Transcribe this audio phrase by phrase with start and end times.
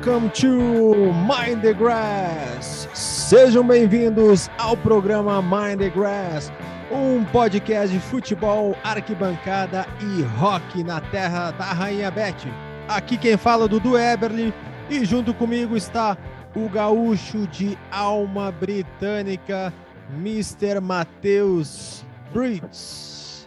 [0.00, 2.88] Welcome to Mind the Grass.
[2.94, 6.50] Sejam bem-vindos ao programa Mind the Grass,
[6.90, 12.48] um podcast de futebol, arquibancada e rock na terra da Rainha Beth.
[12.88, 14.54] Aqui quem fala é Dudu Eberly
[14.88, 16.16] e junto comigo está
[16.56, 19.70] o gaúcho de alma britânica,
[20.16, 20.80] Mr.
[20.80, 23.46] Matheus Brits.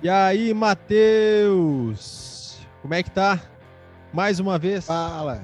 [0.00, 2.00] E aí, Matheus?
[2.82, 3.49] Como é que tá?
[4.12, 4.86] Mais uma vez?
[4.86, 5.42] Fala.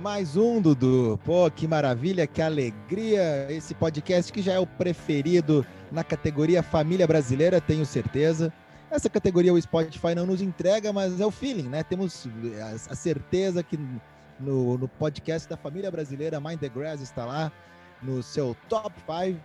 [0.00, 1.20] Mais um, Dudu.
[1.24, 3.46] Pô, que maravilha, que alegria.
[3.50, 8.50] Esse podcast que já é o preferido na categoria Família Brasileira, tenho certeza.
[8.90, 11.82] Essa categoria o Spotify não nos entrega, mas é o feeling, né?
[11.82, 12.26] Temos
[12.88, 13.78] a certeza que
[14.38, 17.52] no, no podcast da Família Brasileira, Mind the Grass está lá
[18.02, 19.38] no seu top 5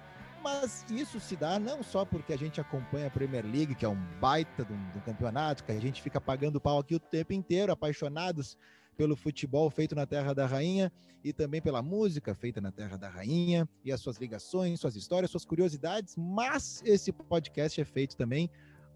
[0.46, 3.90] mas isso se dá não só porque a gente acompanha a Premier League, que é
[3.90, 7.72] um baita de um campeonato, que a gente fica pagando pau aqui o tempo inteiro,
[7.72, 8.56] apaixonados
[8.96, 10.92] pelo futebol feito na Terra da Rainha
[11.24, 15.32] e também pela música feita na Terra da Rainha e as suas ligações, suas histórias,
[15.32, 18.48] suas curiosidades, mas esse podcast é feito também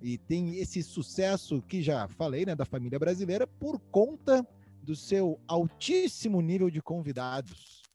[0.04, 4.48] e tem esse sucesso que já falei, né, da família brasileira por conta
[4.84, 7.89] do seu altíssimo nível de convidados.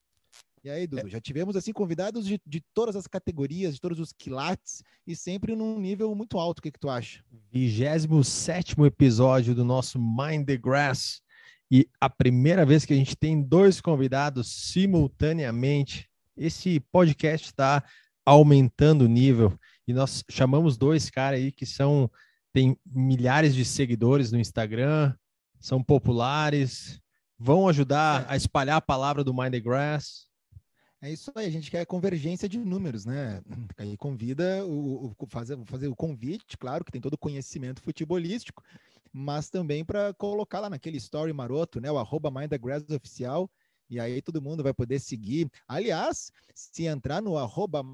[0.64, 4.14] E aí, Dudu, já tivemos assim convidados de, de todas as categorias, de todos os
[4.14, 6.60] quilates e sempre num nível muito alto.
[6.60, 7.22] O que, que tu acha?
[7.52, 11.20] 27 episódio do nosso Mind the Grass
[11.70, 16.08] e a primeira vez que a gente tem dois convidados simultaneamente.
[16.34, 17.84] Esse podcast está
[18.24, 22.10] aumentando o nível e nós chamamos dois caras aí que são
[22.55, 25.12] tem milhares de seguidores no Instagram,
[25.60, 27.00] são populares,
[27.39, 28.33] vão ajudar é.
[28.33, 30.33] a espalhar a palavra do Mind the Grass.
[31.04, 33.42] É isso aí, a gente quer convergência de números, né?
[33.76, 38.62] Aí convida o, o fazer, fazer o convite, claro, que tem todo o conhecimento futebolístico,
[39.12, 41.92] mas também para colocar lá naquele story maroto, né?
[41.92, 42.32] O arroba
[42.88, 43.50] oficial,
[43.90, 45.50] e aí todo mundo vai poder seguir.
[45.68, 47.84] Aliás, se entrar no arroba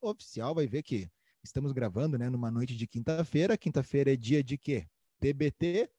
[0.00, 1.10] oficial, vai ver que
[1.42, 2.30] estamos gravando, né?
[2.30, 3.58] Numa noite de quinta-feira.
[3.58, 4.86] Quinta-feira é dia de quê?
[5.18, 5.90] TBT.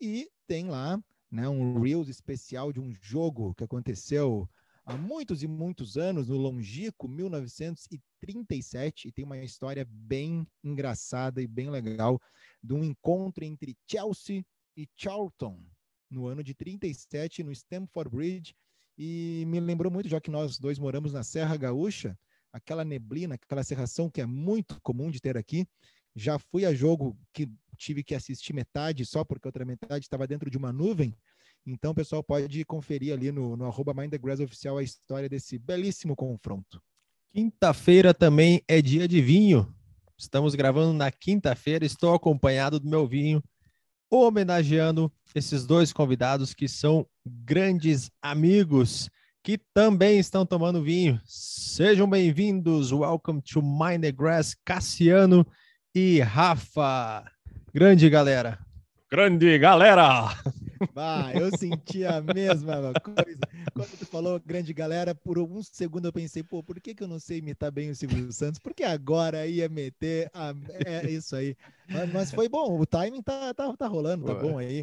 [0.00, 1.48] E tem lá, né?
[1.48, 4.48] Um Reels especial de um jogo que aconteceu
[4.84, 11.46] há muitos e muitos anos, no longínquo 1937, e tem uma história bem engraçada e
[11.46, 12.20] bem legal
[12.62, 14.44] de um encontro entre Chelsea
[14.76, 15.62] e Charlton
[16.10, 18.54] no ano de 37 no Stamford Bridge
[18.98, 22.18] e me lembrou muito já que nós dois moramos na Serra Gaúcha,
[22.52, 25.66] aquela neblina, aquela serração que é muito comum de ter aqui.
[26.14, 30.26] Já fui a jogo que tive que assistir metade só porque a outra metade estava
[30.26, 31.16] dentro de uma nuvem
[31.66, 33.94] então, o pessoal pode conferir ali no, no arroba
[34.44, 36.82] Oficial a história desse belíssimo confronto.
[37.32, 39.72] Quinta-feira também é dia de vinho.
[40.18, 43.42] Estamos gravando na quinta-feira, estou acompanhado do meu vinho,
[44.10, 49.08] homenageando esses dois convidados que são grandes amigos
[49.42, 51.20] que também estão tomando vinho.
[51.24, 52.92] Sejam bem-vindos.
[52.92, 55.46] Welcome to Mind the Grass, Cassiano
[55.94, 57.24] e Rafa.
[57.72, 58.58] Grande galera.
[59.12, 60.34] Grande galera!
[60.94, 63.40] Bah, eu senti a mesma coisa.
[63.74, 67.08] Quando tu falou grande galera, por um segundo eu pensei, pô, por que, que eu
[67.08, 68.58] não sei imitar bem o Silvio Santos?
[68.58, 70.30] Porque agora ia meter.
[70.32, 70.54] A...
[70.86, 71.54] É isso aí.
[71.90, 74.82] Mas, mas, foi bom, o timing tá, tá, tá rolando, tá bom aí.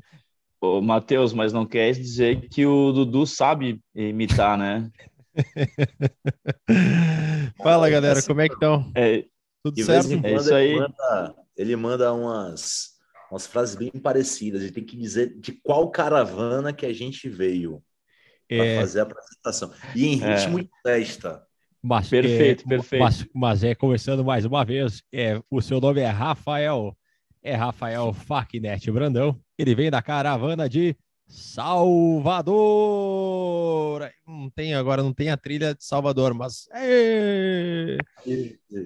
[0.62, 4.92] Ô, Matheus, mas não quer dizer que o Dudu sabe imitar, né?
[7.58, 8.92] Fala, galera, como é que estão?
[8.94, 9.26] É,
[9.64, 10.24] Tudo certo?
[10.24, 10.68] É isso aí.
[10.68, 12.99] Ele manda, ele manda umas
[13.32, 14.62] umas frases bem parecidas.
[14.62, 17.84] A gente tem que dizer de qual caravana que a gente veio
[18.48, 18.80] para é...
[18.80, 19.72] fazer a apresentação.
[19.96, 20.36] E em é.
[20.36, 21.44] ritmo de festa.
[21.82, 23.02] Mas, perfeito, é, perfeito.
[23.02, 26.94] Mas, mas, é, começando mais uma vez, é, o seu nome é Rafael,
[27.42, 29.40] é Rafael Facnet Brandão.
[29.58, 30.94] Ele vem da caravana de
[31.26, 32.52] Salvador.
[34.28, 36.68] Não tem agora, não tem a trilha de Salvador, mas.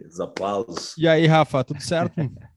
[0.08, 0.96] Os aplausos.
[0.98, 2.14] E aí, Rafa, tudo certo?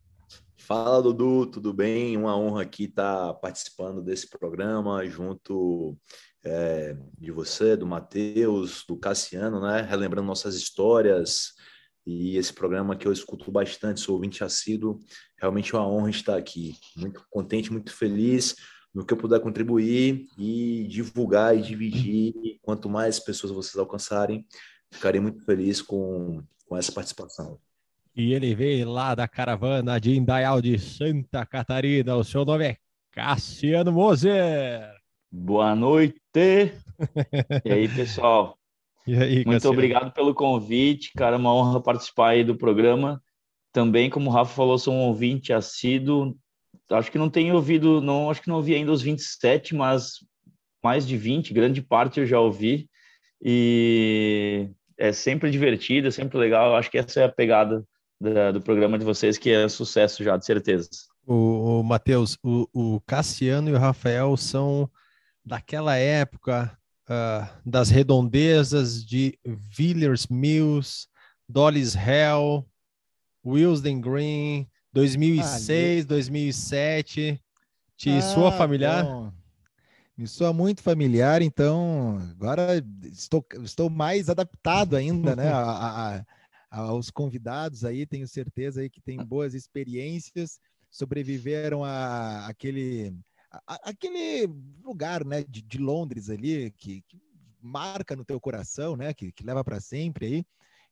[0.67, 2.17] Fala, Dudu, tudo bem?
[2.17, 5.97] Uma honra aqui estar participando desse programa junto
[6.45, 9.83] é, de você, do Matheus, do Cassiano, né?
[9.83, 11.53] Relembrando nossas histórias
[12.05, 14.99] e esse programa que eu escuto bastante, sou ouvinte assíduo.
[15.41, 16.75] Realmente é uma honra estar aqui.
[16.97, 18.57] Muito contente, muito feliz
[18.93, 22.59] no que eu puder contribuir e divulgar e dividir.
[22.61, 24.45] Quanto mais pessoas vocês alcançarem,
[24.91, 27.57] ficarei muito feliz com, com essa participação.
[28.17, 32.17] E ele veio lá da caravana de Indaial de Santa Catarina.
[32.17, 32.77] O seu nome é
[33.13, 34.91] Cassiano Moser.
[35.31, 36.19] Boa noite.
[36.35, 38.57] e aí, pessoal?
[39.07, 39.75] E aí, Muito Cassiano?
[39.75, 41.37] obrigado pelo convite, cara.
[41.37, 43.23] Uma honra participar aí do programa.
[43.71, 46.37] Também, como o Rafa falou, sou um ouvinte assíduo.
[46.91, 50.15] Acho que não tenho ouvido, não, acho que não ouvi ainda os 27, mas
[50.83, 52.91] mais de 20, grande parte eu já ouvi,
[53.41, 56.75] e é sempre divertido, é sempre legal.
[56.75, 57.87] Acho que essa é a pegada
[58.21, 60.89] da, do programa de vocês, que é sucesso já, de certeza.
[61.27, 64.91] O, o Matheus, o, o Cassiano e o Rafael são
[65.45, 66.77] daquela época
[67.09, 71.09] uh, das redondezas de Villiers Mills,
[71.49, 72.67] Dolly's Hell,
[73.45, 77.43] Wilsden Green, 2006, ah, 2007.
[77.97, 79.05] Te ah, soa familiar?
[79.05, 79.33] Bom.
[80.17, 86.27] Me soa muito familiar, então agora estou, estou mais adaptado ainda, né, a, a,
[86.77, 93.15] aos convidados aí, tenho certeza aí que tem boas experiências, sobreviveram a aquele
[93.67, 94.47] aquele
[94.85, 97.19] lugar, né, de, de Londres ali que, que,
[97.63, 100.45] marca no teu coração, né, que, que leva para sempre aí.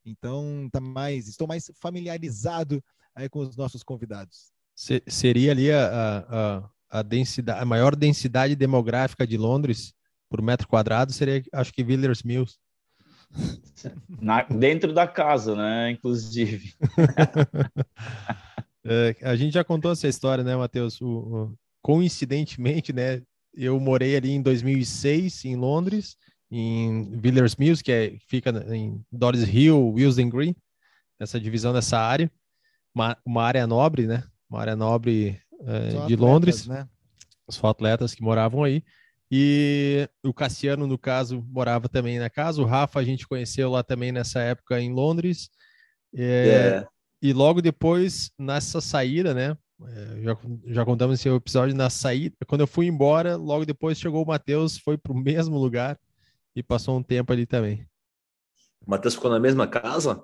[0.05, 2.83] Então, tá mais, estou mais familiarizado
[3.15, 4.51] aí com os nossos convidados.
[5.07, 9.95] seria ali a, a, a, densidade, a maior densidade demográfica de Londres
[10.29, 12.59] por metro quadrado seria, acho que Villiers Mills.
[14.21, 15.91] Na, dentro da casa, né?
[15.91, 16.75] Inclusive.
[18.85, 21.01] é, a gente já contou essa história, né, Matheus?
[21.01, 23.23] O, o, coincidentemente, né?
[23.53, 26.17] Eu morei ali em 2006 em Londres
[26.57, 30.55] em Villiers Mills, que é, fica em Dollis Hill, Wilson Green,
[31.19, 32.31] essa divisão dessa área,
[32.95, 34.23] uma, uma área nobre, né?
[34.49, 36.89] Uma área nobre é, de atletas, Londres, né?
[37.47, 38.85] Os atletas que moravam aí.
[39.31, 42.61] E o Cassiano, no caso, morava também na casa.
[42.61, 45.51] O Rafa a gente conheceu lá também nessa época em Londres.
[46.15, 46.87] É, é.
[47.21, 49.57] E logo depois, nessa saída, né?
[49.87, 50.37] É, já,
[50.67, 52.37] já contamos esse episódio na saída.
[52.47, 55.99] Quando eu fui embora, logo depois chegou o Matheus, foi para o mesmo lugar
[56.55, 57.87] e passou um tempo ali também.
[58.87, 60.23] O Matheus ficou na mesma casa?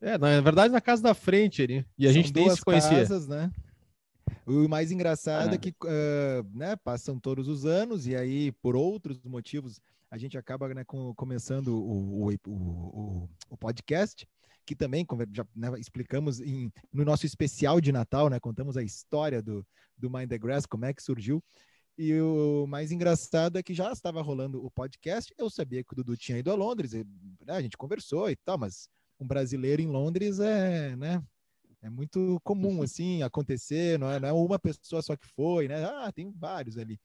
[0.00, 1.86] É, na verdade, na casa da frente ali.
[1.98, 3.00] E a São gente nem se conhecia.
[3.00, 3.50] Casas, né?
[4.50, 8.74] O mais engraçado é, é que uh, né, passam todos os anos e aí, por
[8.74, 9.80] outros motivos,
[10.10, 14.28] a gente acaba né, com, começando o, o, o, o, podcast,
[14.66, 19.40] que também já né, explicamos em, no nosso especial de Natal, né, contamos a história
[19.40, 19.64] do,
[19.96, 21.40] do Mind the Grass, como é que surgiu.
[21.96, 25.32] E o mais engraçado é que já estava rolando o podcast.
[25.38, 27.06] Eu sabia que o Dudu tinha ido a Londres, e,
[27.46, 28.88] né, a gente conversou e tal, mas
[29.20, 31.22] um brasileiro em Londres é, né?
[31.82, 32.82] É muito comum uhum.
[32.82, 35.82] assim acontecer, não é, não é uma pessoa só que foi, né?
[35.84, 37.00] Ah, tem vários ali.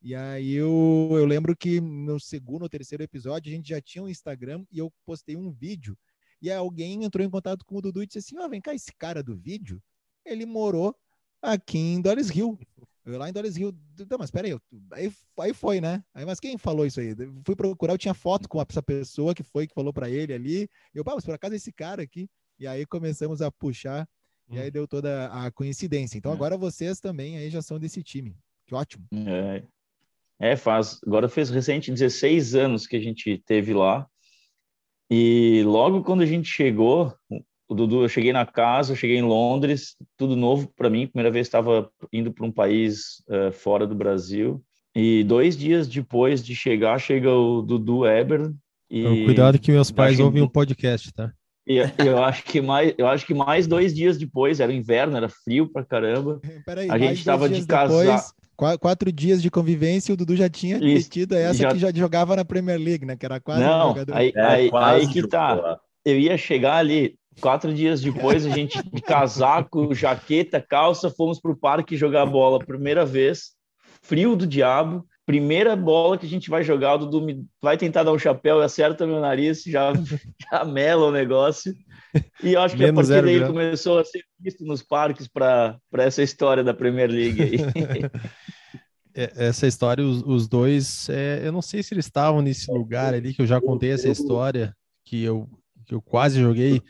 [0.00, 4.02] E aí eu, eu lembro que no segundo ou terceiro episódio a gente já tinha
[4.02, 5.96] um Instagram e eu postei um vídeo.
[6.40, 8.74] E alguém entrou em contato com o Dudu e disse assim: Ó, oh, vem cá,
[8.74, 9.80] esse cara do vídeo,
[10.24, 10.94] ele morou
[11.40, 12.58] aqui em Dollis Hill.
[13.04, 13.72] Eu lá em Dollis Hill,
[14.10, 14.56] não, mas peraí,
[14.92, 16.04] aí, aí foi, né?
[16.14, 17.14] Aí, mas quem falou isso aí?
[17.16, 20.32] Eu fui procurar, eu tinha foto com essa pessoa que foi, que falou para ele
[20.32, 20.68] ali.
[20.94, 22.28] Eu, pá, mas por acaso é esse cara aqui.
[22.62, 24.06] E aí começamos a puxar,
[24.48, 24.54] hum.
[24.54, 24.72] e aí hum.
[24.72, 26.16] deu toda a coincidência.
[26.16, 26.34] Então é.
[26.34, 28.36] agora vocês também aí já são desse time.
[28.68, 29.04] Que ótimo.
[29.26, 29.64] É,
[30.38, 34.06] é faz, agora fez recente 16 anos que a gente teve lá.
[35.10, 37.12] E logo quando a gente chegou,
[37.68, 41.08] o Dudu, eu cheguei na casa, eu cheguei em Londres, tudo novo para mim.
[41.08, 44.64] Primeira vez estava indo para um país uh, fora do Brasil.
[44.94, 48.52] E dois dias depois de chegar, chega o Dudu Eber.
[48.88, 51.34] E então, cuidado que meus pais ouvem o podcast, tá?
[51.66, 55.28] E eu acho que mais, eu acho que mais dois dias depois, era inverno, era
[55.28, 56.40] frio pra caramba.
[56.66, 58.22] Peraí, a gente estava de casar.
[58.80, 61.72] Quatro dias de convivência, o Dudu já tinha tido essa já...
[61.72, 63.16] que já jogava na Premier League, né?
[63.16, 64.14] Que era quase Não, jogador.
[64.14, 65.80] Aí, é, aí, aí que tá.
[66.04, 71.50] Eu ia chegar ali, Quatro dias depois, a gente de casaco, jaqueta, calça, fomos para
[71.50, 72.58] o parque jogar bola.
[72.58, 73.52] Primeira vez,
[74.02, 75.04] frio do diabo.
[75.24, 78.64] Primeira bola que a gente vai jogar, o Dudu vai tentar dar um chapéu e
[78.64, 79.92] acerta meu nariz, já,
[80.50, 81.74] já mela o negócio.
[82.42, 83.52] E eu acho que Menos a partir daí grau.
[83.52, 87.56] começou a ser visto nos parques para essa história da Premier League aí.
[89.14, 93.12] É, essa história, os, os dois, é, eu não sei se eles estavam nesse lugar
[93.12, 94.74] ali, que eu já contei essa história,
[95.04, 95.46] que eu,
[95.84, 96.80] que eu quase joguei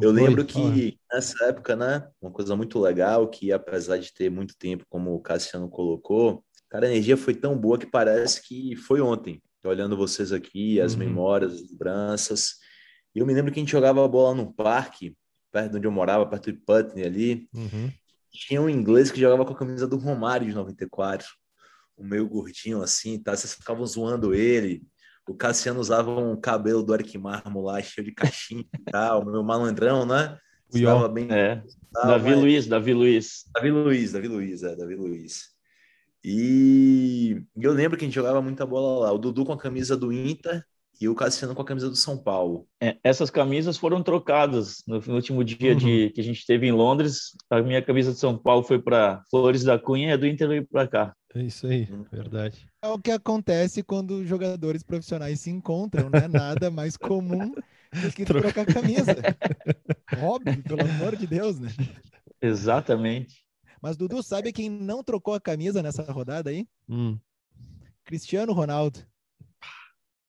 [0.00, 4.56] eu lembro que nessa época, né, uma coisa muito legal que apesar de ter muito
[4.56, 9.00] tempo, como o Cassiano colocou, cara, a energia foi tão boa que parece que foi
[9.00, 9.42] ontem.
[9.62, 11.00] Tô olhando vocês aqui, as uhum.
[11.00, 12.56] memórias, as lembranças.
[13.14, 15.16] E eu me lembro que a gente jogava a bola num parque,
[15.52, 17.48] perto de onde eu morava, perto de Putney ali.
[17.54, 17.90] Uhum.
[18.30, 21.26] Tinha um inglês que jogava com a camisa do Romário de 94.
[21.98, 23.34] Um meio gordinho assim, tá?
[23.34, 24.86] Vocês ficavam zoando ele
[25.28, 29.42] o Cassiano usava um cabelo do Eric Marmo lá, cheio de caixinha e tal, meu
[29.42, 30.38] malandrão, né?
[30.72, 31.28] Estava bem.
[31.30, 31.62] É.
[31.92, 32.38] Davi mas...
[32.38, 33.44] Luiz, Davi Luiz.
[33.52, 35.55] Davi Luiz, Davi Luiz, é, Davi Luiz.
[36.28, 39.12] E eu lembro que a gente jogava muita bola lá.
[39.12, 40.60] O Dudu com a camisa do Inter
[41.00, 42.66] e o Cassiano com a camisa do São Paulo.
[42.82, 45.78] É, essas camisas foram trocadas no, no último dia uhum.
[45.78, 47.30] de, que a gente teve em Londres.
[47.48, 50.48] A minha camisa de São Paulo foi para Flores da Cunha e a do Inter
[50.48, 51.14] veio para cá.
[51.32, 52.04] É isso aí, uhum.
[52.10, 52.66] verdade.
[52.82, 57.54] É o que acontece quando jogadores profissionais se encontram, não é nada mais comum
[58.02, 58.52] do que Troca.
[58.52, 59.14] trocar camisa.
[60.20, 61.68] Óbvio, pelo amor de Deus, né?
[62.42, 63.45] Exatamente.
[63.86, 66.66] Mas Dudu, sabe quem não trocou a camisa nessa rodada aí?
[66.88, 67.16] Hum.
[68.04, 68.98] Cristiano Ronaldo.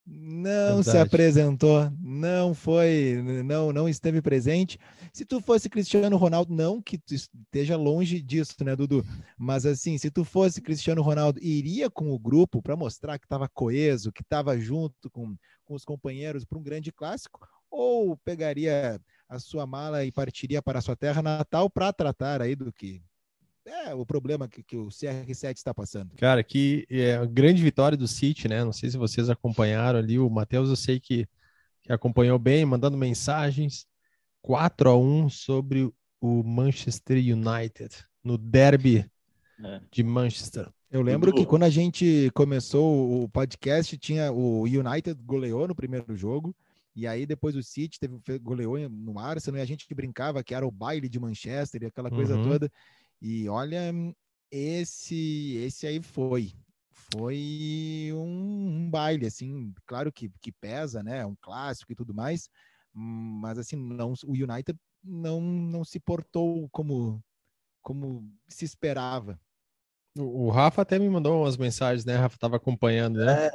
[0.06, 0.92] Não Verdade.
[0.92, 4.78] se apresentou, não foi, não, não esteve presente.
[5.12, 9.04] Se tu fosse Cristiano Ronaldo, não que tu esteja longe disso, né, Dudu?
[9.36, 13.50] Mas assim, se tu fosse Cristiano Ronaldo, iria com o grupo para mostrar que estava
[13.50, 15.36] coeso, que estava junto com,
[15.66, 17.40] com os companheiros para um grande clássico,
[17.72, 22.56] ou pegaria a sua mala e partiria para a sua terra natal para tratar aí
[22.56, 23.02] do que
[23.68, 26.16] é o problema que, que o CR7 está passando.
[26.16, 28.64] Cara, que é a grande vitória do City, né?
[28.64, 30.18] Não sei se vocês acompanharam ali.
[30.18, 31.28] O Matheus, eu sei que,
[31.84, 33.86] que acompanhou bem, mandando mensagens.
[34.42, 39.10] 4 a 1 sobre o Manchester United no derby
[39.64, 39.82] é.
[39.92, 40.70] de Manchester.
[40.90, 46.16] Eu lembro que quando a gente começou o podcast, tinha o United goleou no primeiro
[46.16, 46.56] jogo,
[46.96, 50.66] e aí depois o City teve, goleou no Arsenal, e a gente brincava que era
[50.66, 52.44] o baile de Manchester e aquela coisa uhum.
[52.44, 52.72] toda.
[53.22, 53.94] E olha,
[54.52, 56.54] esse esse aí foi.
[57.14, 61.26] Foi um, um, baile, assim, claro que, que pesa, né?
[61.26, 62.50] Um clássico e tudo mais,
[62.94, 67.24] mas assim, não, o United não, não se portou como,
[67.82, 69.40] como se esperava.
[70.18, 72.18] O, o Rafa até me mandou umas mensagens, né?
[72.18, 73.46] Rafa estava acompanhando, né?
[73.46, 73.52] É,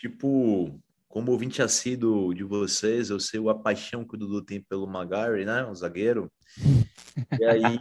[0.00, 4.86] tipo, como ouvinte assíduo de vocês, eu sei a paixão que o Dudu tem pelo
[4.86, 5.64] Magari, né?
[5.64, 6.30] O zagueiro.
[7.38, 7.78] E aí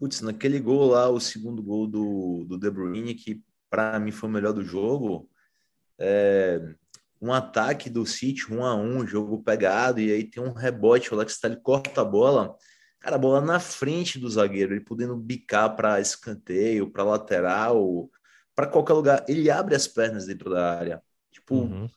[0.00, 4.30] Putz, naquele gol lá, o segundo gol do, do De Bruyne, que para mim foi
[4.30, 5.28] o melhor do jogo,
[5.98, 6.74] é,
[7.20, 11.14] um ataque do City, um a um, jogo pegado, e aí tem um rebote, o
[11.14, 12.56] Alex Telles corta a bola,
[12.98, 18.10] cara, a bola na frente do zagueiro, ele podendo bicar para escanteio, para lateral,
[18.54, 21.02] para qualquer lugar, ele abre as pernas dentro da área.
[21.30, 21.90] Tipo, uhum.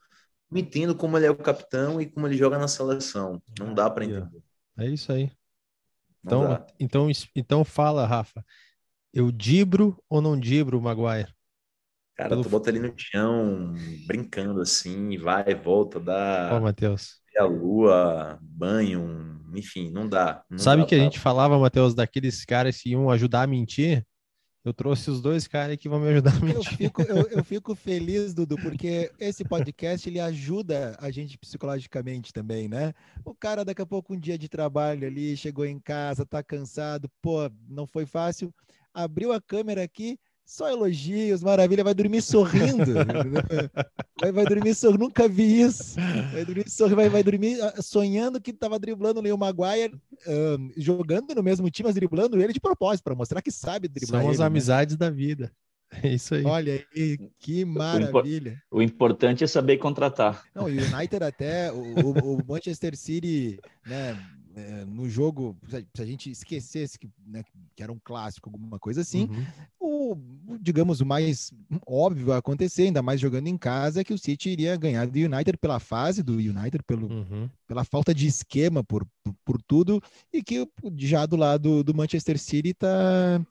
[0.52, 3.42] não entendo como ele é o capitão e como ele joga na seleção.
[3.58, 4.44] Não dá para entender.
[4.78, 5.32] É isso aí.
[6.24, 8.44] Então, então, então fala, Rafa.
[9.14, 11.34] Eu dibro ou não dibro o Maguire?
[12.16, 12.44] Cara, Pelo...
[12.44, 13.74] tu bota ele no chão,
[14.08, 16.52] brincando assim, vai volta, dá.
[16.54, 17.22] Ó, oh, Matheus.
[17.38, 20.44] A lua, banho, enfim, não dá.
[20.50, 24.06] Não Sabe dá que a gente falava, Matheus, daqueles caras que iam ajudar a mentir?
[24.64, 26.56] Eu trouxe os dois caras que vão me ajudar a mentir.
[26.56, 32.32] Eu fico, eu, eu fico feliz, Dudu, porque esse podcast ele ajuda a gente psicologicamente
[32.32, 32.94] também, né?
[33.26, 37.12] O cara, daqui a pouco, um dia de trabalho ali, chegou em casa, tá cansado,
[37.22, 38.54] pô, não foi fácil,
[38.94, 42.94] abriu a câmera aqui, só elogios, maravilha, vai dormir sorrindo.
[44.22, 45.96] vai, vai dormir sorrindo, nunca vi isso.
[46.32, 49.96] Vai dormir, sorrindo, vai, vai dormir ah, sonhando que estava driblando o Leo Maguire,
[50.28, 54.22] um, jogando no mesmo time, mas driblando ele de propósito, para mostrar que sabe driblar.
[54.22, 54.46] São ele, as né?
[54.46, 55.52] amizades da vida.
[56.02, 56.44] É isso aí.
[56.44, 58.62] Olha aí, que maravilha.
[58.72, 60.44] O, importante é saber contratar.
[60.56, 64.18] Não, o United até, o, o Manchester City, né?
[64.56, 67.44] É, no jogo, se a gente esquecesse que, né,
[67.76, 69.28] que era um clássico, alguma coisa assim,
[69.80, 70.14] uhum.
[70.14, 71.52] o, digamos, o mais
[71.88, 75.18] óbvio a acontecer, ainda mais jogando em casa, é que o City iria ganhar do
[75.18, 77.50] United pela fase do United, pelo, uhum.
[77.68, 80.68] pela falta de esquema, por, por, por, tudo, e que
[80.98, 83.42] já do lado do Manchester City está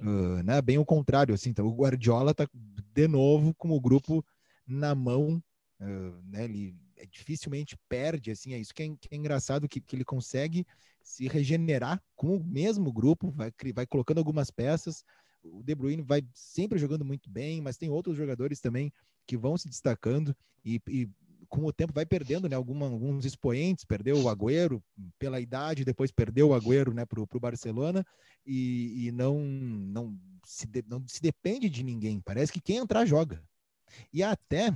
[0.00, 2.48] uh, né, bem o contrário, assim, então o Guardiola está
[2.94, 4.24] de novo com o grupo
[4.66, 5.42] na mão,
[5.80, 6.74] uh, né, ele
[7.06, 10.66] dificilmente perde, assim, é isso que é, que é engraçado, que, que, ele consegue
[11.02, 15.04] se regenerar com o mesmo grupo, vai, vai colocando algumas peças,
[15.42, 18.92] o De Bruyne vai sempre jogando muito bem, mas tem outros jogadores também
[19.26, 21.08] que vão se destacando e, e
[21.48, 24.82] com o tempo vai perdendo né, alguma, alguns expoentes, perdeu o Agüero
[25.18, 28.06] pela idade, depois perdeu o Agüero né, para o Barcelona
[28.46, 33.04] e, e, não, não, se de, não se depende de ninguém, parece que quem entrar
[33.04, 33.42] joga.
[34.10, 34.74] E até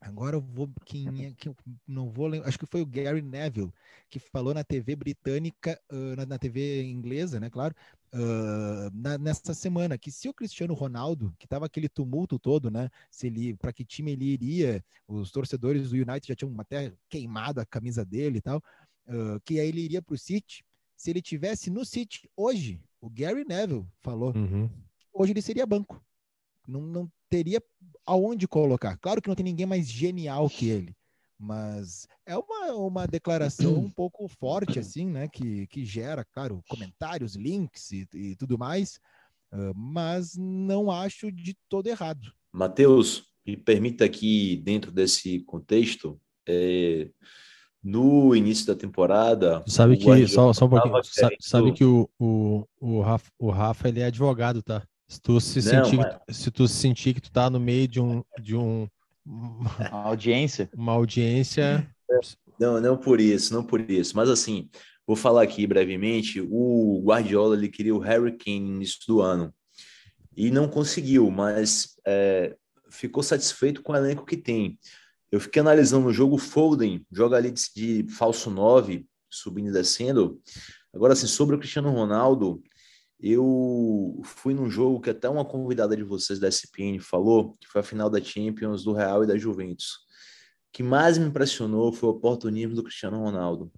[0.00, 0.70] Agora eu vou.
[0.84, 2.48] Quem que eu não vou lembrar?
[2.48, 3.72] Acho que foi o Gary Neville
[4.08, 7.48] que falou na TV britânica, uh, na, na, TV inglesa, né?
[7.48, 7.74] Claro,
[8.12, 12.90] uh, na, nessa semana, que se o Cristiano Ronaldo, que estava aquele tumulto todo, né?
[13.10, 17.60] Se ele, para que time ele iria, os torcedores do United já tinham até queimado
[17.60, 18.58] a camisa dele e tal,
[19.06, 20.64] uh, que aí ele iria para o City.
[20.96, 24.68] Se ele tivesse no City hoje, o Gary Neville falou, uhum.
[25.12, 26.02] hoje ele seria banco.
[26.66, 27.62] Não, não teria
[28.04, 28.98] aonde colocar.
[28.98, 30.94] Claro que não tem ninguém mais genial que ele,
[31.38, 35.28] mas é uma, uma declaração um pouco forte, assim, né?
[35.28, 39.00] Que, que gera, claro, comentários, links e, e tudo mais,
[39.52, 42.32] uh, mas não acho de todo errado.
[42.52, 47.08] Matheus, me permita aqui, dentro desse contexto, É,
[47.82, 49.62] no início da temporada.
[49.66, 53.88] Sabe que, só, só um pouquinho, sabe, sabe, que o, o, o, Rafa, o Rafa
[53.88, 54.82] ele é advogado, tá?
[55.10, 56.36] Se tu se, Não, sentir, mas...
[56.36, 58.22] se tu sentir que tu tá no meio de um.
[58.40, 58.86] De um
[59.26, 60.70] uma audiência.
[60.74, 61.86] Uma audiência.
[62.58, 64.16] Não, não por isso, não por isso.
[64.16, 64.70] Mas assim,
[65.04, 66.40] vou falar aqui brevemente.
[66.40, 69.52] O Guardiola ele queria o Harry Kane no início do ano
[70.36, 72.56] e não conseguiu, mas é,
[72.88, 74.78] ficou satisfeito com o elenco que tem.
[75.30, 80.40] Eu fiquei analisando o jogo Foden, joga ali de, de falso 9, subindo e descendo.
[80.94, 82.62] Agora, assim, sobre o Cristiano Ronaldo,
[83.22, 87.82] eu fui num jogo que até uma convidada de vocês da SPN falou, que foi
[87.82, 90.06] a final da Champions do Real e da Juventus.
[90.68, 93.70] O que mais me impressionou foi o oportunismo do Cristiano Ronaldo.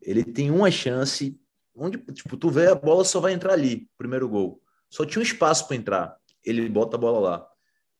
[0.00, 1.36] Ele tem uma chance,
[1.74, 4.62] onde, tipo, tu vê a bola só vai entrar ali, primeiro gol.
[4.88, 6.16] Só tinha um espaço para entrar.
[6.44, 7.48] Ele bota a bola lá.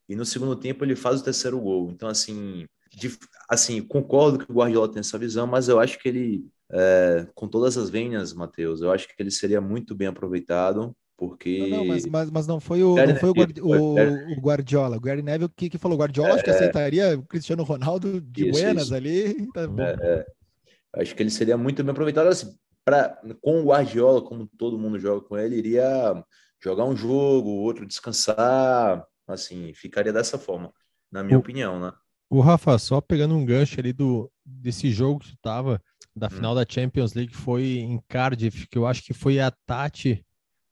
[0.08, 1.90] E no segundo tempo ele faz o terceiro gol.
[1.90, 6.08] Então, assim, de, assim, concordo que o Guardiola tem essa visão, mas eu acho que
[6.08, 10.94] ele, é, com todas as venhas, Matheus, eu acho que ele seria muito bem aproveitado,
[11.16, 11.68] porque...
[11.68, 14.40] Não, não mas, mas, mas, não foi o, Gary não foi o, Guardi o, o,
[14.40, 14.96] Guardiola.
[14.96, 16.54] O Gary Neville que, que falou, Guardiola é, acho que é.
[16.54, 18.94] aceitaria o Cristiano Ronaldo de isso, buenas isso.
[18.94, 19.52] ali.
[19.52, 22.54] Tá é, é, acho que ele seria muito bem aproveitado, assim,
[22.84, 26.22] pra, com o Guardiola, como todo mundo joga com ele, iria
[26.62, 30.72] jogar um jogo, outro descansar, assim, ficaria dessa forma,
[31.10, 31.92] na minha o, opinião, né?
[32.28, 35.82] O Rafa, só pegando um gancho ali do desse jogo que tu tava,
[36.16, 36.30] da hum.
[36.30, 36.56] final hum.
[36.56, 40.24] da Champions League, foi em Cardiff, que eu acho que foi a Tati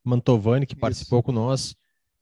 [0.04, 0.80] Mantovani que Isso.
[0.80, 1.72] participou com nós,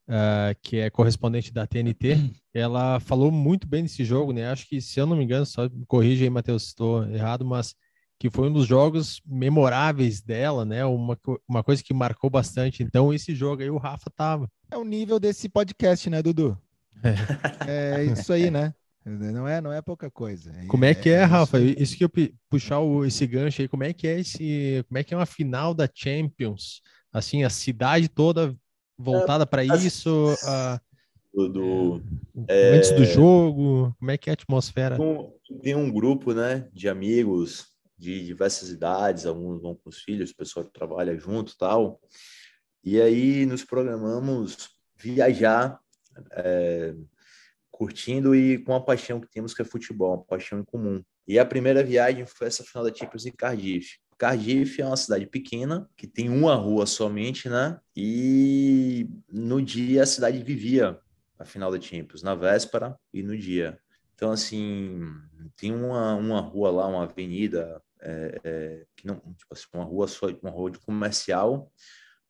[0.08, 2.14] uh, que é correspondente da TNT.
[2.14, 2.32] Hum.
[2.52, 4.50] Ela falou muito bem desse jogo, né?
[4.50, 7.44] Acho que, se eu não me engano, só me corrija aí, Matheus, se estou errado,
[7.44, 7.74] mas
[8.18, 10.84] que foi um dos jogos memoráveis dela, né?
[10.84, 12.82] Uma, uma coisa que marcou bastante.
[12.82, 14.48] Então, esse jogo aí o Rafa tava.
[14.70, 16.56] É o nível desse podcast, né, Dudu?
[17.66, 18.72] É, é isso aí, né?
[19.04, 20.52] Não é, não é pouca coisa.
[20.68, 21.58] Como é que é, é Rafa?
[21.58, 22.10] Isso, isso que eu
[22.48, 25.26] puxar o, esse gancho aí, como é que é esse, como é que é uma
[25.26, 26.80] final da Champions?
[27.12, 28.56] Assim, a cidade toda
[28.96, 30.80] voltada para é, isso, a,
[31.34, 32.00] do,
[32.48, 34.96] é, antes do jogo, como é que é a atmosfera?
[35.62, 40.36] Tem um grupo, né, de amigos de diversas idades, alguns vão com os filhos, o
[40.36, 42.00] pessoal que trabalha junto, tal.
[42.84, 45.78] E aí nos programamos viajar
[46.32, 46.94] é,
[47.82, 51.02] curtindo e com a paixão que temos que é futebol, uma paixão em comum.
[51.26, 53.98] E a primeira viagem foi essa final da Champions em Cardiff.
[54.16, 57.80] Cardiff é uma cidade pequena, que tem uma rua somente, né?
[57.96, 60.96] E no dia a cidade vivia
[61.36, 63.76] a final da Champions, na véspera e no dia.
[64.14, 65.00] Então, assim,
[65.56, 70.06] tem uma, uma rua lá, uma avenida, é, é, que não, tipo assim, uma rua
[70.06, 71.68] só, uma rua de comercial,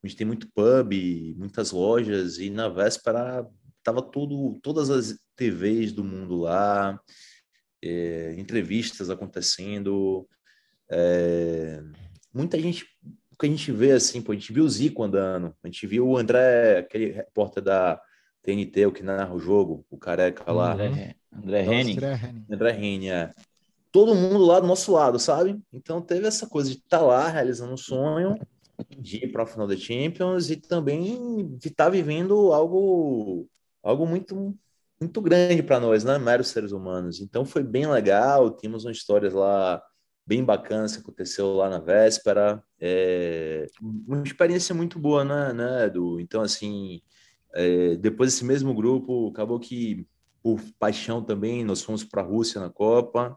[0.03, 0.95] onde tem muito pub,
[1.37, 3.47] muitas lojas, e na véspera
[3.83, 7.01] tava tudo, todas as TVs do mundo lá,
[7.83, 10.29] é, entrevistas acontecendo,
[10.89, 11.83] é,
[12.33, 12.87] muita gente,
[13.33, 15.87] o que a gente vê assim, pô, a gente viu o Zico andando, a gente
[15.87, 18.01] viu o André, aquele repórter da
[18.43, 20.75] TNT, o que narra o jogo, o careca lá.
[20.75, 21.99] André, André Henning.
[22.51, 23.33] André Henning, é.
[23.91, 25.61] Todo mundo lá do nosso lado, sabe?
[25.73, 28.39] Então teve essa coisa de estar tá lá realizando um sonho,
[28.89, 33.47] de ir para a final da Champions e também de estar tá vivendo algo
[33.83, 34.57] algo muito
[35.03, 36.19] muito grande para nós, né?
[36.19, 37.21] Meros seres humanos.
[37.21, 39.83] Então foi bem legal, tínhamos umas histórias lá
[40.27, 42.63] bem bacanas que aconteceu lá na véspera.
[42.81, 46.21] É, uma experiência muito boa, né, né Edu?
[46.21, 47.03] Então, assim,
[47.55, 50.07] é, depois desse mesmo grupo, acabou que,
[50.43, 53.37] por paixão também, nós fomos para a Rússia na Copa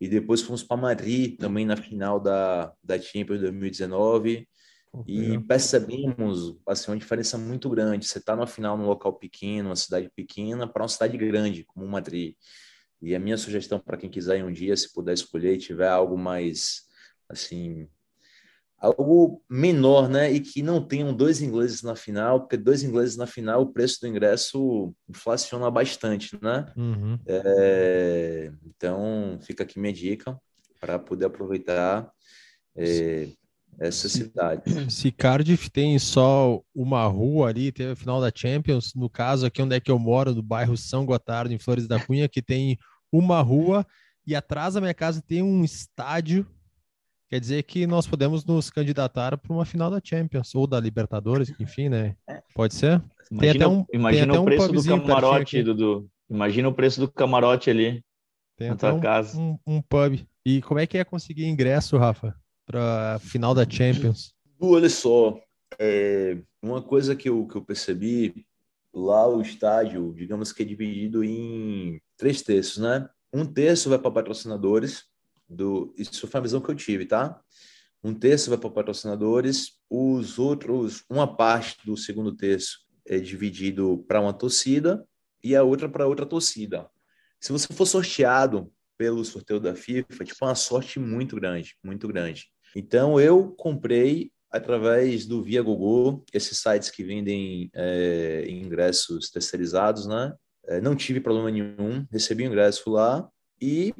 [0.00, 4.48] e depois fomos para Madrid também na final da, da Champions 2019
[5.06, 8.06] e percebemos assim, uma diferença muito grande.
[8.06, 11.86] Você está na final num local pequeno, uma cidade pequena, para uma cidade grande, como
[11.86, 12.34] Madrid.
[13.00, 16.18] E a minha sugestão para quem quiser ir um dia, se puder escolher, tiver algo
[16.18, 16.82] mais,
[17.28, 17.88] assim,
[18.76, 20.30] algo menor, né?
[20.30, 24.00] E que não tenham dois ingleses na final, porque dois ingleses na final, o preço
[24.00, 26.66] do ingresso inflaciona bastante, né?
[26.76, 27.18] Uhum.
[27.26, 30.38] É, então, fica aqui minha dica
[30.80, 32.10] para poder aproveitar.
[32.74, 33.28] É,
[33.80, 34.62] essa cidade.
[34.90, 39.62] Se Cardiff tem só uma rua ali, teve a final da Champions, no caso aqui
[39.62, 42.78] onde é que eu moro, no bairro São Gotardo, em Flores da Cunha, que tem
[43.10, 43.86] uma rua
[44.26, 46.46] e atrás da minha casa tem um estádio.
[47.30, 51.52] Quer dizer que nós podemos nos candidatar para uma final da Champions ou da Libertadores,
[51.58, 52.16] enfim, né?
[52.54, 53.02] Pode ser?
[53.30, 56.08] Imagina, tem até um, imagina tem o preço do camarote, Dudu.
[56.28, 58.04] Imagina o preço do camarote ali
[58.56, 59.38] tem na tua um, casa.
[59.38, 60.20] Um, um pub.
[60.44, 62.34] E como é que é conseguir ingresso, Rafa?
[62.70, 64.32] Para a final da Champions?
[64.60, 65.40] Olha só,
[65.78, 68.46] é, uma coisa que eu, que eu percebi
[68.92, 73.08] lá o estádio, digamos que é dividido em três terços, né?
[73.32, 75.04] um terço vai para patrocinadores,
[75.48, 77.40] do, isso foi a visão que eu tive, tá?
[78.02, 84.20] Um terço vai para patrocinadores, os outros, uma parte do segundo terço é dividido para
[84.20, 85.06] uma torcida
[85.42, 86.88] e a outra para outra torcida.
[87.40, 92.06] Se você for sorteado pelo sorteio da FIFA, tipo, é uma sorte muito grande, muito
[92.06, 92.50] grande.
[92.74, 100.34] Então, eu comprei através do Via Google, esses sites que vendem é, ingressos terceirizados, né?
[100.66, 103.28] É, não tive problema nenhum, recebi o ingresso lá
[103.60, 103.94] e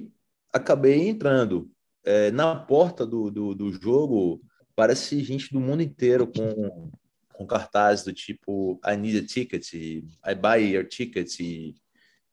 [0.52, 1.70] acabei entrando.
[2.04, 4.40] É, na porta do, do, do, jogo,
[4.74, 6.90] parece gente do mundo inteiro com,
[7.32, 11.38] com cartazes do tipo I need a ticket, I buy your ticket.
[11.40, 11.74] E,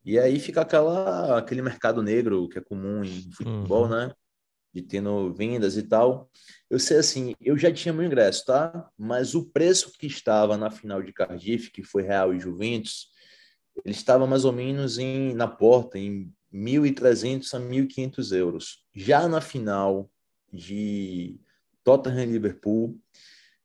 [0.04, 3.90] e aí fica aquela, aquele mercado negro que é comum em futebol, uhum.
[3.90, 4.14] né?
[4.74, 6.30] De tendo vendas e tal.
[6.70, 8.90] Eu sei assim, eu já tinha meu ingresso, tá?
[8.98, 13.10] Mas o preço que estava na final de Cardiff, que foi Real e Juventus,
[13.84, 18.86] ele estava mais ou menos em, na porta, em 1.300 a 1.500 euros.
[18.94, 20.10] Já na final
[20.52, 21.40] de
[21.84, 23.00] Tottenham Liverpool,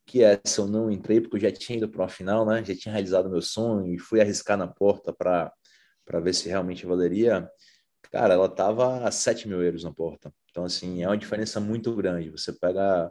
[0.06, 2.64] que essa eu não entrei porque eu já tinha ido para uma final, né?
[2.64, 5.52] Já tinha realizado meu sonho e fui arriscar na porta para
[6.04, 7.48] para ver se realmente valeria.
[8.10, 10.34] Cara, ela tava a 7 mil euros na porta.
[10.52, 12.30] Então, assim, é uma diferença muito grande.
[12.30, 13.10] Você pega,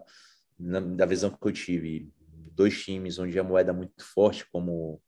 [0.57, 2.13] na, da visão que eu tive,
[2.53, 5.01] dois times onde a moeda é muito forte, como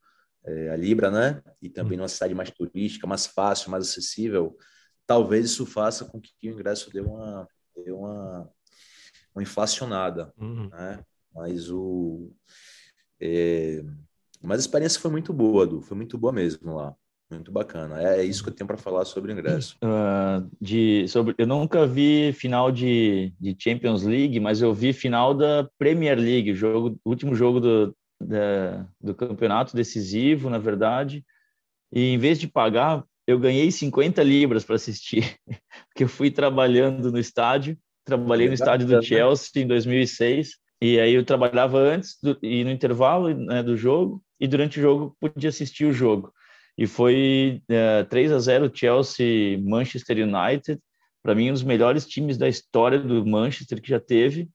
[0.44, 1.44] é, a Libra, né?
[1.62, 2.02] E também hum.
[2.02, 4.58] numa cidade mais turística, mais fácil, mais acessível,
[5.06, 8.50] talvez isso faça com que o ingresso dê uma, dê uma,
[9.36, 10.70] uma inflacionada, uhum.
[10.70, 11.06] né?
[11.34, 12.34] Mas o...
[13.20, 13.84] É,
[14.42, 16.96] mas a experiência foi muito boa, Du, foi muito boa mesmo lá.
[17.34, 18.02] Muito bacana.
[18.02, 19.76] É, é isso que eu tenho para falar sobre o ingresso.
[19.84, 25.34] Uh, de, sobre, eu nunca vi final de, de Champions League, mas eu vi final
[25.34, 31.24] da Premier League, o jogo, último jogo do, da, do campeonato decisivo, na verdade.
[31.92, 35.36] E em vez de pagar, eu ganhei 50 libras para assistir,
[35.90, 41.14] porque eu fui trabalhando no estádio, trabalhei no estádio do Chelsea em 2006, e aí
[41.14, 45.50] eu trabalhava antes do, e no intervalo né, do jogo, e durante o jogo podia
[45.50, 46.34] assistir o jogo.
[46.78, 50.80] E foi é, 3 a 0 Chelsea Manchester United,
[51.22, 54.50] para mim um dos melhores times da história do Manchester que já teve,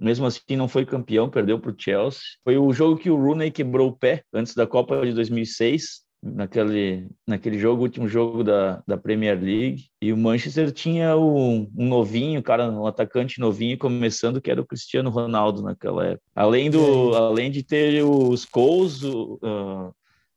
[0.00, 2.22] mesmo assim, não foi campeão, perdeu para o Chelsea.
[2.42, 7.06] Foi o jogo que o Rooney quebrou o pé antes da Copa de 2006, naquele,
[7.26, 9.88] naquele jogo, último jogo da, da Premier League.
[10.00, 14.66] E o Manchester tinha um, um novinho, cara, um atacante novinho começando, que era o
[14.66, 16.24] Cristiano Ronaldo naquela época.
[16.34, 19.94] Além, do, além de ter os Coles, uh,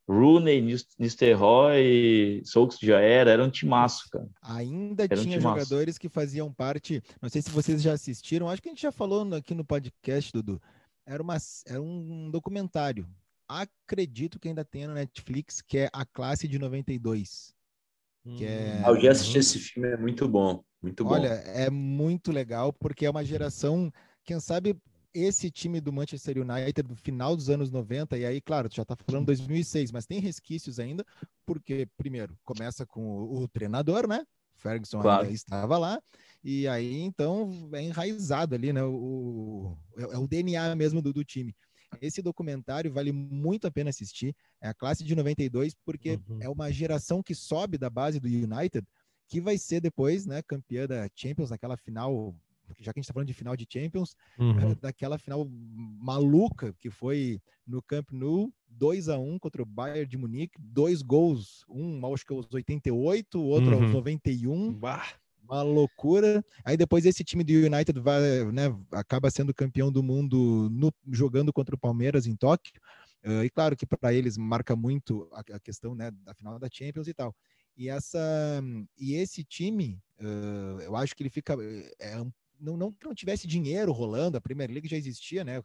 [0.08, 0.62] Rooney,
[1.00, 4.28] Nistelrooy, Souks já era, era um timaço, cara.
[4.42, 8.62] Ainda era tinha um jogadores que faziam parte, não sei se vocês já assistiram, acho
[8.62, 10.62] que a gente já falou aqui no podcast, Dudu,
[11.06, 13.08] era, uma, era um documentário,
[13.48, 17.54] acredito que ainda tem no Netflix, que é A Classe de 92.
[18.38, 18.82] Que é...
[18.86, 21.12] Ah, eu já assisti esse filme, é muito bom, muito bom.
[21.12, 23.92] Olha, é muito legal, porque é uma geração,
[24.24, 24.78] quem sabe
[25.14, 28.86] esse time do Manchester United do final dos anos 90, e aí, claro, tu já
[28.86, 31.06] tá falando 2006, mas tem resquícios ainda,
[31.46, 34.26] porque, primeiro, começa com o, o treinador, né?
[34.56, 35.24] Ferguson claro.
[35.24, 36.02] ainda estava lá,
[36.44, 38.84] e aí, então, é enraizado ali, né?
[38.84, 41.56] O, o é, é o DNA mesmo do, do time.
[42.02, 44.36] Esse documentário vale muito a pena assistir.
[44.60, 46.40] É a classe de 92, porque uhum.
[46.42, 48.86] é uma geração que sobe da base do United,
[49.28, 52.36] que vai ser depois, né, campeã da Champions naquela final
[52.80, 54.72] já que a gente está falando de final de Champions, uhum.
[54.72, 60.08] é, daquela final maluca que foi no Camp Nou, 2 a 1 contra o Bayern
[60.08, 63.84] de Munique, dois gols, um acho que aos 88, o outro uhum.
[63.84, 64.74] aos 91.
[64.74, 65.06] Bah.
[65.44, 66.44] Uma loucura.
[66.64, 71.52] Aí depois esse time do United vai, né, acaba sendo campeão do mundo no, jogando
[71.52, 72.74] contra o Palmeiras em Tóquio.
[73.26, 76.70] Uh, e claro que para eles marca muito a, a, questão né, da final da
[76.72, 77.36] Champions e tal.
[77.76, 78.20] E essa
[78.98, 81.56] e esse time, uh, eu acho que ele fica
[82.00, 85.62] é um não, não que não tivesse dinheiro rolando, a Premier League já existia, né?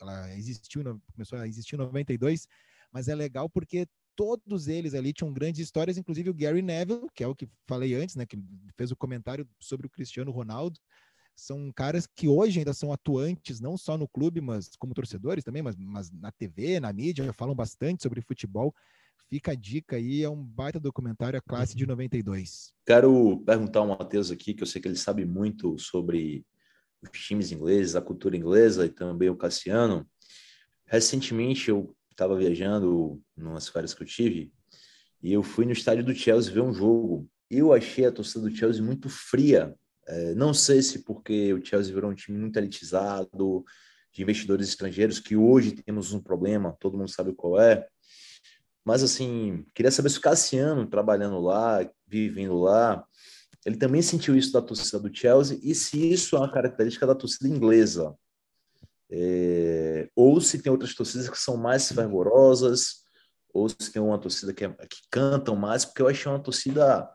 [0.00, 2.46] Ela existiu, começou a existir em 92,
[2.92, 7.24] mas é legal porque todos eles ali tinham grandes histórias, inclusive o Gary Neville, que
[7.24, 8.26] é o que falei antes, né?
[8.26, 8.38] Que
[8.76, 10.78] fez o comentário sobre o Cristiano Ronaldo.
[11.36, 15.62] São caras que hoje ainda são atuantes, não só no clube, mas como torcedores também,
[15.62, 18.72] mas, mas na TV, na mídia, falam bastante sobre futebol.
[19.28, 22.68] Fica a dica aí, é um baita documentário, a classe de 92.
[22.68, 22.82] Uhum.
[22.86, 26.44] Quero perguntar ao Matheus aqui, que eu sei que ele sabe muito sobre
[27.02, 30.08] os times ingleses, a cultura inglesa e também o Cassiano.
[30.86, 34.52] Recentemente eu estava viajando nas férias que eu tive
[35.22, 37.28] e eu fui no estádio do Chelsea ver um jogo.
[37.50, 39.74] Eu achei a torcida do Chelsea muito fria.
[40.06, 43.64] É, não sei se porque o Chelsea virou um time muito elitizado,
[44.12, 47.86] de investidores estrangeiros, que hoje temos um problema, todo mundo sabe qual é.
[48.84, 53.04] Mas, assim, queria saber se o Cassiano, trabalhando lá, vivendo lá,
[53.64, 57.14] ele também sentiu isso da torcida do Chelsea e se isso é uma característica da
[57.14, 58.14] torcida inglesa.
[59.10, 63.04] É, ou se tem outras torcidas que são mais fervorosas,
[63.52, 67.08] ou se tem uma torcida que, é, que cantam mais, porque eu achei uma torcida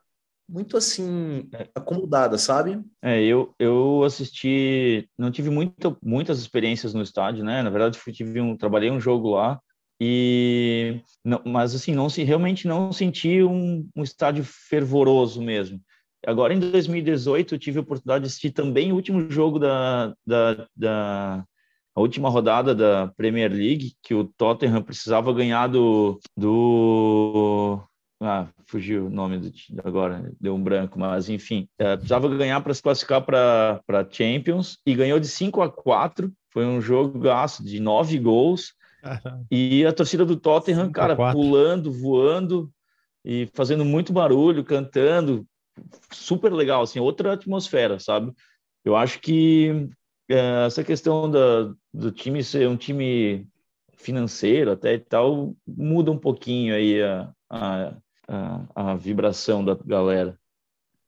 [0.47, 2.83] muito assim acomodada, sabe?
[3.03, 7.61] É, eu, eu assisti, não tive muito, muitas experiências no estádio, né?
[7.61, 9.61] Na verdade, tive um, trabalhei um jogo lá
[9.99, 15.81] e não, mas assim não se realmente não senti um, um estádio fervoroso mesmo.
[16.25, 20.67] Agora em 2018 eu tive a oportunidade de assistir também o último jogo da, da,
[20.75, 21.45] da
[21.95, 27.81] a última rodada da Premier League que o Tottenham precisava ganhar do, do
[28.21, 29.51] ah, fugiu o nome do
[29.83, 34.93] agora, deu um branco, mas enfim, é, precisava ganhar para se classificar para Champions e
[34.93, 36.31] ganhou de 5 a 4.
[36.51, 38.73] Foi um jogo gasto de nove gols.
[39.49, 42.71] E a torcida do Tottenham, cara, pulando, voando
[43.23, 45.45] e fazendo muito barulho, cantando,
[46.11, 48.33] super legal, assim, outra atmosfera, sabe?
[48.83, 49.89] Eu acho que
[50.29, 53.47] é, essa questão da, do time ser um time
[53.93, 60.39] financeiro até e tal muda um pouquinho aí a, a, a, a vibração da galera.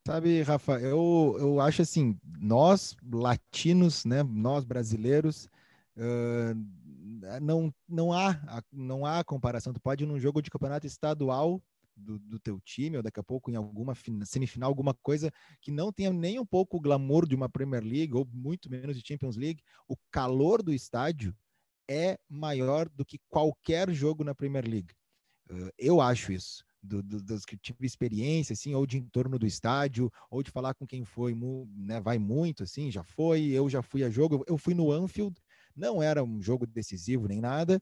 [0.05, 5.47] Sabe, Rafa, eu, eu acho assim, nós latinos, né, nós brasileiros,
[5.95, 6.57] uh,
[7.41, 9.73] não, não, há, não há comparação.
[9.73, 11.61] Tu pode ir num jogo de campeonato estadual
[11.95, 13.93] do, do, teu time, ou daqui a pouco em alguma
[14.25, 15.31] semifinal, alguma coisa
[15.61, 18.97] que não tenha nem um pouco o glamour de uma Premier League, ou muito menos
[18.97, 21.35] de Champions League, o calor do estádio
[21.89, 24.93] é maior do que qualquer jogo na Premier League.
[25.77, 30.11] Eu acho isso do, do, dos que tive experiência, assim, ou de entorno do estádio,
[30.29, 31.35] ou de falar com quem foi,
[31.75, 35.35] né, vai muito, assim, já foi, eu já fui a jogo, eu fui no Anfield,
[35.75, 37.81] não era um jogo decisivo nem nada,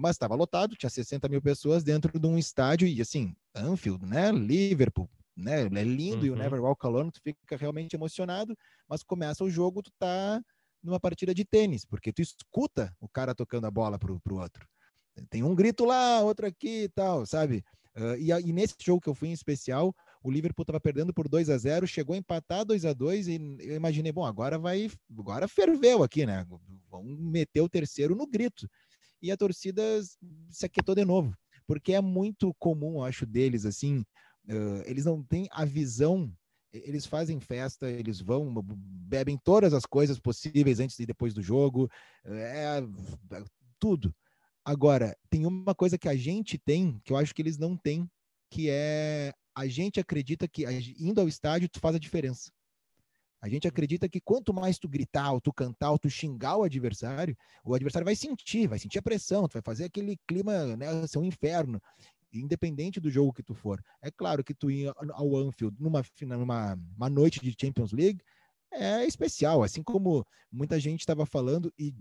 [0.00, 4.32] mas estava lotado, tinha 60 mil pessoas dentro de um estádio, e assim, Anfield, né,
[4.32, 6.24] Liverpool, né, é lindo, uhum.
[6.24, 8.56] e o Never Walk Alone, tu fica realmente emocionado,
[8.88, 10.40] mas começa o jogo, tu tá
[10.82, 14.66] numa partida de tênis, porque tu escuta o cara tocando a bola pro, pro outro.
[15.28, 17.64] Tem um grito lá, outro aqui e tal, sabe?
[17.96, 21.28] Uh, e, e, nesse jogo que eu fui em especial, o Liverpool estava perdendo por
[21.28, 24.90] 2 a 0 chegou a empatar 2 a 2 e eu imaginei, bom, agora vai,
[25.16, 26.46] agora ferveu aqui, né?
[26.90, 28.68] Vão meter o terceiro no grito.
[29.22, 29.82] E a torcida
[30.50, 31.34] se aquietou de novo,
[31.66, 33.98] porque é muito comum, acho, deles, assim,
[34.48, 36.32] uh, eles não têm a visão
[36.84, 41.90] eles fazem festa, eles vão, bebem todas as coisas possíveis antes e depois do jogo,
[42.24, 42.82] é,
[43.32, 43.44] é
[43.78, 44.14] tudo.
[44.64, 48.10] Agora, tem uma coisa que a gente tem, que eu acho que eles não têm,
[48.50, 50.64] que é a gente acredita que
[50.98, 52.52] indo ao estádio tu faz a diferença.
[53.40, 56.62] A gente acredita que quanto mais tu gritar, ou tu cantar, ou tu xingar o
[56.62, 61.06] adversário, o adversário vai sentir, vai sentir a pressão, tu vai fazer aquele clima, né,
[61.06, 61.80] ser um inferno,
[62.32, 63.82] independente do jogo que tu for.
[64.02, 68.20] É claro que tu ir ao Anfield numa, numa uma noite de Champions League
[68.70, 71.94] é especial, assim como muita gente estava falando, e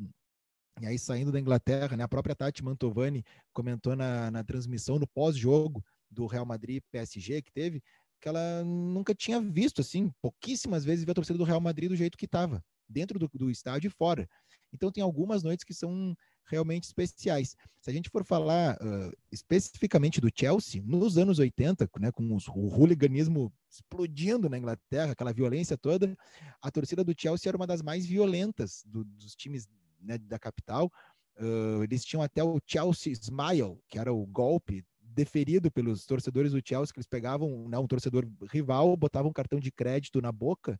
[0.81, 5.07] e aí, saindo da Inglaterra, né, a própria Tati Mantovani comentou na, na transmissão, no
[5.07, 5.81] pós-jogo
[6.15, 7.83] do Real Madrid PSG que teve,
[8.19, 11.95] que ela nunca tinha visto, assim, pouquíssimas vezes ver a torcida do Real Madrid do
[11.95, 14.27] jeito que estava, dentro do, do estádio e fora.
[14.73, 16.15] Então, tem algumas noites que são
[16.47, 17.55] realmente especiais.
[17.81, 22.47] Se a gente for falar uh, especificamente do Chelsea, nos anos 80, né, com os,
[22.47, 26.15] o hooliganismo explodindo na Inglaterra, aquela violência toda,
[26.61, 29.67] a torcida do Chelsea era uma das mais violentas do, dos times
[29.99, 30.91] né, da capital.
[31.37, 36.61] Uh, eles tinham até o Chelsea Smile, que era o golpe deferido pelos torcedores do
[36.63, 40.79] Chelsea, que eles pegavam né, um torcedor rival, botavam um cartão de crédito na boca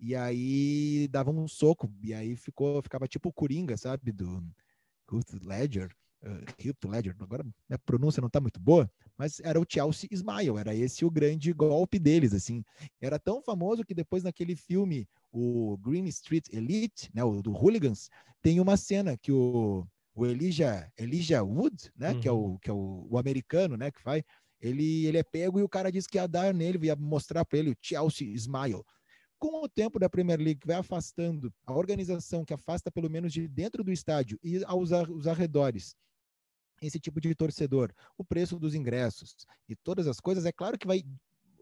[0.00, 4.42] e aí davam um soco, e aí ficou, ficava tipo o Coringa, sabe, do
[5.12, 5.90] Heath Ledger,
[6.22, 10.58] uh, Heath Ledger, agora a pronúncia não está muito boa, mas era o Chelsea Smile,
[10.58, 12.64] era esse o grande golpe deles, assim.
[13.00, 18.10] Era tão famoso que depois naquele filme, o Green Street Elite, né, o do Hooligans,
[18.42, 22.20] tem uma cena que o, o Elijah, Elijah Wood, né, uhum.
[22.20, 22.58] que é, o, uhum.
[22.58, 24.22] que é o, o, americano, né, que faz,
[24.60, 27.58] ele, ele é pego e o cara disse que ia dar nele, ia mostrar para
[27.58, 28.82] ele o Chelsea Smile.
[29.38, 33.32] Com o tempo da Premier League que vai afastando a organização que afasta pelo menos
[33.32, 35.94] de dentro do estádio e aos, aos arredores
[36.82, 39.34] esse tipo de torcedor, o preço dos ingressos
[39.68, 41.02] e todas as coisas, é claro que vai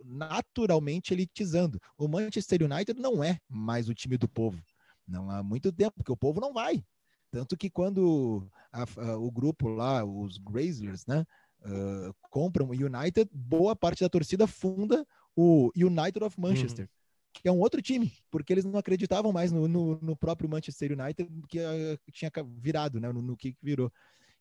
[0.05, 1.81] naturalmente elitizando.
[1.97, 4.62] O Manchester United não é mais o time do povo.
[5.07, 6.85] Não há muito tempo, porque o povo não vai.
[7.33, 11.27] Tanto que quando a, a, o grupo lá, os Grazlers, né,
[11.62, 16.85] uh, compram o United, boa parte da torcida funda o United of Manchester.
[16.85, 17.03] Uhum
[17.35, 20.92] que é um outro time, porque eles não acreditavam mais no, no, no próprio Manchester
[20.92, 23.90] United que uh, tinha virado, né, no, no que virou.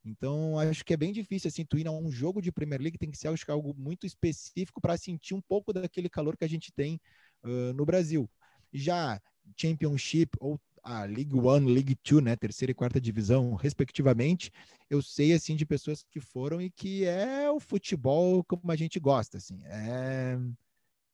[0.03, 2.97] Então, acho que é bem difícil, assim, tu ir a um jogo de Premier League,
[2.97, 6.49] tem que ser acho, algo muito específico para sentir um pouco daquele calor que a
[6.49, 6.99] gente tem
[7.43, 8.29] uh, no Brasil.
[8.73, 9.21] Já
[9.55, 14.51] Championship ou a League One, League Two, né, terceira e quarta divisão, respectivamente,
[14.89, 18.99] eu sei assim de pessoas que foram e que é o futebol como a gente
[18.99, 20.37] gosta, assim, é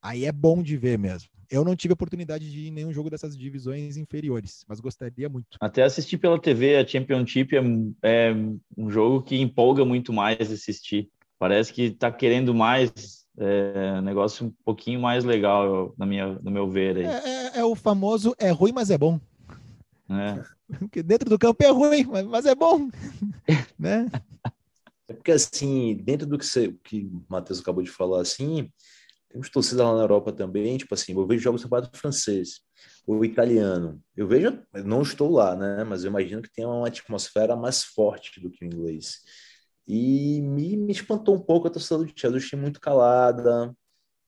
[0.02, 1.30] aí é bom de ver mesmo.
[1.50, 5.58] Eu não tive oportunidade de ir em nenhum jogo dessas divisões inferiores, mas gostaria muito.
[5.62, 7.62] Até assistir pela TV a Championship é,
[8.04, 8.36] é
[8.78, 11.10] um jogo que empolga muito mais assistir.
[11.40, 16.70] Parece que está querendo mais é, negócio um pouquinho mais legal, na minha, no meu
[16.70, 16.98] ver.
[16.98, 17.06] Aí.
[17.06, 19.20] É, é, é o famoso é ruim, mas é bom.
[20.10, 20.44] É.
[20.80, 22.90] Porque dentro do campo é ruim, mas, mas é bom.
[23.80, 24.08] né?
[25.10, 28.70] É porque, assim, dentro do que, você, que o Matheus acabou de falar, assim,
[29.30, 32.60] temos torcida lá na Europa também, tipo assim, eu vejo jogos do campeonato francês,
[33.06, 34.02] ou italiano.
[34.16, 35.84] Eu vejo, não estou lá, né?
[35.86, 39.20] Mas eu imagino que tem uma atmosfera mais forte do que o inglês.
[39.88, 42.40] E me, me espantou um pouco a torcida do Chelsea.
[42.40, 43.74] Eu achei muito calada,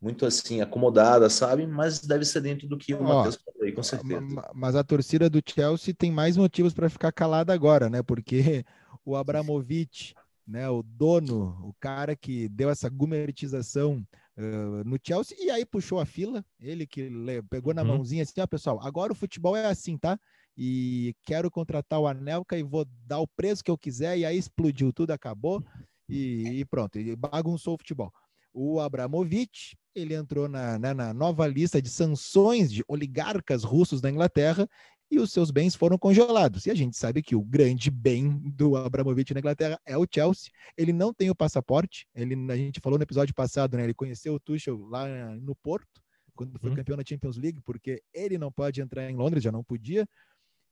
[0.02, 1.68] muito assim, acomodada, sabe?
[1.68, 4.22] Mas deve ser dentro do que o Matheus falou aí, com certeza.
[4.54, 8.02] Mas a torcida do Chelsea tem mais motivos para ficar calada agora, né?
[8.02, 8.64] Porque
[9.06, 10.16] o Abramovich,
[10.48, 14.06] né, o dono, o cara que deu essa gumeritização
[14.38, 17.12] uh, no Chelsea, e aí puxou a fila, ele que
[17.50, 17.90] pegou na uhum.
[17.90, 20.20] mãozinha assim, ó, pessoal, agora o futebol é assim, tá?
[20.62, 24.38] e quero contratar o Anelka e vou dar o preço que eu quiser, e aí
[24.38, 25.64] explodiu tudo, acabou,
[26.10, 28.12] e, e pronto, e bagunçou o futebol.
[28.54, 34.10] O Abramovich, ele entrou na, né, na nova lista de sanções de oligarcas russos da
[34.10, 34.70] Inglaterra
[35.12, 36.66] e os seus bens foram congelados.
[36.66, 40.52] E a gente sabe que o grande bem do Abramovich na Inglaterra é o Chelsea.
[40.78, 42.08] Ele não tem o passaporte.
[42.14, 43.84] Ele, a gente falou no episódio passado, né?
[43.84, 46.02] Ele conheceu o Tuchel lá no Porto,
[46.36, 46.76] quando foi uhum.
[46.76, 50.08] campeão da Champions League, porque ele não pode entrar em Londres, já não podia.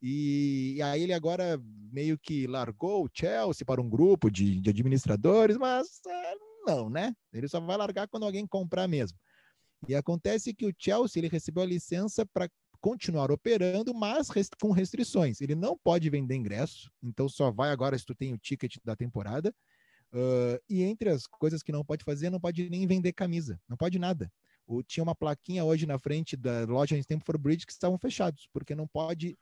[0.02, 1.60] E, e, aí ele agora
[1.92, 6.34] meio que largou o Chelsea para um grupo de, de administradores, mas é,
[6.68, 7.14] não, né?
[7.34, 9.18] Ele só vai largar quando alguém comprar mesmo.
[9.88, 12.50] E acontece que o Chelsea ele recebeu a licença para
[12.80, 15.42] continuar operando, mas rest com restrições.
[15.42, 18.96] Ele não pode vender ingresso, então só vai agora se tu tem o ticket da
[18.96, 19.54] temporada.
[20.14, 23.76] Uh, e entre as coisas que não pode fazer, não pode nem vender camisa, não
[23.76, 24.32] pode nada.
[24.66, 28.48] O, tinha uma plaquinha hoje na frente da loja em Stamford Bridge que estavam fechados,
[28.54, 29.38] porque não pode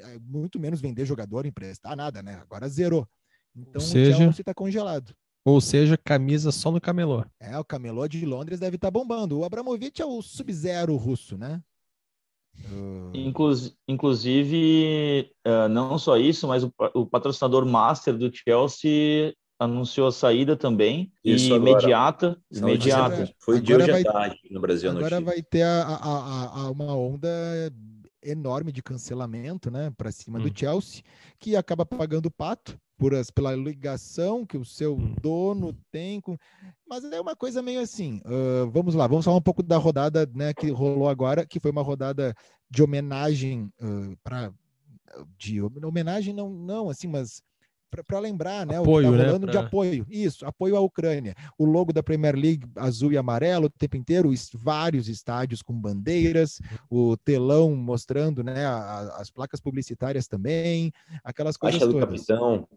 [0.00, 2.34] é, muito menos vender jogador, emprestar nada, né?
[2.36, 3.08] Agora zerou.
[3.54, 5.14] Então seja, o Chelsea está congelado.
[5.44, 7.24] Ou seja, camisa só no camelô.
[7.38, 9.38] É, o camelô de Londres deve estar tá bombando.
[9.38, 11.62] O Abramovich é o sub-zero russo, né?
[12.70, 13.10] Uh...
[13.86, 20.56] inclusive, uh, não só isso, mas o, o, patrocinador master do Chelsea anunciou a saída
[20.56, 21.12] também.
[21.24, 22.38] Isso e imediata.
[22.50, 23.28] imediata.
[23.40, 24.90] Foi de hoje à tarde no Brasil.
[24.90, 27.28] Agora vai ter a, a, a, uma onda
[28.24, 30.42] enorme de cancelamento, né, para cima hum.
[30.42, 31.02] do Chelsea,
[31.38, 35.14] que acaba pagando o pato por as, pela ligação que o seu hum.
[35.20, 36.36] dono tem com.
[36.88, 38.20] Mas é uma coisa meio assim.
[38.24, 41.70] Uh, vamos lá, vamos falar um pouco da rodada né, que rolou agora, que foi
[41.70, 42.34] uma rodada
[42.70, 44.52] de homenagem uh, para.
[45.38, 47.40] De homenagem, não, não, assim, mas
[48.02, 48.78] para lembrar, né?
[48.78, 49.60] Apoio, o que tá rolando né, pra...
[49.60, 50.06] de apoio.
[50.08, 51.34] Isso, apoio à Ucrânia.
[51.58, 56.60] O logo da Premier League azul e amarelo o tempo inteiro, vários estádios com bandeiras,
[56.90, 62.08] o telão mostrando, né, a, as placas publicitárias também, aquelas coisas Faixa todas.
[62.08, 62.68] do capitão.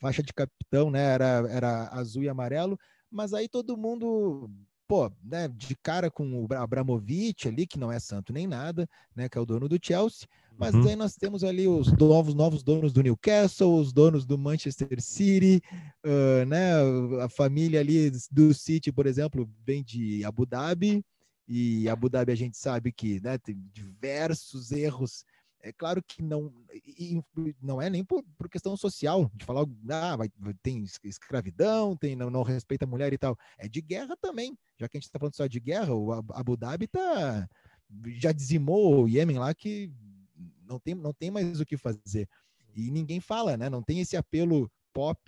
[0.00, 2.78] Faixa de capitão, né, era, era azul e amarelo,
[3.10, 4.50] mas aí todo mundo
[4.92, 8.86] pô, né, de cara com o Abramovich ali, que não é santo nem nada,
[9.16, 10.88] né, que é o dono do Chelsea, mas uhum.
[10.88, 15.60] aí nós temos ali os novos, novos donos do Newcastle, os donos do Manchester City,
[16.04, 16.74] uh, né?
[17.22, 21.04] A família ali do City, por exemplo, vem de Abu Dhabi,
[21.48, 25.24] e Abu Dhabi a gente sabe que né, tem diversos erros.
[25.64, 26.52] É claro que não,
[27.60, 30.28] não é nem por, por questão social, de falar, ah, vai,
[30.60, 33.36] tem escravidão, tem, não, não respeita a mulher e tal.
[33.58, 36.56] É de guerra também, já que a gente está falando só de guerra, o Abu
[36.56, 37.48] Dhabi tá,
[38.18, 39.92] já dizimou o Iêmen lá que
[40.72, 42.28] não tem, não tem mais o que fazer.
[42.74, 43.68] E ninguém fala, né?
[43.68, 45.18] Não tem esse apelo pop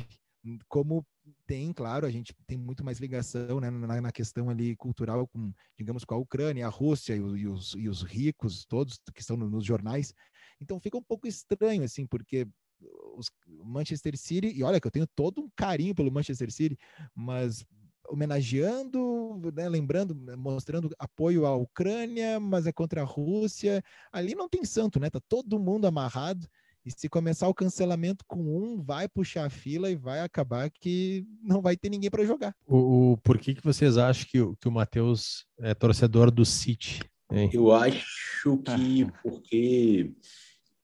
[0.68, 1.06] como
[1.46, 5.50] tem, claro, a gente tem muito mais ligação né, na, na, questão ali cultural com,
[5.78, 9.36] digamos, com a Ucrânia, a Rússia e, e, os, e os, ricos, todos que estão
[9.36, 10.12] no, nos jornais.
[10.60, 12.46] Então fica um pouco estranho, assim, porque
[13.16, 16.78] os Manchester City, e olha que eu tenho todo um carinho pelo Manchester City,
[17.14, 17.64] mas
[18.08, 23.82] homenageando, né, lembrando, mostrando apoio à Ucrânia, mas é contra a Rússia.
[24.12, 25.10] Ali não tem santo, né?
[25.10, 26.46] Tá todo mundo amarrado.
[26.84, 31.26] E se começar o cancelamento com um, vai puxar a fila e vai acabar que
[31.42, 32.54] não vai ter ninguém para jogar.
[32.66, 37.02] O, o, por que, que vocês acham que, que o Matheus é torcedor do City?
[37.32, 37.48] Hein?
[37.54, 40.12] Eu acho que porque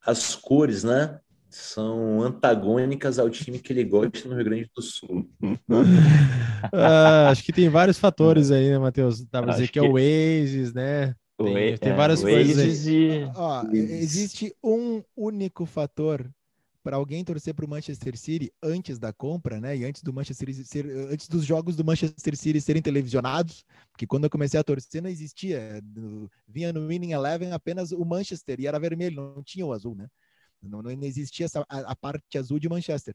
[0.07, 1.21] as cores, né?
[1.51, 5.29] São antagônicas ao time que ele gosta no Rio Grande do Sul.
[6.73, 9.25] ah, acho que tem vários fatores aí, né, Matheus?
[9.27, 11.15] Dá pra dizer que, que, é o Oasis, né?
[11.37, 12.87] Tem, tem várias é, coisas.
[12.87, 13.29] E...
[13.35, 16.31] Ó, existe um único fator
[16.83, 19.77] para alguém torcer para o Manchester City antes da compra, né?
[19.77, 24.07] E antes do Manchester City ser, antes dos jogos do Manchester City serem televisionados, porque
[24.07, 25.83] quando eu comecei a torcer não existia,
[26.49, 30.07] vinha no Winning Eleven apenas o Manchester e era vermelho, não tinha o azul, né?
[30.63, 33.15] Não, não existia essa, a, a parte azul de Manchester.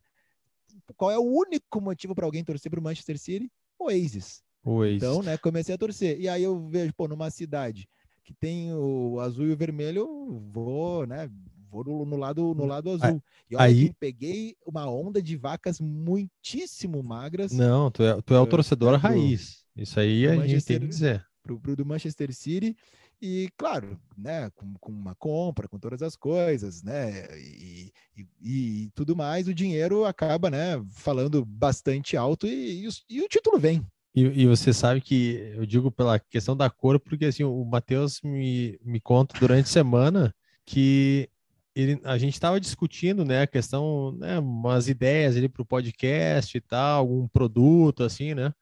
[0.98, 3.52] Qual é o único motivo para alguém torcer para o Manchester City?
[3.80, 4.44] Oasis.
[4.64, 4.98] Oasis.
[4.98, 6.20] Então, né, comecei a torcer.
[6.20, 7.88] E aí eu vejo, pô, numa cidade
[8.24, 11.30] que tem o azul e o vermelho, vou, né,
[11.70, 13.22] vou no, no lado, no hum, lado azul.
[13.50, 17.52] E olha aí peguei uma onda de vacas muitíssimo magras.
[17.52, 19.64] Não, tu é, tu é o torcedor raiz.
[19.76, 21.26] Isso aí a gente tem que dizer.
[21.44, 22.76] Pro, pro do Manchester City.
[23.22, 28.92] E, claro, né, com, com, uma compra, com todas as coisas, né, e, e, e,
[28.94, 33.58] tudo mais, o dinheiro acaba, né, falando bastante alto e, e, o, e o título
[33.58, 33.86] vem.
[34.18, 38.80] E, você sabe que eu digo pela questão da cor, porque assim, o Matheus me,
[38.82, 40.36] me conta durante a semana
[40.66, 41.30] que
[41.76, 46.58] ele, a gente estava discutindo, né, a questão, né, umas ideias ali para o podcast
[46.58, 48.54] e tal, algum produto assim, né?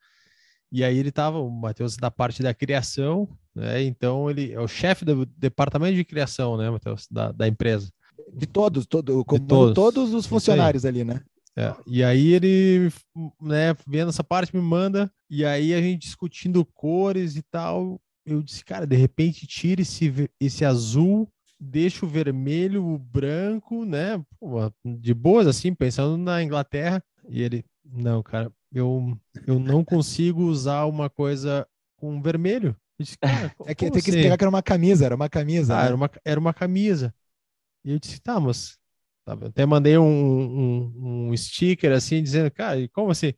[0.72, 3.82] E aí ele estava, o Matheus da parte da criação, né?
[3.82, 7.90] Então ele é o chefe do departamento de criação, né, Matheus, da, da empresa.
[8.32, 9.74] De todos, todo, como de todos.
[9.74, 11.20] todos os funcionários ali, né?
[11.56, 12.90] É, e aí ele,
[13.40, 18.00] né, vendo essa parte, me manda, e aí a gente discutindo cores e tal.
[18.26, 21.28] Eu disse, cara, de repente tira esse, esse azul
[21.64, 24.22] deixa o vermelho, o branco, né?
[24.84, 27.02] de boas, assim, pensando na Inglaterra.
[27.28, 32.76] E ele, não, cara, eu, eu não consigo usar uma coisa com vermelho.
[32.98, 33.16] Disse,
[33.66, 35.74] é que tem que explicar que era uma camisa, era uma camisa.
[35.74, 35.86] Ah, né?
[35.86, 37.14] era, uma, era uma camisa.
[37.84, 38.78] E eu disse, tá, mas.
[39.24, 43.32] Tá, até mandei um, um, um sticker assim, dizendo, cara, como assim?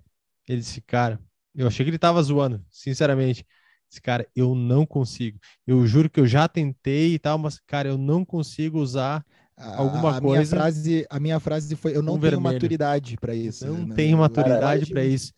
[0.48, 1.20] Ele disse, cara,
[1.54, 3.46] eu achei que ele tava zoando, sinceramente.
[3.90, 5.38] Esse cara, eu não consigo.
[5.66, 9.24] Eu juro que eu já tentei e tal, mas, cara, eu não consigo usar
[9.57, 10.42] alguma a coisa.
[10.42, 12.54] Minha frase, a minha frase foi: eu não tenho vermelho.
[12.54, 13.66] maturidade para isso.
[13.66, 13.94] Não né?
[13.94, 15.32] tenho maturidade para isso.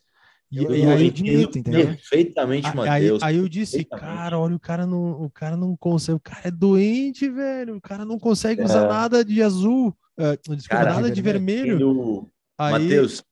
[0.51, 1.87] E, eu, e aí, admito, entendeu?
[1.87, 3.21] Perfeitamente, Matheus.
[3.21, 6.41] Aí, aí, eu disse, cara, olha, o cara não, o cara não consegue, o cara
[6.47, 7.75] é doente, velho.
[7.75, 8.87] O cara não consegue usar é.
[8.87, 11.77] nada de azul, uh, desculpa, cara, nada de vermelho.
[11.77, 12.31] vermelho.
[12.57, 12.71] Aí...
[12.71, 13.23] Matheus,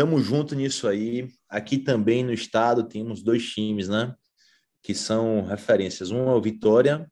[0.00, 1.28] Tamo junto nisso aí.
[1.48, 4.14] Aqui também no estado temos dois times, né?
[4.82, 6.10] Que são referências.
[6.10, 7.10] Um é o Vitória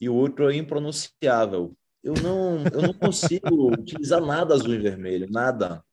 [0.00, 1.76] e o outro é o Impronunciável.
[2.02, 5.84] Eu não, eu não consigo utilizar nada azul e vermelho, nada.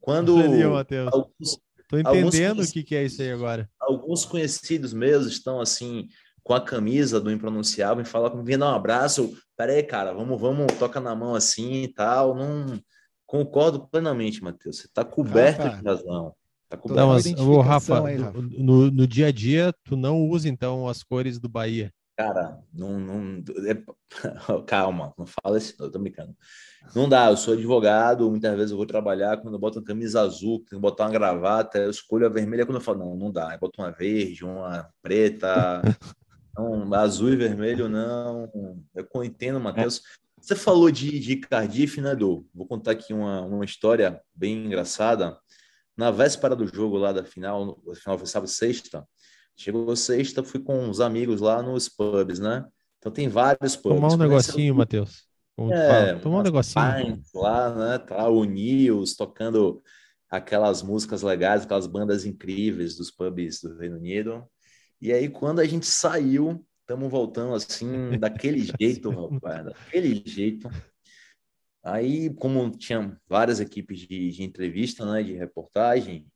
[0.00, 1.12] Quando Entendeu, Matheus?
[1.12, 1.58] Alguns,
[1.92, 3.68] Tô entendendo o que, que é isso aí agora.
[3.78, 6.08] Alguns conhecidos meus estão assim
[6.42, 9.36] com a camisa do impronunciável e falam comigo, vem dar um abraço.
[9.56, 12.34] Peraí, cara, vamos, vamos, toca na mão assim e tal.
[12.34, 12.80] Não,
[13.32, 14.76] Concordo plenamente, Matheus.
[14.76, 16.34] Você está coberto Rafa, de razão.
[16.68, 17.00] Tá coberto.
[17.00, 18.42] Não, mas, ô, Rafa, aí, Rafa.
[18.42, 21.90] No, no, dia a dia, tu não usa, então, as cores do Bahia.
[22.16, 23.00] Cara, não.
[23.00, 23.82] não é,
[24.66, 26.36] calma, não fala isso, eu tô brincando.
[26.94, 30.20] Não dá, eu sou advogado, muitas vezes eu vou trabalhar, quando eu boto uma camisa
[30.20, 33.32] azul, tenho que botar uma gravata, eu escolho a vermelha quando eu falo, não, não
[33.32, 35.80] dá, eu boto uma verde, uma preta,
[36.56, 38.50] não, azul e vermelho, não.
[38.94, 40.02] Eu entendo, Matheus.
[40.38, 42.46] Você falou de, de Cardiff, né, Edu?
[42.52, 45.38] Vou contar aqui uma, uma história bem engraçada.
[45.96, 49.06] Na véspera do jogo lá da final, o final foi sábado sexta,
[49.56, 52.64] chegou sexta, fui com uns amigos lá nos pubs, né?
[52.98, 54.00] Então tem vários pubs.
[54.00, 55.26] Tomar um negocinho, Matheus.
[55.70, 57.22] É, Tomar um negocinho.
[57.34, 57.98] Lá, né?
[57.98, 59.82] Tá o Nils tocando
[60.30, 64.46] aquelas músicas legais, aquelas bandas incríveis dos pubs do Reino Unido.
[65.00, 70.70] E aí, quando a gente saiu, estamos voltando assim, daquele jeito, rapaz, daquele jeito.
[71.82, 76.26] Aí, como tinha várias equipes de, de, entrevista, né, de reportagem,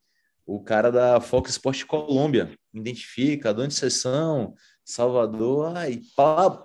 [0.47, 6.01] o cara da Fox Sport Colômbia identifica, de sessão, Salvador, ai,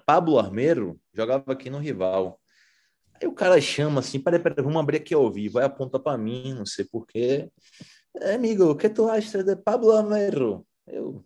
[0.05, 2.39] Pablo Armeiro jogava aqui no rival.
[3.19, 6.17] Aí o cara chama assim, peraí, peraí, vamos abrir aqui ao vivo, vai aponta para
[6.17, 7.49] mim, não sei porquê.
[8.17, 10.65] É, amigo, o que tu acha de Pablo Armeiro?
[10.85, 11.25] Eu,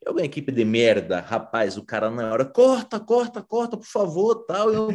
[0.00, 4.46] eu uma equipe de merda, rapaz, o cara na hora, corta, corta, corta, por favor,
[4.46, 4.72] tal.
[4.72, 4.88] Eu,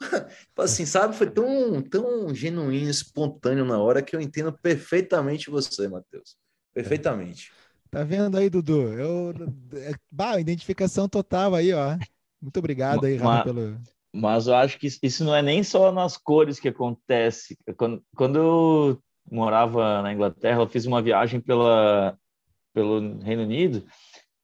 [0.58, 1.14] assim, sabe?
[1.14, 6.36] Foi tão, tão genuíno, espontâneo na hora que eu entendo perfeitamente você, Matheus.
[6.72, 7.52] Perfeitamente.
[7.90, 8.92] Tá vendo aí, Dudu?
[8.92, 9.34] Eu,
[9.74, 11.96] é, bah, identificação total aí, ó.
[12.42, 13.80] Muito obrigado aí, Rafa, pelo.
[14.12, 17.56] Mas eu acho que isso não é nem só nas cores que acontece.
[17.76, 22.16] Quando, quando eu morava na Inglaterra, eu fiz uma viagem pela,
[22.72, 23.84] pelo Reino Unido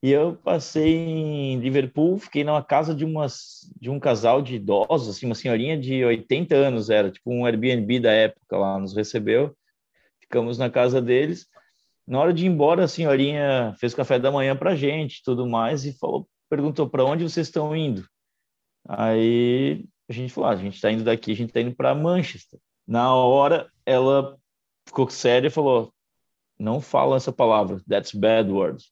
[0.03, 5.07] e eu passei em Liverpool, fiquei na casa de, umas, de um casal de idosos,
[5.09, 9.55] assim, uma senhorinha de 80 anos, era tipo um Airbnb da época lá, nos recebeu.
[10.19, 11.47] Ficamos na casa deles.
[12.07, 15.85] Na hora de ir embora, a senhorinha fez café da manhã pra gente tudo mais
[15.85, 18.03] e falou: perguntou para onde vocês estão indo.
[18.87, 21.93] Aí a gente falou: ah, a gente está indo daqui, a gente está indo para
[21.93, 22.59] Manchester.
[22.87, 24.35] Na hora, ela
[24.87, 25.93] ficou séria e falou:
[26.57, 28.91] não fala essa palavra, that's bad words.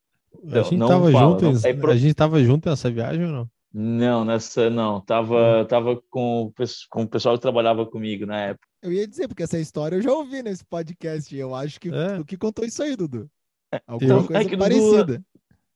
[0.52, 1.92] A gente estava junto, não, é pro...
[1.92, 3.50] a gente tava junto nessa viagem ou não?
[3.72, 5.00] Não, nessa não.
[5.02, 5.66] Tava, hum.
[5.66, 6.52] tava com,
[6.90, 8.68] com o pessoal que trabalhava comigo na época.
[8.82, 11.36] Eu ia dizer, porque essa história eu já ouvi nesse podcast.
[11.36, 12.20] Eu acho que é.
[12.20, 13.30] o que contou isso aí, Dudu.
[13.72, 15.06] É, Alguma coisa é parecida.
[15.06, 15.26] Dudu,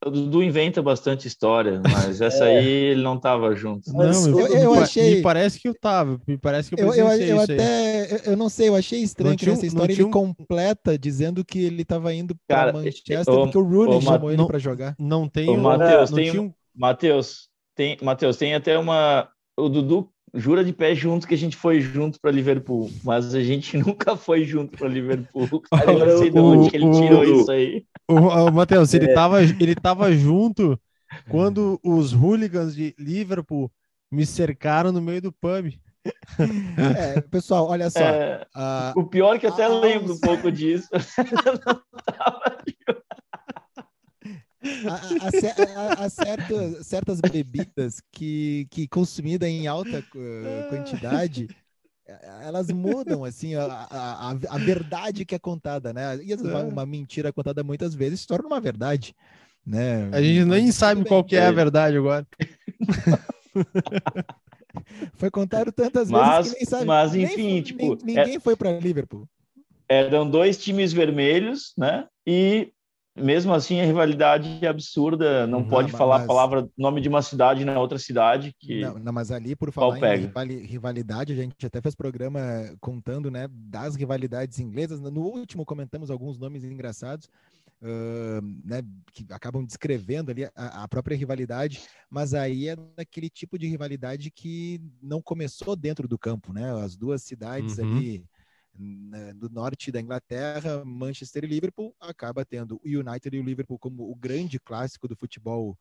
[0.06, 2.58] o Dudu inventa bastante história, mas essa é.
[2.58, 3.92] aí ele não estava junto.
[3.92, 5.16] Não, eu, eu, eu achei.
[5.16, 6.20] Me parece que eu tava.
[6.28, 8.22] Me parece que eu Eu, eu, eu até.
[8.26, 10.12] Eu não sei, eu achei estranho que essa história ele um...
[10.12, 14.96] completa dizendo que ele estava indo para Manchester porque o Rooney chamou ele para jogar.
[15.00, 15.50] Não tem.
[15.50, 16.40] Ô, Matheus, tem.
[16.40, 16.54] Um...
[16.76, 19.30] Matheus, tem, Matheus, tem até uma.
[19.58, 23.42] O Dudu jura de pé junto que a gente foi junto para Liverpool, mas a
[23.42, 25.62] gente nunca foi junto para Liverpool.
[25.70, 27.86] Cara, eu não sei de onde o, ele tirou o, isso aí.
[28.08, 29.14] O, o Matheus, ele, é.
[29.14, 30.80] tava, ele tava junto
[31.30, 33.72] quando os hooligans de Liverpool
[34.12, 35.74] me cercaram no meio do pub.
[36.98, 38.02] É, pessoal, olha só.
[38.02, 40.90] É, uh, o pior é que eu até lembro um pouco disso.
[45.98, 51.48] Há, certo, certas bebidas que, que consumida em alta uh, quantidade,
[52.42, 56.20] elas mudam assim a, a, a, verdade que é contada, né?
[56.24, 56.64] E uma, é.
[56.64, 59.16] uma mentira contada muitas vezes se torna uma verdade,
[59.66, 60.10] né?
[60.12, 62.28] A gente nem sabe qual que é a verdade agora.
[65.16, 66.86] foi contado tantas mas, vezes que nem sabe.
[66.86, 69.28] Mas enfim, nem, tipo, ninguém é, foi para Liverpool.
[69.88, 72.08] Eram dois times vermelhos, né?
[72.26, 72.72] E
[73.16, 76.24] mesmo assim a rivalidade é absurda, não, pode falar mas...
[76.24, 79.72] a palavra nome de uma cidade na outra cidade que não, não mas ali por
[79.72, 82.42] falar em rivalidade, a gente até fez programa
[82.80, 85.00] contando, né, das rivalidades inglesas.
[85.00, 87.30] No último comentamos alguns nomes engraçados.
[87.82, 93.60] Uh, né, que acabam descrevendo ali a, a, própria rivalidade, mas aí é daquele tipo
[93.60, 96.72] de rivalidade que não começou dentro do campo, né?
[96.82, 97.98] As duas cidades uhum.
[97.98, 98.26] ali
[99.36, 104.10] do norte da Inglaterra, Manchester e Liverpool, acaba tendo o United e o Liverpool como
[104.10, 105.78] o grande clássico do futebol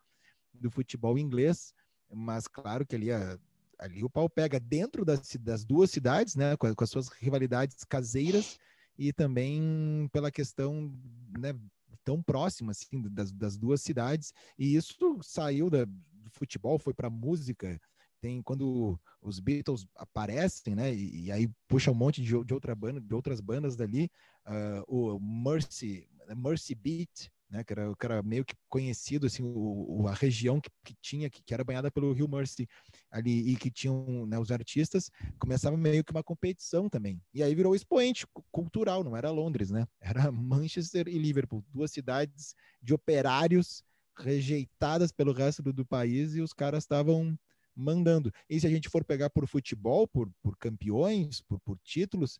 [0.52, 1.72] do futebol inglês,
[2.12, 3.38] mas claro que ali, a,
[3.78, 7.84] ali o pau pega dentro das, das duas cidades, né, com, com, as suas rivalidades
[7.84, 8.58] caseiras
[8.98, 10.94] e também pela questão
[11.38, 11.58] né,
[12.04, 17.08] tão próxima assim, das, das duas cidades, e isso saiu da, do futebol, foi para
[17.08, 17.80] música,
[18.22, 20.94] tem quando os Beatles aparecem, né?
[20.94, 24.08] E, e aí puxa um monte de, de, outra banda, de outras bandas dali,
[24.46, 27.64] uh, o Mercy, Mercy Beat, né?
[27.64, 31.28] Que era, que era meio que conhecido assim, o, o a região que, que tinha,
[31.28, 32.68] que, que, era banhada pelo Rio Mercy
[33.10, 37.20] ali e que tinham né, os artistas, começava meio que uma competição também.
[37.34, 39.84] E aí virou expoente cultural, não era Londres, né?
[40.00, 43.82] Era Manchester e Liverpool, duas cidades de operários
[44.16, 47.36] rejeitadas pelo resto do, do país e os caras estavam
[47.74, 48.32] mandando.
[48.48, 52.38] E se a gente for pegar por futebol, por, por campeões, por, por títulos,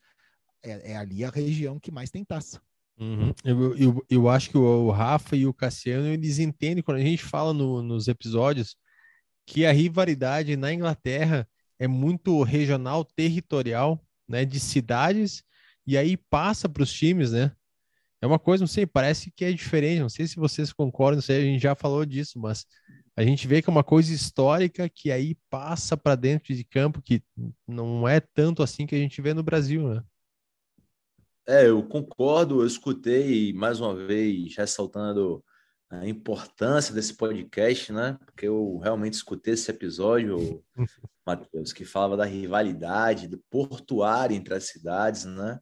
[0.62, 2.61] é, é, ali a região que mais tem taça.
[2.99, 3.33] Uhum.
[3.43, 7.24] Eu, eu, eu, acho que o, Rafa e o Cassiano eles entendem quando a gente
[7.24, 8.76] fala no, nos episódios
[9.47, 15.43] que a rivalidade na Inglaterra é muito regional, territorial, né, de cidades
[15.87, 17.51] e aí passa para os times, né?
[18.20, 20.01] É uma coisa, não sei, parece que é diferente.
[20.01, 22.64] Não sei se vocês concordam, não sei, a gente já falou disso, mas
[23.16, 27.02] a gente vê que é uma coisa histórica que aí passa para dentro de campo,
[27.02, 27.22] que
[27.66, 30.02] não é tanto assim que a gente vê no Brasil, né?
[31.46, 35.44] É, eu concordo, eu escutei mais uma vez ressaltando
[35.90, 38.18] a importância desse podcast, né?
[38.24, 40.64] Porque eu realmente escutei esse episódio,
[41.26, 45.60] Matheus, que falava da rivalidade, do portuário entre as cidades, né?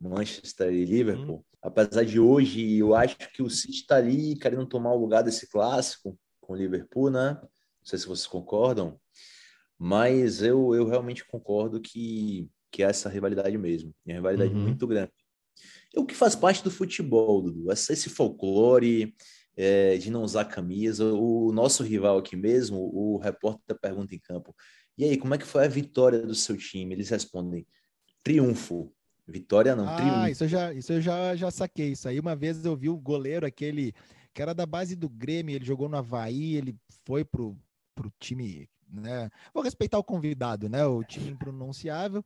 [0.00, 1.36] Manchester e Liverpool.
[1.36, 1.44] Hum.
[1.62, 5.48] Apesar de hoje, eu acho que o City está ali querendo tomar o lugar desse
[5.48, 6.18] clássico
[6.48, 7.38] com o Liverpool, né?
[7.42, 7.48] Não
[7.84, 8.98] sei se vocês concordam,
[9.78, 13.94] mas eu, eu realmente concordo que, que é essa rivalidade mesmo.
[14.06, 14.62] É uma rivalidade uhum.
[14.62, 15.12] muito grande.
[15.94, 17.70] É o que faz parte do futebol, Dudu.
[17.70, 19.14] Esse folclore
[19.54, 21.12] é, de não usar camisa.
[21.12, 24.54] O nosso rival aqui mesmo, o repórter pergunta em campo:
[24.96, 26.94] e aí, como é que foi a vitória do seu time?
[26.94, 27.66] Eles respondem:
[28.24, 28.92] triunfo.
[29.26, 30.28] Vitória não, ah, triunfo.
[30.28, 31.92] Isso eu já, isso eu já, já saquei.
[31.92, 33.92] Isso aí uma vez eu vi o goleiro, aquele
[34.38, 37.58] que era da base do Grêmio, ele jogou no Havaí, ele foi pro,
[37.92, 39.28] pro time, né?
[39.52, 40.86] Vou respeitar o convidado, né?
[40.86, 42.24] O time impronunciável.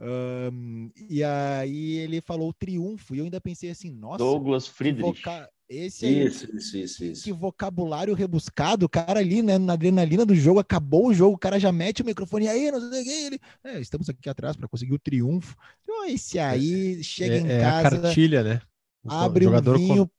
[0.00, 4.18] Um, e aí ele falou triunfo, e eu ainda pensei assim, nossa.
[4.18, 5.22] Douglas Friedrich.
[5.68, 7.22] Esse aí, isso, isso, isso, isso.
[7.22, 11.38] Que vocabulário rebuscado, o cara ali, né, na adrenalina do jogo, acabou o jogo, o
[11.38, 14.56] cara já mete o microfone aí, não sei o que, ele, é, estamos aqui atrás
[14.56, 15.56] para conseguir o triunfo.
[15.84, 17.86] Então, esse aí chega é, em é casa.
[17.86, 18.60] a cartilha, né?
[19.04, 20.10] O abre um vinho,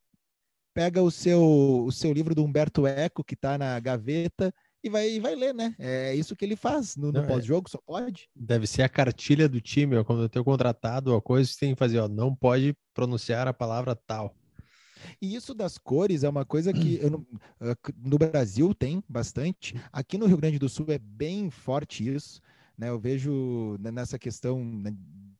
[0.73, 1.41] pega o seu,
[1.85, 4.53] o seu livro do Humberto Eco, que está na gaveta,
[4.83, 5.73] e vai, vai ler, né?
[5.79, 8.27] É isso que ele faz no, no é pós-jogo, só pode.
[8.35, 11.73] Deve ser a cartilha do time, ó, quando eu tenho contratado, a coisa que tem
[11.73, 14.35] que fazer, ó, não pode pronunciar a palavra tal.
[15.21, 17.25] E isso das cores é uma coisa que eu,
[17.97, 19.75] no Brasil tem bastante.
[19.91, 22.41] Aqui no Rio Grande do Sul é bem forte isso.
[22.77, 22.89] Né?
[22.89, 24.93] Eu vejo nessa questão, né,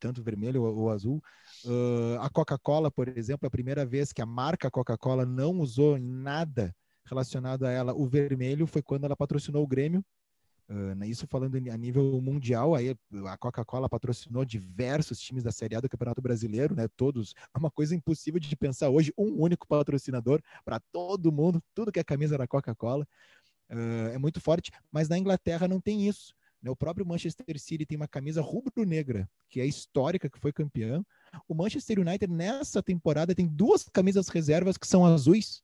[0.04, 1.24] tanto vermelho ou, ou azul.
[1.64, 6.76] Uh, a Coca-Cola, por exemplo, a primeira vez que a marca Coca-Cola não usou nada
[7.06, 10.04] relacionado a ela o vermelho foi quando ela patrocinou o Grêmio.
[10.70, 12.94] Uh, isso falando a nível mundial, aí
[13.28, 16.90] a Coca-Cola patrocinou diversos times da Série A do Campeonato Brasileiro, né?
[16.98, 21.94] Todos, é uma coisa impossível de pensar hoje, um único patrocinador para todo mundo, tudo
[21.94, 23.08] que é camisa da Coca-Cola.
[23.70, 26.34] Uh, é muito forte, mas na Inglaterra não tem isso.
[26.64, 26.72] Né?
[26.72, 31.06] O próprio Manchester City tem uma camisa rubro-negra, que é histórica, que foi campeão.
[31.48, 35.62] O Manchester United, nessa temporada, tem duas camisas reservas que são azuis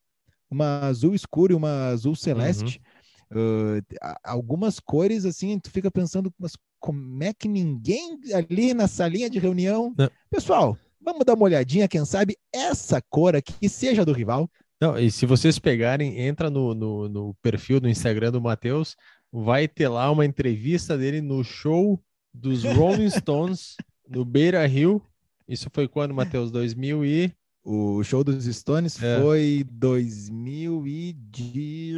[0.50, 2.82] uma azul escuro e uma azul celeste.
[3.30, 3.78] Uhum.
[3.78, 3.82] Uh,
[4.24, 9.38] algumas cores, assim, tu fica pensando, mas como é que ninguém ali na salinha de
[9.38, 9.94] reunião.
[9.96, 10.10] Não.
[10.28, 14.50] Pessoal, vamos dar uma olhadinha, quem sabe essa cor aqui seja do rival.
[14.80, 18.96] Não, e se vocês pegarem, entra no, no, no perfil do Instagram do Matheus,
[19.32, 22.02] vai ter lá uma entrevista dele no show
[22.32, 23.76] dos Rolling Stones
[24.08, 25.02] no Beira Rio.
[25.48, 26.50] Isso foi quando, Matheus?
[26.50, 27.32] 2000 e
[27.64, 29.20] o show dos Stones é.
[29.20, 31.94] foi 2000 e de...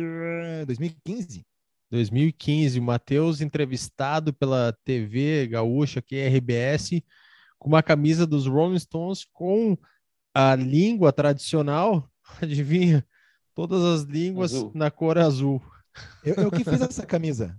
[0.67, 1.45] 2015.
[1.91, 7.03] 2015, o Matheus entrevistado pela TV gaúcha, que é RBS,
[7.59, 9.77] com uma camisa dos Rolling Stones com
[10.35, 12.11] a língua tradicional,
[12.41, 13.07] adivinha?
[13.55, 14.73] Todas as línguas azul.
[14.75, 15.63] na cor azul.
[16.25, 17.57] Eu, eu que fiz essa camisa.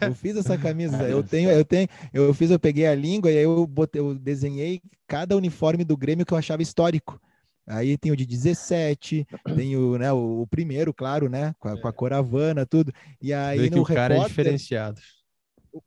[0.00, 1.08] Eu fiz essa camisa.
[1.08, 4.14] Eu tenho, eu tenho, eu fiz, eu peguei a língua e aí eu botei, eu
[4.14, 7.20] desenhei cada uniforme do Grêmio que eu achava histórico.
[7.66, 9.26] Aí tem o de 17,
[9.56, 11.76] tem o, né, o, o primeiro, claro, né, com a, é.
[11.80, 12.92] com a cor Havana, tudo.
[13.20, 15.00] E aí no o cara é diferenciado.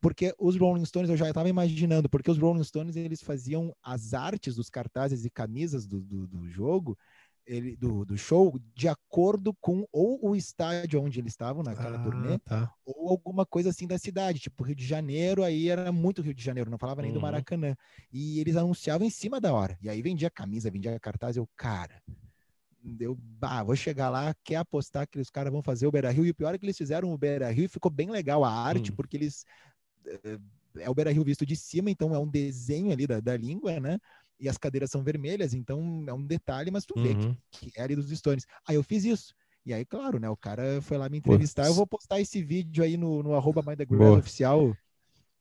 [0.01, 4.13] Porque os Rolling Stones, eu já estava imaginando, porque os Rolling Stones, eles faziam as
[4.13, 6.97] artes dos cartazes e camisas do, do, do jogo,
[7.49, 12.03] ele, do, do show de acordo com ou o estádio onde eles estavam naquela ah,
[12.03, 12.71] turnê, tá.
[12.85, 16.43] ou alguma coisa assim da cidade, tipo Rio de Janeiro, aí era muito Rio de
[16.43, 17.17] Janeiro, não falava nem uhum.
[17.17, 17.75] do Maracanã.
[18.13, 19.75] E eles anunciavam em cima da hora.
[19.81, 21.99] E aí vendia camisa, vendia cartaz, eu, cara,
[22.99, 26.25] eu, bah, vou chegar lá, quer apostar que os caras vão fazer o Beira Rio,
[26.25, 28.51] e o pior é que eles fizeram o Beira Rio e ficou bem legal a
[28.51, 28.95] arte, uhum.
[28.95, 29.43] porque eles.
[30.05, 30.37] Eh,
[30.77, 33.79] é o Beira Rio visto de cima, então é um desenho ali da, da língua,
[33.79, 33.99] né?
[34.39, 37.35] E as cadeiras são vermelhas, então é um detalhe, mas tu vê uhum.
[37.51, 38.45] que, que é ali dos Stones.
[38.67, 39.33] Aí eu fiz isso.
[39.65, 40.29] E aí, claro, né?
[40.29, 41.65] O cara foi lá me entrevistar.
[41.65, 43.61] Eu vou postar esse vídeo aí no, no arroba
[44.17, 44.75] oficial,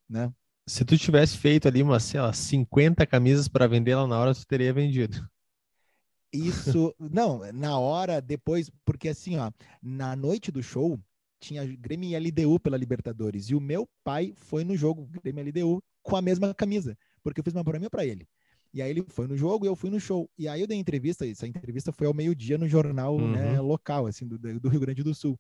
[0.09, 0.33] né?
[0.67, 4.35] Se tu tivesse feito ali umas, sei lá, 50 camisas para vender lá na hora,
[4.35, 5.27] tu teria vendido.
[6.31, 9.51] Isso, não, na hora, depois, porque assim, ó,
[9.83, 11.01] na noite do show,
[11.41, 13.49] tinha Grêmio e LDU pela Libertadores.
[13.49, 17.41] E o meu pai foi no jogo Grêmio e LDU com a mesma camisa, porque
[17.41, 18.29] eu fiz uma e para ele.
[18.79, 20.31] E aí ele foi no jogo e eu fui no show.
[20.39, 23.33] E aí eu dei entrevista, essa entrevista foi ao meio-dia no jornal uhum.
[23.33, 25.37] né, local, assim, do, do, Rio Grande do Sul.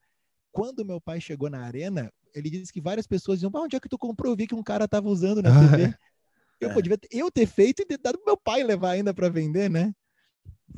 [0.50, 3.80] Quando meu pai chegou na arena, ele disse que várias pessoas diziam, ah, onde é
[3.80, 4.32] que tu comprou?
[4.32, 5.94] Eu vi que um cara tava usando na TV.
[6.60, 6.74] eu é.
[6.74, 9.70] podia ter, eu ter feito e ter dado pro meu pai levar ainda para vender,
[9.70, 9.94] né?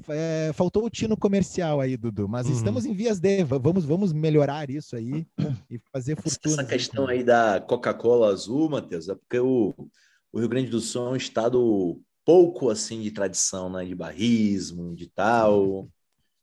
[0.07, 2.53] É, faltou o tino comercial aí, Dudu, mas uhum.
[2.53, 5.27] estamos em vias de, vamos, vamos melhorar isso aí
[5.71, 6.57] e fazer fortuna.
[6.57, 9.75] Essa questão aí da Coca-Cola azul, Matheus, é porque o,
[10.31, 13.85] o Rio Grande do Sul é um estado pouco assim de tradição, né?
[13.85, 15.89] De barrismo, de tal.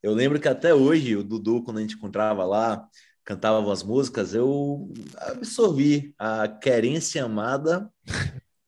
[0.01, 2.87] Eu lembro que até hoje o Dudu, quando a gente encontrava lá,
[3.23, 7.91] cantava as músicas, eu absorvi a querência amada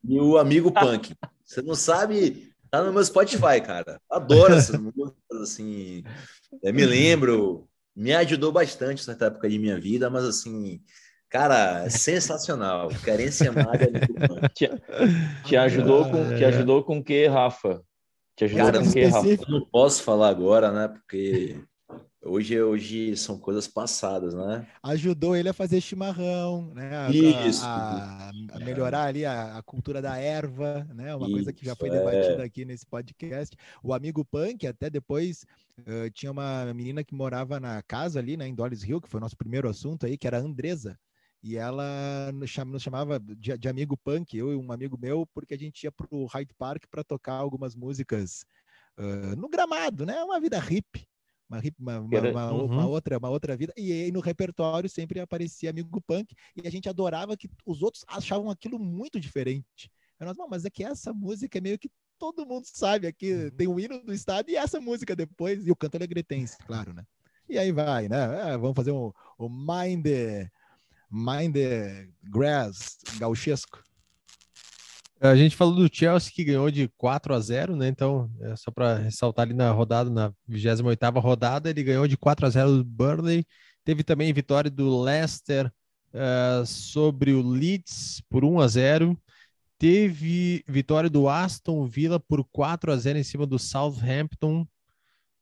[0.03, 1.15] e o amigo punk.
[1.45, 4.01] Você não sabe, tá no meu Spotify, cara.
[4.09, 6.03] Adoro essas músicas, assim.
[6.61, 10.81] Eu me lembro, me ajudou bastante nessa época de minha vida, mas assim,
[11.29, 12.89] Cara, é sensacional.
[13.03, 13.87] Querência Maga.
[14.53, 14.67] te,
[15.45, 17.83] te ajudou com te ajudou com o que, Rafa?
[18.35, 19.27] Te ajudou Cara, com o que, Rafa?
[19.27, 20.87] Eu não posso falar agora, né?
[20.87, 21.55] Porque
[22.23, 24.65] hoje, hoje são coisas passadas, né?
[24.81, 26.97] Ajudou ele a fazer chimarrão, né?
[26.97, 27.63] A, Isso.
[27.63, 31.15] A, a melhorar ali a, a, cultura da erva, né?
[31.15, 32.45] Uma Isso, coisa que já foi debatida é.
[32.45, 33.55] aqui nesse podcast.
[33.83, 35.45] O amigo Punk, até depois,
[35.81, 38.47] uh, tinha uma menina que morava na casa ali, né?
[38.47, 40.97] Em Dollis Hill, que foi o nosso primeiro assunto aí, que era a Andresa.
[41.41, 42.49] E ela nos
[42.81, 46.07] chamava de, de, amigo punk, eu e um amigo meu, porque a gente ia para
[46.11, 48.43] o Hyde Park para tocar algumas músicas
[48.97, 50.21] uh, no gramado, né?
[50.23, 51.07] Uma vida hippie,
[51.49, 52.65] uma, uma, uma, uhum.
[52.65, 53.73] uma, outra, uma outra vida.
[53.77, 58.03] E aí no repertório sempre aparecia amigo punk, e a gente adorava que os outros
[58.07, 59.89] achavam aquilo muito diferente.
[60.19, 63.51] Nós, mas é que essa música é meio que todo mundo sabe aqui, uhum.
[63.51, 67.05] tem o hino do estado e essa música depois, e o canto alegretense, claro, né?
[67.47, 68.51] E aí vai, né?
[68.51, 70.05] É, vamos fazer o, o Mind,
[71.11, 71.55] Mind
[72.23, 73.83] Grass gauchesco.
[75.21, 77.89] A gente falou do Chelsea que ganhou de 4 a 0, né?
[77.89, 82.45] Então, é só para ressaltar ali na rodada, na 28ª rodada, ele ganhou de 4
[82.45, 83.45] a 0 do Burnley.
[83.83, 85.69] Teve também vitória do Leicester
[86.13, 89.17] uh, sobre o Leeds por 1 a 0.
[89.77, 94.65] Teve vitória do Aston Villa por 4 a 0 em cima do Southampton,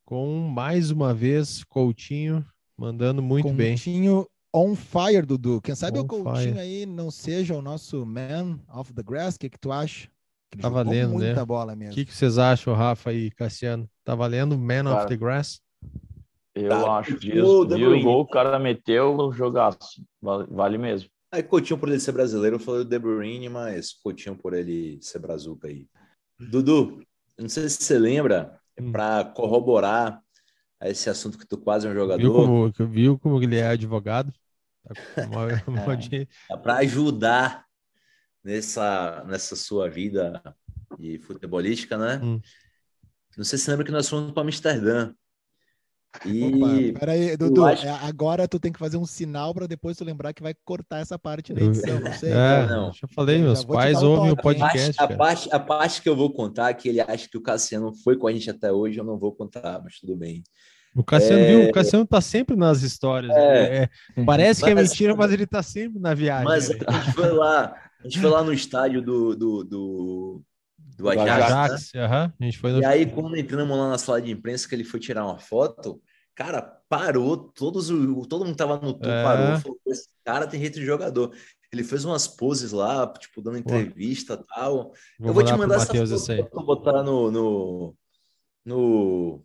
[0.03, 2.43] com mais uma vez Coutinho
[2.77, 3.75] mandando muito Coutinho bem.
[3.75, 5.61] Coutinho on fire, Dudu.
[5.61, 6.59] Quem sabe on o Coutinho fire.
[6.59, 9.35] aí não seja o nosso man of the grass?
[9.35, 10.09] O que, que tu acha?
[10.49, 11.45] Que tá valendo, muita né?
[11.45, 11.91] bola mesmo.
[11.91, 13.89] O que, que vocês acham, Rafa e Cassiano?
[14.03, 15.61] Tá valendo man Cara, of the grass?
[16.55, 16.97] Eu tá.
[16.97, 17.17] acho.
[17.17, 20.01] Viu, viu o gol, o cara meteu, jogaço.
[20.21, 21.09] Vale, vale mesmo.
[21.31, 24.97] Aí Coutinho por ele ser brasileiro, eu falei o De Bruyne, mas Coutinho por ele
[25.01, 25.85] ser brazuca aí.
[26.39, 27.01] Dudu,
[27.37, 28.91] não sei se você lembra, hum.
[28.91, 30.21] para corroborar
[30.81, 32.21] esse assunto que tu quase é um jogador.
[32.21, 34.31] Viu como, viu como ele é advogado?
[34.83, 34.93] Tá
[36.51, 37.65] é, para ajudar
[38.43, 40.41] nessa, nessa sua vida
[40.97, 42.19] de futebolística, né?
[42.23, 42.39] Hum.
[43.35, 45.13] Não sei se lembra que nós fomos para Amsterdã.
[46.25, 47.85] E Opa, peraí, Dudu, acho...
[47.85, 50.99] É, agora tu tem que fazer um sinal para depois tu lembrar que vai cortar
[50.99, 52.31] essa parte da edição, não sei.
[52.31, 52.91] É, não.
[52.93, 54.95] Já falei, meus pais ouvem o podcast.
[54.97, 57.41] A parte, a parte, a, parte, que eu vou contar, que ele acha que o
[57.41, 60.43] Cassiano foi com a gente até hoje, eu não vou contar, mas tudo bem.
[60.95, 61.47] O Cassiano, é...
[61.47, 61.69] viu?
[61.69, 63.31] O Cassiano tá sempre nas histórias.
[63.35, 63.89] É...
[64.15, 64.23] É...
[64.25, 66.45] Parece mas, que é mentira, mas ele tá sempre na viagem.
[66.45, 70.41] Mas a gente foi lá, a gente foi lá no estádio do, do, do,
[70.97, 71.29] do Ajax.
[71.29, 72.05] Ajax né?
[72.05, 72.31] uhum.
[72.39, 72.81] a gente foi no...
[72.81, 76.01] E aí, quando entramos lá na sala de imprensa, que ele foi tirar uma foto,
[76.37, 77.87] Cara, parou, todos
[78.29, 79.23] todo mundo tava no tour, é.
[79.23, 81.35] parou, falou, esse cara tem jeito de jogador.
[81.73, 84.93] Ele fez umas poses lá, tipo, dando entrevista e tal.
[85.19, 87.31] Vou eu vou te mandar essa foto pra botar no...
[87.31, 87.95] no,
[88.63, 89.41] no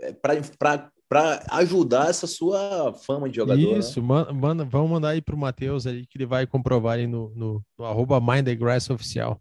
[0.00, 3.74] é, pra, para ajudar essa sua fama de jogador.
[3.74, 3.78] Né?
[3.78, 4.32] Isso, né?
[4.32, 7.84] manda, vamos mandar aí pro Matheus aí que ele vai comprovar aí no, no, no
[7.84, 9.38] arroba Mind the Grass oficial.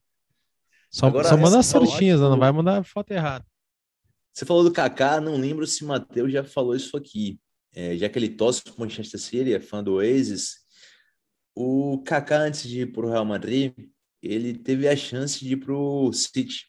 [0.90, 2.30] Só, Agora, só manda certinhas, né?
[2.30, 3.46] não vai mandar foto errada.
[4.34, 7.40] Você falou do Kaká, não lembro se o Matheus já falou isso aqui.
[7.74, 10.56] É, já que ele torce para o Manchester City, é fã do Oasis,
[11.54, 13.74] o Kaká, antes de ir para o Real Madrid,
[14.22, 16.66] ele teve a chance de ir para o City.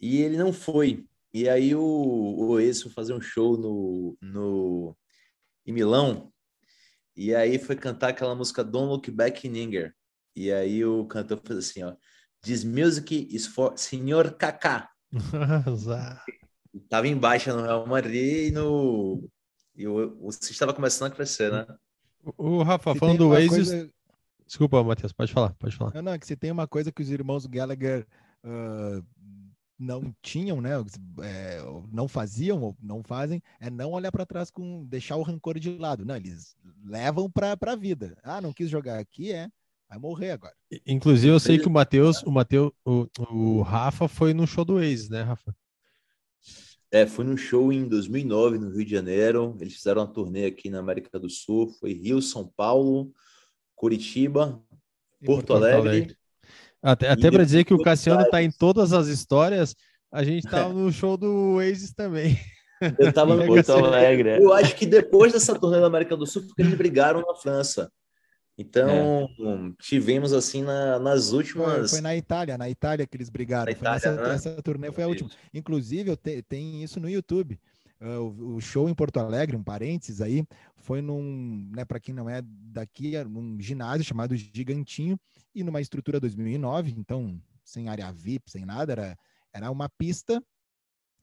[0.00, 1.04] E ele não foi.
[1.32, 4.96] E aí o, o Oasis foi fazer um show no, no,
[5.64, 6.32] em Milão,
[7.16, 9.94] e aí foi cantar aquela música Don't Look Back in Anger.
[10.34, 11.96] E aí o cantor fez assim, ó,
[12.46, 14.88] This music is for Senhor Kaká.
[16.88, 19.28] Tava em baixa no Real Madrid e no.
[19.74, 21.66] E o, o estava começando a crescer, né?
[22.38, 23.50] O, o Rafa, se falando do Oasis.
[23.50, 23.90] Coisa...
[24.46, 25.92] Desculpa, Matheus, pode falar, pode falar.
[25.94, 28.06] Não, não, é que se tem uma coisa que os irmãos Gallagher
[28.44, 29.04] uh,
[29.76, 30.70] não tinham, né?
[31.24, 31.58] É,
[31.90, 35.76] não faziam ou não fazem, é não olhar para trás com deixar o rancor de
[35.76, 36.04] lado.
[36.04, 38.16] Não, eles levam para a vida.
[38.22, 39.48] Ah, não quis jogar aqui, é.
[39.88, 40.54] Vai morrer agora.
[40.86, 44.74] Inclusive, eu sei que o Matheus, o Matheus, o, o Rafa foi no show do
[44.74, 45.54] Oasis, né, Rafa?
[46.90, 49.56] É, foi num show em 2009 no Rio de Janeiro.
[49.60, 51.68] Eles fizeram uma turnê aqui na América do Sul.
[51.78, 53.12] Foi Rio, São Paulo,
[53.74, 54.62] Curitiba,
[55.24, 55.88] Porto, Porto Alegre.
[55.88, 56.16] Alegre.
[56.82, 59.74] Até, até para dizer que o Cassiano está em todas as histórias,
[60.12, 62.38] a gente estava no show do Oasis também.
[62.98, 64.30] Eu estava no Porto Alegre.
[64.30, 64.38] É.
[64.38, 67.90] Eu acho que depois dessa turnê da América do Sul, porque eles brigaram na França.
[68.58, 69.82] Então, é.
[69.82, 71.78] tivemos assim na, nas últimas.
[71.78, 73.70] Foi, foi, na Itália, na Itália que eles brigaram.
[73.70, 74.34] Itália, nessa, né?
[74.34, 75.30] essa turnê foi a última.
[75.52, 77.58] Inclusive, eu te, tem isso no YouTube.
[78.00, 80.46] Uh, o, o, show em Porto Alegre, um parênteses aí,
[80.76, 85.18] foi num, né, para quem não é daqui, num ginásio chamado Gigantinho
[85.54, 89.18] e numa estrutura 2009, então sem área VIP, sem nada, era,
[89.52, 90.42] era uma pista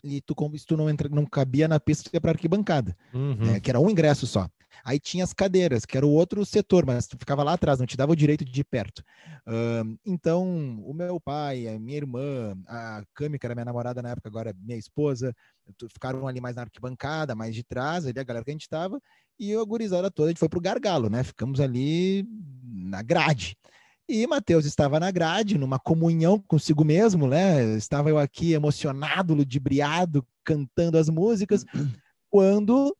[0.03, 3.35] e tu, se tu não, entra, não cabia na pista, ia para arquibancada, uhum.
[3.35, 4.49] né, que era um ingresso só.
[4.83, 7.85] Aí tinha as cadeiras, que era o outro setor, mas tu ficava lá atrás, não
[7.85, 9.03] te dava o direito de ir perto.
[9.47, 10.43] Uh, então,
[10.83, 14.53] o meu pai, a minha irmã, a Cami, que era minha namorada na época, agora
[14.59, 15.33] minha esposa,
[15.91, 18.99] ficaram ali mais na arquibancada, mais de trás, ali a galera que a gente estava,
[19.39, 21.23] e a gurizada toda, a gente foi pro gargalo, né?
[21.23, 22.27] Ficamos ali
[22.63, 23.55] na grade.
[24.07, 27.63] E Mateus estava na grade, numa comunhão consigo mesmo, né?
[27.77, 31.63] Estava eu aqui emocionado, ludibriado, cantando as músicas,
[32.29, 32.95] quando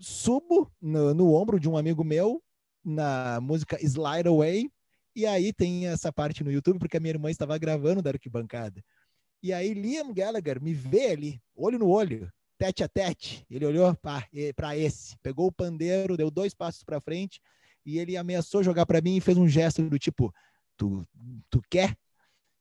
[0.00, 2.42] subo no, no, ombro de um amigo meu
[2.84, 4.68] na música Slide Away.
[5.14, 8.82] E aí tem essa parte no YouTube, porque a minha irmã estava gravando da arquibancada.
[9.40, 12.28] E aí Liam Gallagher me vê ali, olho no olho,
[12.58, 13.46] tete a tete.
[13.48, 17.40] Ele olhou para esse, pegou o pandeiro, deu dois passos para frente
[17.88, 20.30] e ele ameaçou jogar para mim e fez um gesto do tipo:
[20.78, 21.06] Tu,
[21.50, 21.94] tu quer?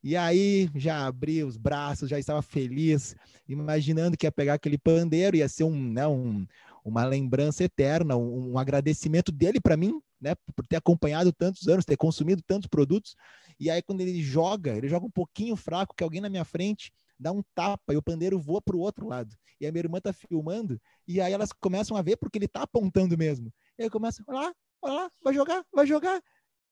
[0.04, 3.16] E aí já abri os braços, já estava feliz,
[3.48, 6.46] imaginando que ia pegar aquele pandeiro, ia ser um, né, um,
[6.84, 11.86] uma lembrança eterna, um, um agradecimento dele para mim, né, por ter acompanhado tantos anos,
[11.86, 13.16] ter consumido tantos produtos.
[13.60, 16.92] E aí quando ele joga, ele joga um pouquinho fraco, que alguém na minha frente
[17.20, 19.36] dá um tapa e o pandeiro voa para o outro lado.
[19.60, 22.62] E a minha irmã tá filmando, e aí elas começam a ver porque ele tá
[22.62, 23.52] apontando mesmo.
[23.78, 26.22] E aí começa, olha lá, olha lá, vai jogar, vai jogar.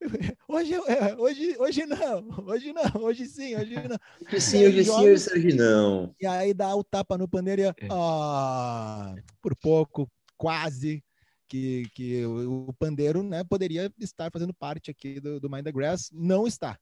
[0.48, 3.98] Hoje, é, hoje, hoje não, hoje não, hoje sim, hoje não.
[4.28, 6.16] Hoje sim, hoje sim, hoje não.
[6.22, 11.04] E aí dá o tapa no pandeiro e, ah, por pouco, quase,
[11.48, 15.72] que, que o, o pandeiro né, poderia estar fazendo parte aqui do, do Mind the
[15.72, 16.10] Grass.
[16.14, 16.78] Não está.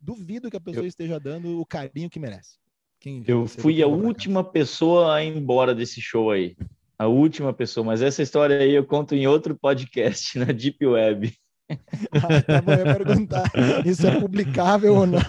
[0.00, 2.58] Duvido que a pessoa eu, esteja dando o carinho que merece.
[3.00, 6.56] Quem eu fui a última pessoa a ir embora desse show aí.
[6.98, 11.32] A última pessoa, mas essa história aí eu conto em outro podcast na Deep Web.
[11.68, 13.50] Ah, eu ia perguntar.
[13.84, 15.20] Isso é publicável ou não?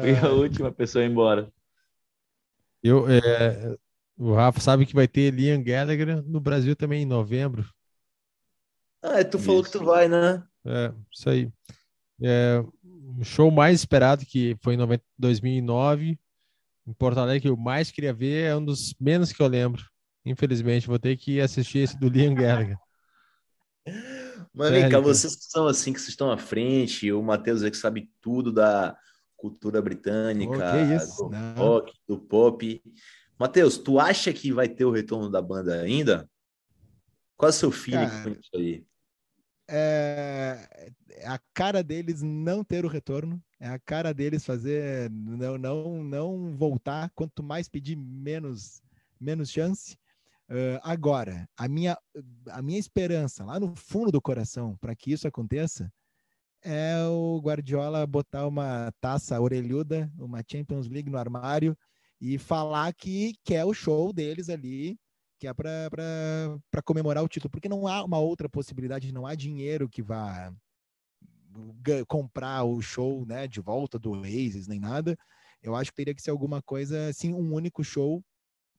[0.00, 1.52] Fui a última pessoa a ir embora.
[2.82, 3.76] Eu, é,
[4.16, 7.68] o Rafa sabe que vai ter Liam Gallagher no Brasil também em novembro.
[9.02, 9.46] Ah, é, tu isso.
[9.46, 10.42] falou que tu vai, né?
[10.64, 11.50] É, isso aí.
[12.22, 12.62] É,
[13.18, 16.18] o show mais esperado que foi em 2009
[16.86, 19.84] em Porto Alegre que eu mais queria ver é um dos menos que eu lembro.
[20.24, 22.76] Infelizmente, vou ter que assistir esse do Liam Gallagher.
[24.58, 27.70] Mas vem cá, vocês que são assim, que vocês estão à frente, o Matheus é
[27.70, 28.98] que sabe tudo da
[29.36, 30.52] cultura britânica,
[31.20, 32.82] oh, do rock, do pop.
[33.38, 36.28] Matheus, tu acha que vai ter o retorno da banda ainda?
[37.36, 38.84] Qual é o seu feeling com isso aí?
[39.70, 45.56] É, é a cara deles não ter o retorno, é a cara deles fazer não
[45.56, 48.82] não não voltar, quanto mais pedir menos
[49.20, 49.96] menos chance.
[50.50, 51.98] Uh, agora, a minha
[52.50, 55.92] a minha esperança lá no fundo do coração para que isso aconteça
[56.64, 61.76] é o Guardiola botar uma taça orelhuda, uma Champions League no armário
[62.20, 64.98] e falar que quer o show deles ali,
[65.38, 69.88] que é para comemorar o título, porque não há uma outra possibilidade, não há dinheiro
[69.88, 70.52] que vá
[72.08, 75.16] comprar o show né, de volta do Oasis, nem nada.
[75.62, 78.22] Eu acho que teria que ser alguma coisa, assim, um único show,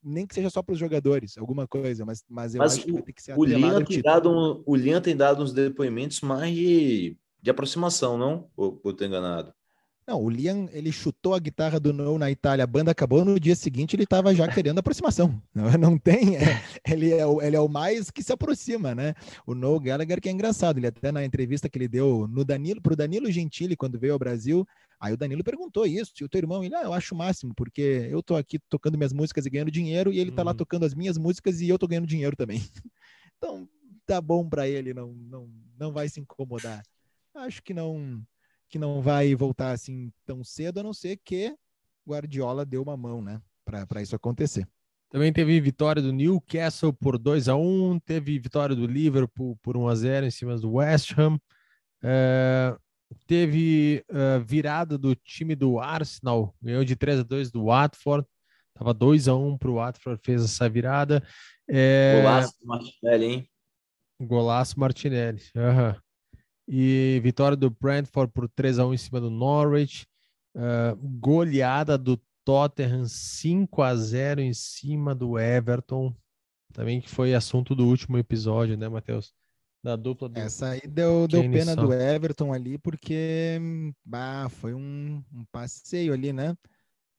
[0.03, 2.85] nem que seja só para os jogadores, alguma coisa, mas, mas eu mas acho o,
[2.85, 5.53] que vai ter que ser o Liam, tem dado um, o Liam tem dado uns
[5.53, 8.49] depoimentos mais de, de aproximação, não?
[8.55, 9.53] Ou, ou tô enganado?
[10.09, 13.39] Não, o Liam, ele chutou a guitarra do No na Itália, a banda acabou, no
[13.39, 15.39] dia seguinte ele estava já querendo aproximação.
[15.53, 19.13] Não, não tem, é, ele, é o, ele é o mais que se aproxima, né?
[19.45, 22.81] O No Gallagher que é engraçado, ele até na entrevista que ele deu no Danilo,
[22.81, 24.65] pro Danilo Gentili, quando veio ao Brasil,
[24.99, 27.53] aí o Danilo perguntou isso, e o teu irmão, ele, ah, eu acho o máximo,
[27.53, 30.57] porque eu tô aqui tocando minhas músicas e ganhando dinheiro, e ele tá lá uhum.
[30.57, 32.59] tocando as minhas músicas e eu tô ganhando dinheiro também.
[33.37, 33.69] Então,
[34.05, 35.49] tá bom para ele, não, não,
[35.79, 36.83] não vai se incomodar.
[37.33, 38.21] Acho que não
[38.69, 41.55] que não vai voltar assim tão cedo, a não ser que
[42.07, 44.67] Guardiola deu uma mão, né, para isso acontecer.
[45.09, 49.87] Também teve vitória do Newcastle por 2 a 1 teve vitória do Liverpool por 1
[49.87, 51.39] a 0 em cima do West Ham.
[52.03, 52.77] É,
[53.25, 58.25] teve uh, virada do time do Arsenal, ganhou de 3 a 2 do Watford.
[58.75, 61.23] Tava 2 a 1 para o Watford, fez essa virada.
[61.67, 62.21] É...
[62.21, 63.49] Golaço Martinelli, hein?
[64.21, 65.41] Golaço Martinelli.
[65.55, 66.08] Uhum
[66.71, 70.05] e vitória do Brentford por 3 a 1 em cima do Norwich,
[70.55, 76.15] uh, goleada do Tottenham 5 a 0 em cima do Everton,
[76.71, 79.33] também que foi assunto do último episódio, né, Matheus?
[79.83, 83.59] Da dupla do Essa aí deu, deu pena do Everton ali, porque
[84.05, 86.55] bah, foi um, um passeio ali, né?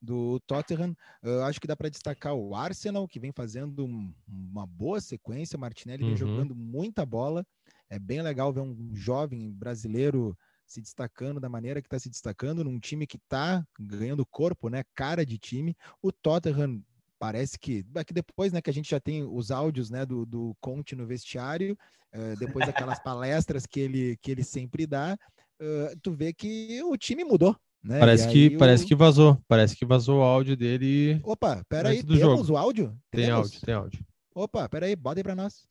[0.01, 0.97] do Tottenham.
[1.23, 5.59] Eu acho que dá para destacar o Arsenal, que vem fazendo um, uma boa sequência.
[5.59, 6.17] Martinelli vem uhum.
[6.17, 7.45] jogando muita bola.
[7.91, 12.63] É bem legal ver um jovem brasileiro se destacando da maneira que está se destacando
[12.63, 14.85] num time que está ganhando corpo, né?
[14.95, 15.77] Cara de time.
[16.01, 16.81] O Tottenham
[17.19, 20.57] parece que, que depois, né, que a gente já tem os áudios, né, do, do
[20.61, 21.77] Conte no vestiário,
[22.15, 25.19] uh, depois daquelas palestras que ele que ele sempre dá,
[25.61, 27.99] uh, tu vê que o time mudou, né?
[27.99, 29.43] Parece que, parece que vazou.
[29.49, 31.21] Parece que vazou o áudio dele.
[31.25, 32.53] Opa, peraí, temos jogo.
[32.53, 32.97] o áudio?
[33.11, 33.41] Tem temos?
[33.41, 34.07] áudio, tem áudio.
[34.35, 35.67] Opa, peraí, bota aí pra nós.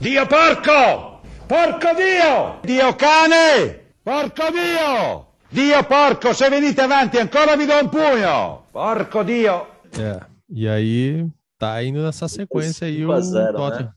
[0.00, 1.20] Dio porco!
[1.48, 2.60] Porco Dio!
[2.64, 3.80] Dio cane!
[4.04, 5.26] Porco Dio!
[5.50, 8.62] Dio porco, se venite avanti ancora vi do um punho!
[8.72, 9.66] Porco Dio!
[9.98, 11.26] É, e aí
[11.58, 13.92] tá indo nessa sequência aí o Tottenham.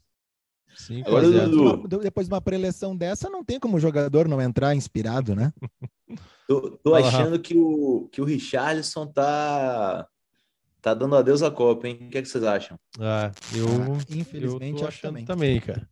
[0.89, 1.03] Né?
[1.05, 1.27] Agora,
[2.01, 5.53] depois de uma preleção dessa, não tem como o jogador não entrar inspirado, né?
[6.47, 10.07] Tô, tô achando que o, que o Richarlison tá,
[10.85, 11.97] tá dando adeus à Copa, hein?
[11.99, 12.79] O que, é que vocês acham?
[12.99, 15.25] Ah, eu, ah, infelizmente, eu achando também.
[15.25, 15.89] também, cara.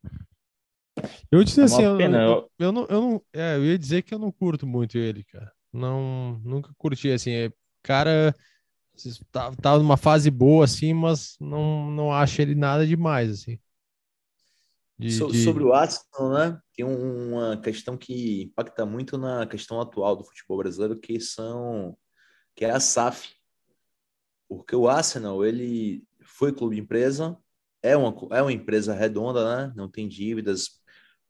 [1.32, 4.14] Eu disse é assim, eu, eu, eu, não, eu, não, é, eu ia dizer que
[4.14, 5.52] eu não curto muito ele, cara.
[5.74, 8.36] Não, nunca curti, assim, é, cara,
[9.32, 13.58] tá, tá numa fase boa, assim, mas não, não acho ele nada demais, assim.
[14.96, 15.44] De, so, de...
[15.44, 16.60] Sobre o Arsenal, né?
[16.76, 21.98] Tem uma questão que impacta muito na questão atual do futebol brasileiro, que são
[22.56, 23.34] que é a SAF.
[24.58, 27.38] Porque o Arsenal, ele foi clube empresa,
[27.82, 29.74] é uma, é uma empresa redonda, né?
[29.76, 30.82] Não tem dívidas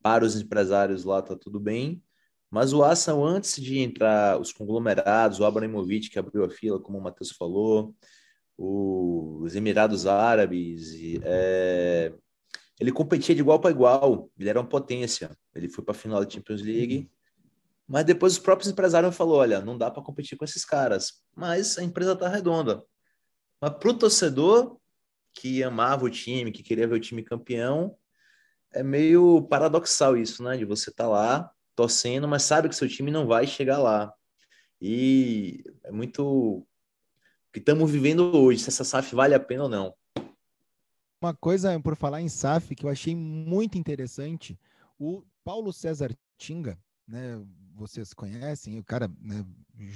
[0.01, 2.03] para os empresários lá, tá tudo bem.
[2.49, 6.99] Mas o Arsenal, antes de entrar os conglomerados, o Abramovich, que abriu a fila, como
[6.99, 7.95] o Matheus falou,
[8.57, 10.93] os Emirados Árabes,
[11.24, 12.13] é,
[12.80, 15.36] ele competia de igual para igual, ele era uma potência.
[15.55, 17.09] Ele foi para a final da Champions League,
[17.88, 21.24] mas depois os próprios empresários falou, olha, não dá para competir com esses caras.
[21.36, 22.84] Mas a empresa tá redonda.
[23.64, 24.78] Mas para o torcedor
[25.34, 27.97] que amava o time, que queria ver o time campeão,
[28.74, 30.57] é meio paradoxal isso, né?
[30.57, 34.14] De você estar tá lá torcendo, mas sabe que seu time não vai chegar lá.
[34.82, 36.68] E é muito
[37.53, 39.95] que estamos vivendo hoje, se essa SAF vale a pena ou não.
[41.22, 44.59] Uma coisa, por falar em SAF, que eu achei muito interessante,
[44.99, 47.41] o Paulo César Tinga, né,
[47.74, 49.45] vocês conhecem, o cara né,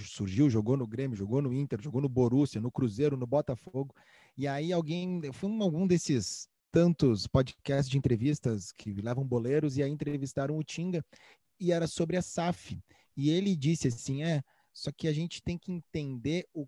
[0.06, 3.94] surgiu, jogou no Grêmio, jogou no Inter, jogou no Borussia, no Cruzeiro, no Botafogo,
[4.36, 9.90] e aí alguém, foi algum desses tantos podcasts de entrevistas que levam boleiros, e aí
[9.90, 11.04] entrevistaram o Tinga,
[11.60, 12.80] e era sobre a SAF,
[13.16, 16.68] e ele disse assim, é, só que a gente tem que entender o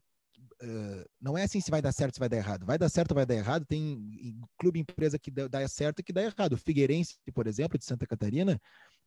[0.61, 2.65] Uh, não é assim se vai dar certo, se vai dar errado.
[2.65, 3.65] Vai dar certo, vai dar errado.
[3.65, 6.53] Tem clube empresa que dá certo e que dá errado.
[6.53, 8.59] O Figueirense, por exemplo, de Santa Catarina,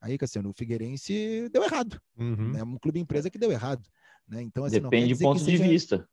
[0.02, 1.98] aí, Cassiano, o Figueirense deu errado.
[2.18, 2.56] Uhum.
[2.56, 3.88] É um clube empresa que deu errado.
[4.28, 4.42] Né?
[4.42, 5.64] Então, assim, Depende de ponto de seja...
[5.64, 6.08] vista.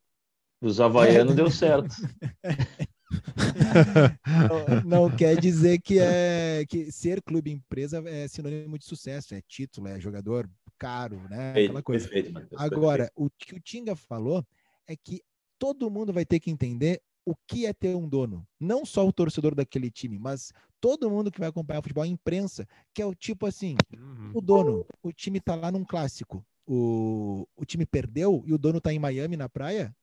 [0.62, 1.36] Os havaianos é.
[1.36, 1.96] deu certo.
[4.86, 9.42] não, não, quer dizer que é que ser clube empresa é sinônimo de sucesso, é
[9.48, 11.54] título, é jogador caro, né?
[11.54, 12.10] Perfeito, Aquela coisa.
[12.10, 13.14] Perfeito, Agora, perfeito.
[13.16, 14.46] o que o Tinga falou
[14.86, 15.22] é que
[15.58, 18.44] todo mundo vai ter que entender o que é ter um dono.
[18.60, 20.52] Não só o torcedor daquele time, mas
[20.82, 24.32] todo mundo que vai acompanhar o futebol, a imprensa, que é o tipo assim, uhum.
[24.34, 28.82] o dono, o time tá lá num clássico, o, o time perdeu e o dono
[28.82, 29.96] tá em Miami na praia,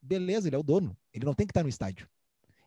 [0.00, 2.08] beleza, ele é o dono, ele não tem que estar tá no estádio.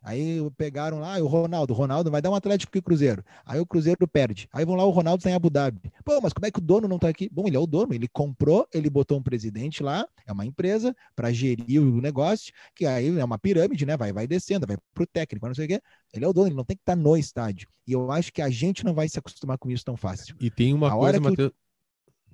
[0.06, 3.26] Aí pegaram lá, o Ronaldo, o Ronaldo vai dar um Atlético e Cruzeiro.
[3.44, 4.48] Aí o Cruzeiro perde.
[4.54, 5.92] Aí vão lá, o Ronaldo está em Abu Dhabi.
[6.06, 7.28] Pô, mas como é que o dono não está aqui?
[7.32, 10.96] Bom, ele é o dono, ele comprou, ele botou um presidente lá, é uma empresa
[11.16, 13.98] para gerir o negócio, que aí é uma pirâmide, né?
[13.98, 15.82] Vai, vai descendo, vai pro técnico, não sei o quê.
[16.14, 17.68] Ele é o dono, ele não tem que estar tá no estádio.
[17.88, 20.36] E eu acho que a gente não vai se acostumar com isso tão fácil.
[20.40, 21.52] E tem uma a coisa, Matheus.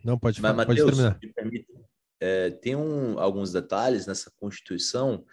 [0.03, 1.19] Não, pode, mas, pode Mateus, terminar.
[2.19, 5.23] É, tem um, alguns detalhes nessa Constituição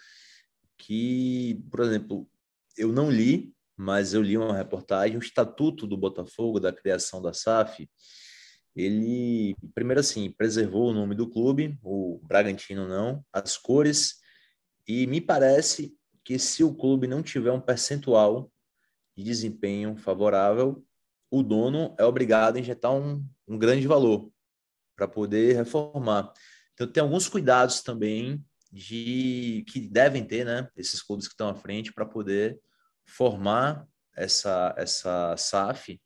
[0.78, 2.28] que, por exemplo,
[2.76, 7.32] eu não li, mas eu li uma reportagem, o Estatuto do Botafogo, da criação da
[7.32, 7.88] SAF,
[8.74, 14.20] ele, primeiro assim, preservou o nome do clube, o Bragantino não, as cores,
[14.86, 18.50] e me parece que se o clube não tiver um percentual
[19.16, 20.84] de desempenho favorável,
[21.30, 24.30] o dono é obrigado a injetar um, um grande valor
[24.96, 26.32] para poder reformar.
[26.72, 31.54] Então, tem alguns cuidados também de que devem ter, né, esses clubes que estão à
[31.54, 32.60] frente para poder
[33.06, 36.00] formar essa essa SAF.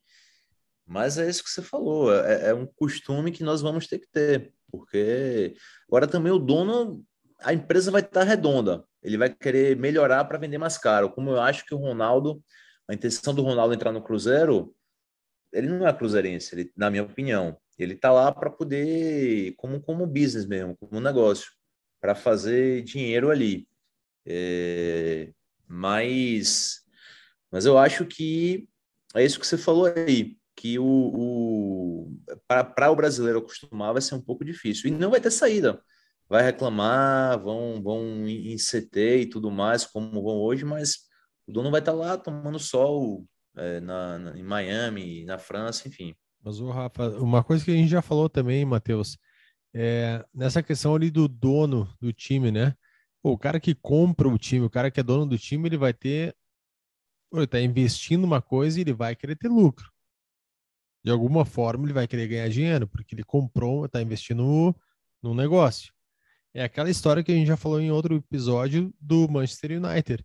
[0.85, 4.07] Mas é isso que você falou, é, é um costume que nós vamos ter que
[4.07, 5.55] ter, porque
[5.87, 7.03] agora também o dono,
[7.39, 11.09] a empresa vai estar redonda, ele vai querer melhorar para vender mais caro.
[11.09, 12.43] Como eu acho que o Ronaldo,
[12.87, 14.75] a intenção do Ronaldo entrar no Cruzeiro,
[15.51, 17.57] ele não é cruzeirense, ele, na minha opinião.
[17.77, 21.51] Ele está lá para poder, como, como business mesmo, como negócio
[22.03, 23.65] para fazer dinheiro ali.
[24.25, 25.31] É,
[25.65, 26.81] mas,
[27.49, 28.67] mas eu acho que
[29.15, 34.15] é isso que você falou aí, que o, o para o brasileiro acostumar vai ser
[34.15, 34.89] um pouco difícil.
[34.89, 35.81] E não vai ter saída.
[36.27, 41.05] Vai reclamar, vão, vão em CT e tudo mais, como vão hoje, mas
[41.47, 43.25] o dono vai estar lá tomando sol
[43.55, 46.13] é, na, na, em Miami, na França, enfim.
[46.43, 49.17] Mas, o Rafa, uma coisa que a gente já falou também, Matheus,
[49.73, 52.75] é, nessa questão ali do dono do time, né?
[53.21, 55.77] Pô, o cara que compra o time, o cara que é dono do time, ele
[55.77, 56.35] vai ter.
[57.33, 59.91] Ele está investindo uma coisa e ele vai querer ter lucro.
[61.03, 64.75] De alguma forma, ele vai querer ganhar dinheiro, porque ele comprou, está investindo
[65.21, 65.91] no negócio.
[66.53, 70.23] É aquela história que a gente já falou em outro episódio do Manchester United.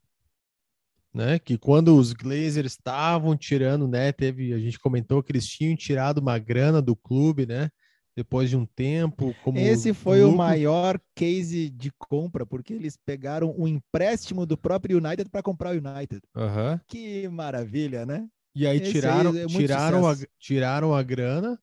[1.15, 1.39] Né?
[1.39, 4.13] Que quando os Glazers estavam tirando, né?
[4.13, 7.71] Teve, a gente comentou que eles tinham tirado uma grana do clube, né?
[8.19, 9.33] Depois de um tempo.
[9.55, 10.35] Esse foi lucro.
[10.35, 15.71] o maior case de compra, porque eles pegaram um empréstimo do próprio United para comprar
[15.71, 16.21] o United.
[16.35, 16.81] Uhum.
[16.89, 18.29] Que maravilha, né?
[18.57, 21.61] E aí Esse tiraram, aí é tiraram, a, tiraram a grana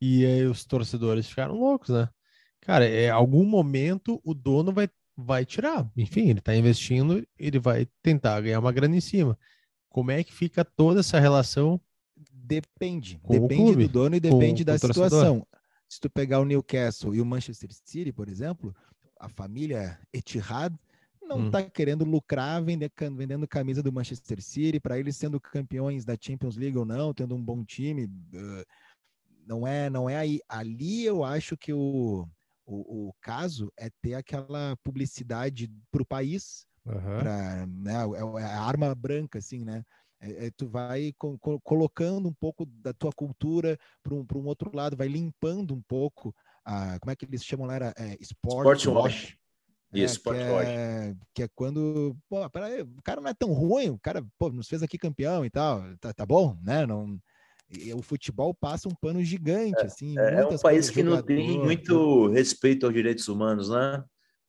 [0.00, 2.08] e aí os torcedores ficaram loucos, né?
[2.62, 5.86] Cara, é algum momento o dono vai, vai tirar.
[5.94, 9.38] Enfim, ele está investindo, ele vai tentar ganhar uma grana em cima.
[9.90, 11.78] Como é que fica toda essa relação?
[12.32, 13.20] Depende.
[13.28, 15.46] Depende do dono e depende com, da com situação.
[15.88, 18.74] Se tu pegar o Newcastle e o Manchester City, por exemplo,
[19.18, 20.74] a família Etihad
[21.22, 21.70] não está hum.
[21.70, 26.78] querendo lucrar vender, vendendo camisa do Manchester City, para eles sendo campeões da Champions League
[26.78, 28.04] ou não, tendo um bom time.
[28.04, 28.64] Uh,
[29.46, 30.40] não é, não é aí.
[30.48, 32.28] Ali eu acho que o,
[32.64, 37.18] o, o caso é ter aquela publicidade para o país, uhum.
[37.18, 39.84] pra, né, é, é a arma branca, assim, né?
[40.20, 44.70] É, é, tu vai co colocando um pouco da tua cultura para um, um outro
[44.74, 47.74] lado, vai limpando um pouco a, como é que eles chamam lá?
[47.74, 49.36] Era, é, sport, sport wash.
[49.92, 53.90] É, Isso, que é, que é quando, pô, peraí, o cara não é tão ruim,
[53.90, 56.84] o cara, pô, nos fez aqui campeão e tal, tá, tá bom, né?
[56.84, 57.18] Não,
[57.94, 60.18] o futebol passa um pano gigante, é, assim.
[60.18, 64.04] É, é um país que não tem muito respeito aos direitos humanos, né?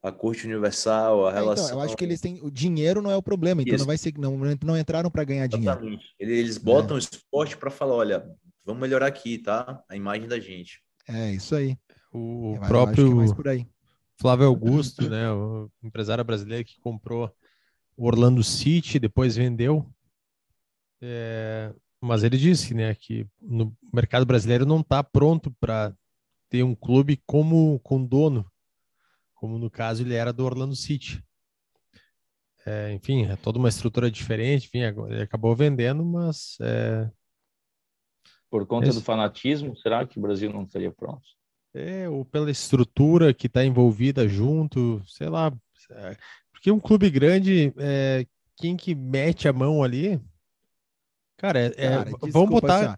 [0.07, 1.65] A Corte Universal, a relação.
[1.65, 2.39] É, então, eu acho que eles têm.
[2.41, 3.83] O dinheiro não é o problema, então Isso.
[3.83, 4.13] não vai ser.
[4.17, 5.81] Não, não entraram para ganhar Exatamente.
[5.81, 6.01] dinheiro.
[6.19, 8.29] Eles botam o esporte para falar: olha,
[8.65, 9.83] vamos melhorar aqui, tá?
[9.89, 10.81] A imagem da gente.
[11.07, 11.77] É, isso aí.
[12.11, 13.25] O eu próprio
[14.19, 15.31] Flávio Augusto, né?
[15.31, 17.31] O empresário brasileiro que comprou
[17.95, 19.85] o Orlando City, depois vendeu.
[21.01, 25.93] É, mas ele disse, né, que no mercado brasileiro não está pronto para
[26.49, 28.49] ter um clube como com dono,
[29.37, 31.23] como no caso ele era do Orlando City.
[32.65, 34.67] É, enfim, é toda uma estrutura diferente.
[34.67, 37.09] Enfim, ele acabou vendendo, mas é...
[38.49, 41.23] por conta do fanatismo, será que o Brasil não estaria pronto?
[41.73, 45.53] É, ou pela estrutura que está envolvida junto, sei lá.
[45.91, 46.17] É,
[46.51, 48.25] porque um clube grande, é,
[48.57, 50.19] quem que mete a mão ali
[51.37, 52.93] Cara, é, é Cara, vamos botar.
[52.93, 52.95] Assim,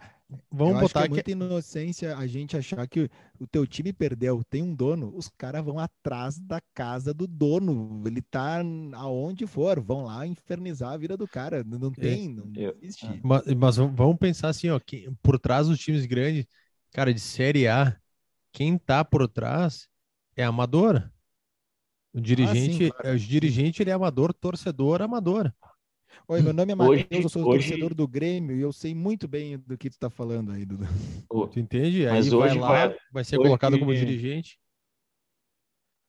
[0.51, 3.09] vamos eu botar que é muita inocência a gente achar que
[3.39, 8.03] o teu time perdeu, tem um dono, os caras vão atrás da casa do dono.
[8.05, 8.61] Ele tá
[8.93, 11.63] aonde for, vão lá infernizar a vida do cara.
[11.63, 12.51] Não é, tem, não
[12.82, 13.05] existe.
[13.05, 13.19] Ah.
[13.23, 16.45] Mas, mas, vamos pensar assim, ó, que por trás dos times grandes,
[16.91, 17.97] cara, de série A,
[18.51, 19.88] quem tá por trás
[20.36, 21.09] é amador.
[22.13, 23.15] O dirigente, ah, sim, claro.
[23.15, 25.53] o dirigente ele é amador, torcedor amador.
[26.28, 27.70] Oi, meu nome é Matheus, eu sou hoje...
[27.70, 30.86] torcedor do Grêmio e eu sei muito bem do que tu está falando aí, Dudu.
[31.51, 32.07] Tu entende?
[32.07, 33.47] Aí Mas hoje vai lá, vai, vai ser hoje...
[33.47, 34.60] colocado como dirigente.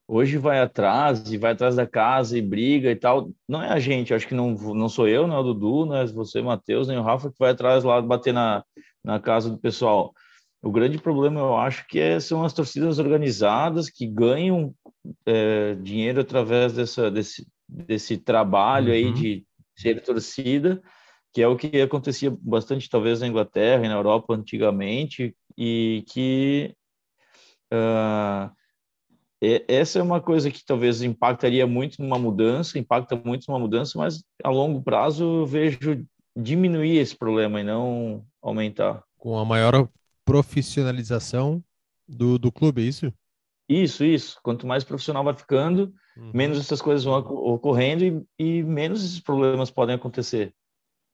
[0.06, 3.30] Hoje vai atrás e vai atrás da casa e briga e tal.
[3.48, 5.96] Não é a gente, acho que não, não sou eu, não é o Dudu, não
[5.96, 8.64] é você, Matheus, nem o Rafa que vai atrás lá bater na,
[9.04, 10.12] na casa do pessoal.
[10.62, 14.74] O grande problema, eu acho, que é, são as torcidas organizadas que ganham
[15.24, 18.94] é, dinheiro através dessa, desse, desse trabalho uhum.
[18.94, 19.46] aí de
[19.80, 20.82] ser torcida,
[21.32, 26.74] que é o que acontecia bastante talvez na Inglaterra e na Europa antigamente, e que
[27.72, 28.50] uh,
[29.68, 34.22] essa é uma coisa que talvez impactaria muito numa mudança, impacta muito numa mudança, mas
[34.44, 36.06] a longo prazo eu vejo
[36.36, 39.02] diminuir esse problema e não aumentar.
[39.16, 39.88] Com a maior
[40.24, 41.62] profissionalização
[42.06, 43.12] do, do clube, é isso?
[43.68, 44.38] Isso, isso.
[44.42, 46.30] Quanto mais profissional vai ficando, uhum.
[46.34, 50.54] menos essas coisas vão ocorrendo e, e, menos esses problemas podem acontecer.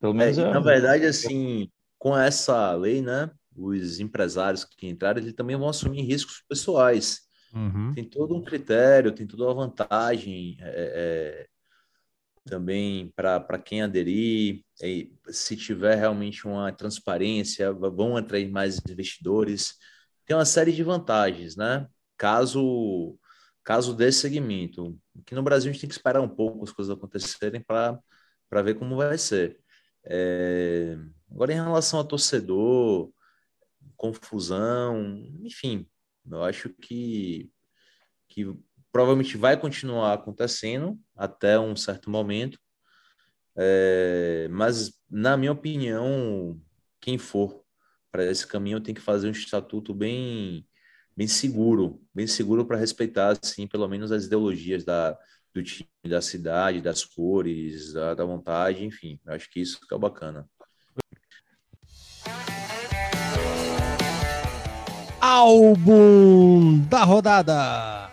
[0.01, 0.51] Pelo é, menos é, é...
[0.53, 6.03] Na verdade, assim, com essa lei, né, os empresários que entraram, eles também vão assumir
[6.03, 7.21] riscos pessoais.
[7.55, 7.93] Uhum.
[7.95, 11.47] Tem todo um critério, tem toda uma vantagem é, é,
[12.45, 14.63] também para quem aderir.
[15.29, 19.75] se tiver realmente uma transparência, vão atrair mais investidores.
[20.27, 21.87] Tem uma série de vantagens, né?
[22.17, 23.19] caso
[23.67, 24.97] caso desse segmento.
[25.19, 28.77] Aqui no Brasil a gente tem que esperar um pouco as coisas acontecerem para ver
[28.77, 29.59] como vai ser.
[30.05, 30.97] É,
[31.29, 33.11] agora, em relação a torcedor,
[33.97, 35.85] confusão, enfim,
[36.31, 37.51] eu acho que,
[38.29, 38.57] que
[38.93, 42.61] provavelmente vai continuar acontecendo até um certo momento,
[43.57, 46.61] é, mas, na minha opinião,
[47.01, 47.65] quem for
[48.13, 50.65] para esse caminho tem que fazer um estatuto bem
[51.17, 55.17] bem seguro, bem seguro para respeitar, assim, pelo menos as ideologias da,
[55.55, 59.19] do time, da cidade, das cores, da, da vontade, enfim.
[59.27, 60.47] acho que isso é bacana.
[65.19, 68.11] Álbum da rodada.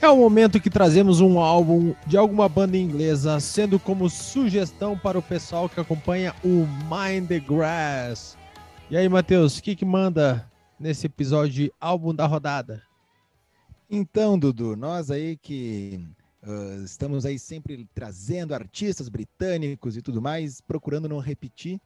[0.00, 5.18] É o momento que trazemos um álbum de alguma banda inglesa, sendo como sugestão para
[5.18, 8.36] o pessoal que acompanha o Mind the Grass.
[8.90, 10.47] E aí, Matheus, o que, que manda
[10.78, 12.82] nesse episódio de álbum da rodada?
[13.90, 16.06] Então, Dudu, nós aí que
[16.42, 21.80] uh, estamos aí sempre trazendo artistas britânicos e tudo mais, procurando não repetir,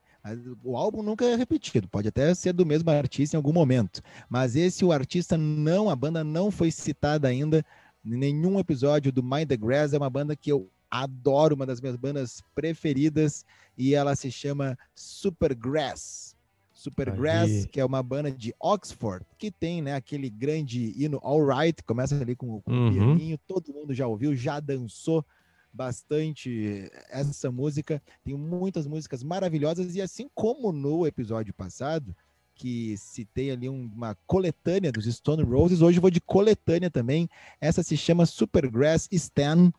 [0.63, 4.55] O álbum nunca é repetido, pode até ser do mesmo artista em algum momento, mas
[4.55, 7.65] esse o artista não, a banda não foi citada ainda
[8.05, 9.93] em nenhum episódio do Mind the Grass.
[9.93, 13.45] É uma banda que eu adoro, uma das minhas bandas preferidas,
[13.77, 16.37] e ela se chama Supergrass.
[16.83, 21.81] Supergrass, que é uma banda de Oxford, que tem né, aquele grande hino All Right,
[21.85, 22.89] começa ali com, com uhum.
[22.89, 25.25] o pianinho, todo mundo já ouviu, já dançou
[25.73, 28.03] bastante essa música.
[28.25, 32.15] Tem muitas músicas maravilhosas, e assim como no episódio passado,
[32.55, 37.29] que citei ali uma coletânea dos Stone Roses, hoje vou de coletânea também.
[37.61, 39.73] Essa se chama Supergrass Stan,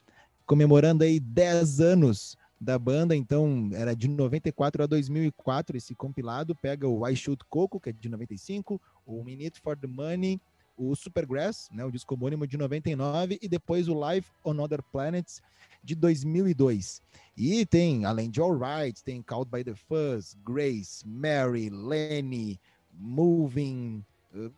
[0.46, 6.88] comemorando aí 10 anos da banda, então era de 94 a 2004 esse compilado, pega
[6.88, 10.40] o I Shoot Coco, que é de 95, o Minute for the Money,
[10.76, 15.42] o Supergrass, né, o disco homônimo de 99 e depois o Life on Other Planets
[15.84, 17.02] de 2002.
[17.38, 22.60] E tem, além de All Right, tem Called by the Fuzz, Grace, Mary, Lenny,
[22.92, 24.04] Moving,
[24.34, 24.52] uh,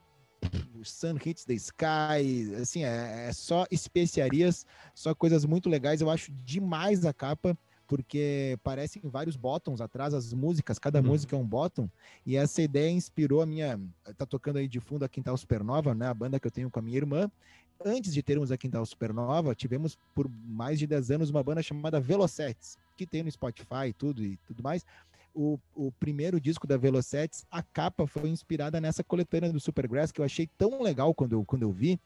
[0.84, 6.02] Sun Hits the Sky, assim, é, é, só especiarias, só coisas muito legais.
[6.02, 11.08] Eu acho demais a capa, porque parecem vários bottoms atrás, as músicas, cada uhum.
[11.08, 11.90] música é um bottom,
[12.26, 13.80] e essa ideia inspirou a minha.
[14.18, 16.08] Tá tocando aí de fundo a Quintal Supernova, né?
[16.08, 17.30] A banda que eu tenho com a minha irmã,
[17.84, 22.00] antes de termos a Quintal Supernova, tivemos por mais de 10 anos uma banda chamada
[22.00, 24.86] Velocetes, que tem no Spotify e tudo e tudo mais.
[25.34, 30.22] O, o primeiro disco da Velocetes, a capa foi inspirada nessa coletânea do Supergrass, que
[30.22, 32.00] eu achei tão legal quando eu, quando eu vi.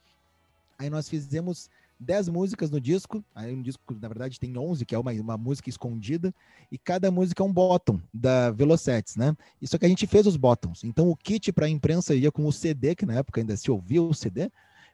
[0.80, 1.70] Aí nós fizemos
[2.00, 5.38] 10 músicas no disco, aí um disco, na verdade, tem 11, que é uma, uma
[5.38, 6.34] música escondida,
[6.72, 9.36] e cada música é um bottom da Velocetes, né?
[9.62, 10.84] Isso que a gente fez os bottoms.
[10.84, 13.70] Então o kit para a imprensa ia com o CD, que na época ainda se
[13.70, 14.50] ouvia o CD,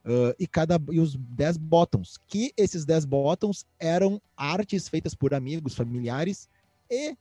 [0.06, 5.34] Uh, e cada e os 10 bottoms, que esses 10 bottoms eram artes feitas por
[5.34, 6.48] amigos, familiares
[6.92, 7.18] e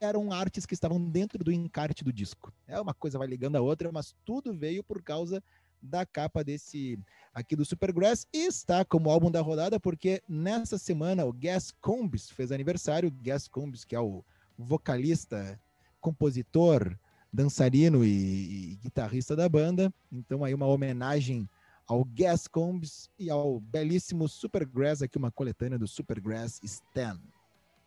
[0.00, 2.52] eram artes que estavam dentro do encarte do disco.
[2.66, 5.40] É uma coisa vai ligando a outra, mas tudo veio por causa
[5.84, 6.98] da capa desse
[7.32, 12.30] aqui do Supergrass e está como álbum da rodada porque nessa semana o Gas Combs
[12.30, 14.24] fez aniversário, Gas Combs que é o
[14.56, 15.60] vocalista,
[16.00, 16.96] compositor,
[17.32, 19.92] dançarino e, e guitarrista da banda.
[20.12, 21.48] Então aí uma homenagem
[21.86, 27.20] ao Gas Combs e ao belíssimo Supergrass, aqui uma coletânea do Supergrass Stan.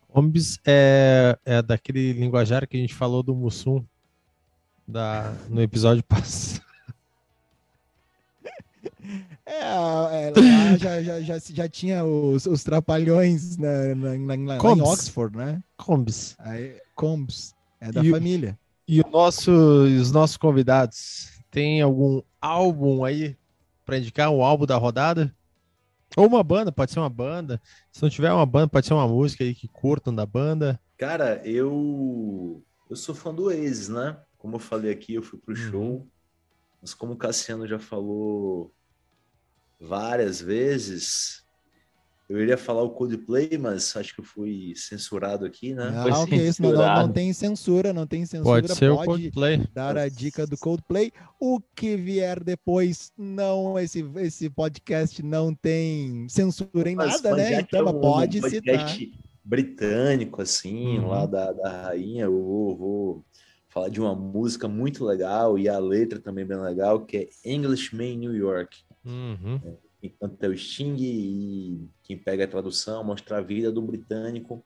[0.08, 3.84] Combs é, é daquele linguajar que a gente falou do Mussum
[4.86, 6.67] da, no episódio passado.
[9.46, 14.82] É, é lá já, já, já, já tinha os, os trapalhões na, na, na, em
[14.82, 15.62] Oxford, né?
[15.76, 16.36] Combs.
[16.38, 18.58] Aí, Combs, é da e, família.
[18.86, 23.36] E o nosso, os nossos convidados, tem algum álbum aí
[23.84, 25.34] para indicar um álbum da rodada?
[26.16, 27.60] Ou uma banda, pode ser uma banda.
[27.92, 30.80] Se não tiver uma banda, pode ser uma música aí que curtam da banda.
[30.96, 34.18] Cara, eu eu sou fã do Oasis, né?
[34.38, 35.70] Como eu falei aqui, eu fui pro uhum.
[35.70, 36.08] show.
[36.80, 38.72] Mas como o Cassiano já falou
[39.80, 41.42] várias vezes,
[42.28, 45.90] eu iria falar o Coldplay, mas acho que eu fui censurado aqui, né?
[45.90, 48.60] Não, que isso, não, não, tem censura, não tem censura.
[48.60, 49.66] Pode ser pode o Coldplay.
[49.72, 51.10] dar a dica do Coldplay.
[51.40, 57.50] O que vier depois, não, esse, esse podcast não tem censura em mas, nada, mas
[57.50, 57.60] né?
[57.60, 58.98] Então é um pode citar.
[59.42, 61.08] britânico, assim, uhum.
[61.08, 63.24] lá da, da rainha, eu vou, vou
[63.70, 68.12] falar de uma música muito legal e a letra também bem legal, que é Englishman
[68.12, 68.76] in New York.
[69.04, 69.60] Uhum.
[70.02, 70.10] É,
[70.40, 74.64] é o Sting e quem pega a tradução mostra a vida do britânico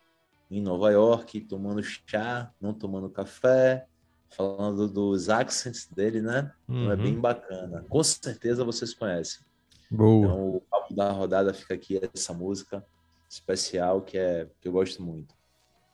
[0.50, 3.86] em Nova York, tomando chá, não tomando café,
[4.28, 6.52] falando dos accents dele, né?
[6.68, 6.82] Uhum.
[6.82, 7.20] Então é bem uhum.
[7.20, 7.84] bacana.
[7.88, 9.42] Com certeza vocês conhecem.
[9.90, 10.26] Boa.
[10.26, 12.84] Então o papo da rodada fica aqui essa música
[13.28, 15.34] especial que é que eu gosto muito.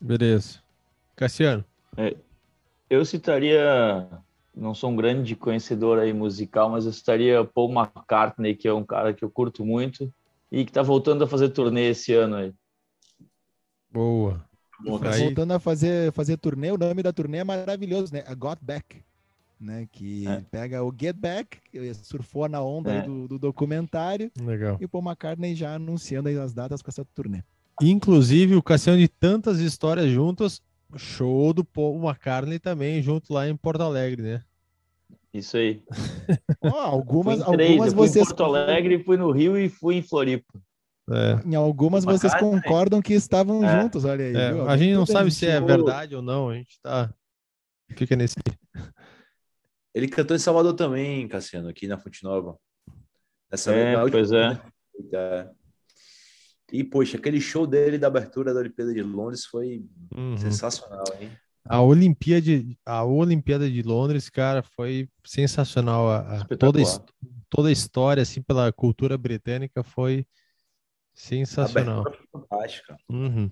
[0.01, 0.60] Beleza.
[1.15, 1.65] Cassiano.
[1.97, 2.16] É,
[2.90, 4.09] eu citaria
[4.59, 8.85] não sou um grande conhecedor aí musical, mas eu citaria Paul McCartney, que é um
[8.85, 10.12] cara que eu curto muito
[10.51, 12.52] e que está voltando a fazer turnê esse ano aí.
[13.90, 14.44] Boa.
[15.02, 18.22] Tá voltando a fazer, fazer turnê, o nome da turnê é maravilhoso, né?
[18.26, 19.02] A Got Back,
[19.60, 19.89] né?
[19.90, 20.40] Que é.
[20.51, 21.59] pega o Get Back,
[22.02, 23.02] surfou na onda é.
[23.02, 24.30] do, do, documentário.
[24.40, 24.76] Legal.
[24.80, 27.43] E o Paul McCartney já anunciando as datas com essa turnê.
[27.80, 30.60] Inclusive, o Cassiano de tantas histórias juntas,
[30.97, 34.43] show do Paul McCartney também, junto lá em Porto Alegre, né?
[35.32, 35.82] Isso aí.
[36.62, 38.24] Oh, algumas, algumas fui vocês.
[38.24, 40.60] Em Porto Alegre, fui no Rio e fui em Floripa.
[41.10, 41.48] É.
[41.48, 43.82] Em algumas vocês concordam que estavam é.
[43.82, 44.36] juntos, olha aí.
[44.36, 44.60] É.
[44.68, 47.12] A gente não sabe se é verdade ou não, a gente tá.
[47.96, 48.36] Fica nesse.
[49.94, 52.59] Ele cantou em Salvador também, Cassiano, aqui na Fonte Nova.
[53.50, 54.60] Essa é, pois é.
[55.14, 55.50] é.
[56.70, 60.36] E, poxa, aquele show dele da abertura da Olimpíada de Londres foi uhum.
[60.36, 61.30] sensacional, hein?
[61.64, 62.47] A Olimpíada,
[62.85, 66.09] a Olimpíada de Londres, cara, foi sensacional.
[66.09, 66.80] A, a toda,
[67.48, 70.26] toda a história, assim, pela cultura britânica foi
[71.14, 72.05] sensacional.
[72.32, 72.97] Fantástica.
[73.09, 73.51] Uhum.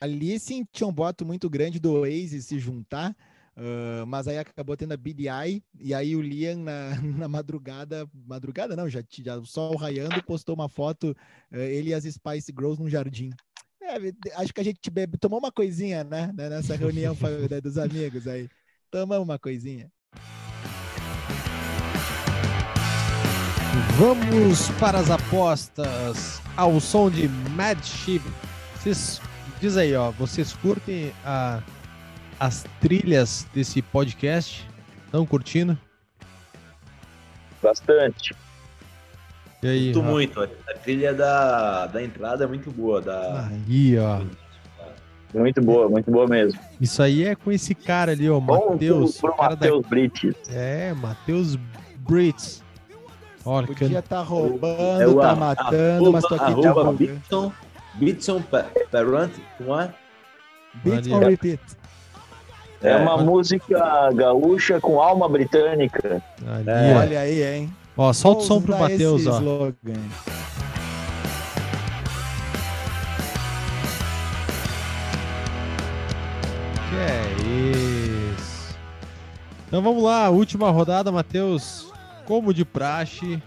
[0.00, 3.14] Ali sim tinha um boato muito grande do Oasis se juntar,
[3.56, 8.76] uh, mas aí acabou tendo a BDI, e aí o Liam na, na madrugada, madrugada
[8.76, 11.16] não, já, já o sol raiando, postou uma foto,
[11.52, 13.30] uh, ele e as Spice Girls num jardim.
[13.86, 13.96] É,
[14.36, 16.32] acho que a gente bebe, tomou uma coisinha, né?
[16.34, 17.14] né nessa reunião
[17.62, 18.48] dos amigos aí.
[18.90, 19.90] Tomamos uma coisinha.
[23.98, 28.22] Vamos para as apostas ao som de Mad Ship.
[28.76, 29.20] Vocês
[29.60, 31.62] diz aí, ó, vocês curtem a,
[32.40, 34.66] as trilhas desse podcast?
[35.06, 35.78] Estão curtindo?
[37.62, 38.34] Bastante.
[39.64, 40.42] E aí, muito, muito.
[40.42, 43.00] A trilha da, da entrada é muito boa.
[43.00, 43.48] Da...
[43.48, 44.20] Aí, ó.
[45.32, 46.60] Muito boa, muito boa mesmo.
[46.78, 49.22] Isso aí é com esse cara ali, ó, Matheus.
[49.22, 49.88] Matheus da...
[49.88, 50.36] Brits.
[50.50, 51.56] É, Matheus
[52.06, 52.62] Brits.
[53.42, 57.52] Olha, Podia tá roubando, é o, tá matando, mas tô aqui arroba Bitson,
[57.94, 58.42] Bitson
[58.90, 59.94] Perrant, não é?
[60.82, 61.60] Beat or repeat.
[62.82, 66.22] É, é uma música gaúcha com alma britânica.
[66.46, 66.96] Ali, é.
[66.96, 67.83] Olha aí, hein?
[67.96, 69.38] Ó, solta o som pro Matheus, ó.
[69.38, 69.74] Slogan.
[76.90, 78.76] Que é isso?
[79.68, 81.92] Então vamos lá, última rodada, Matheus.
[82.26, 83.40] Como de praxe.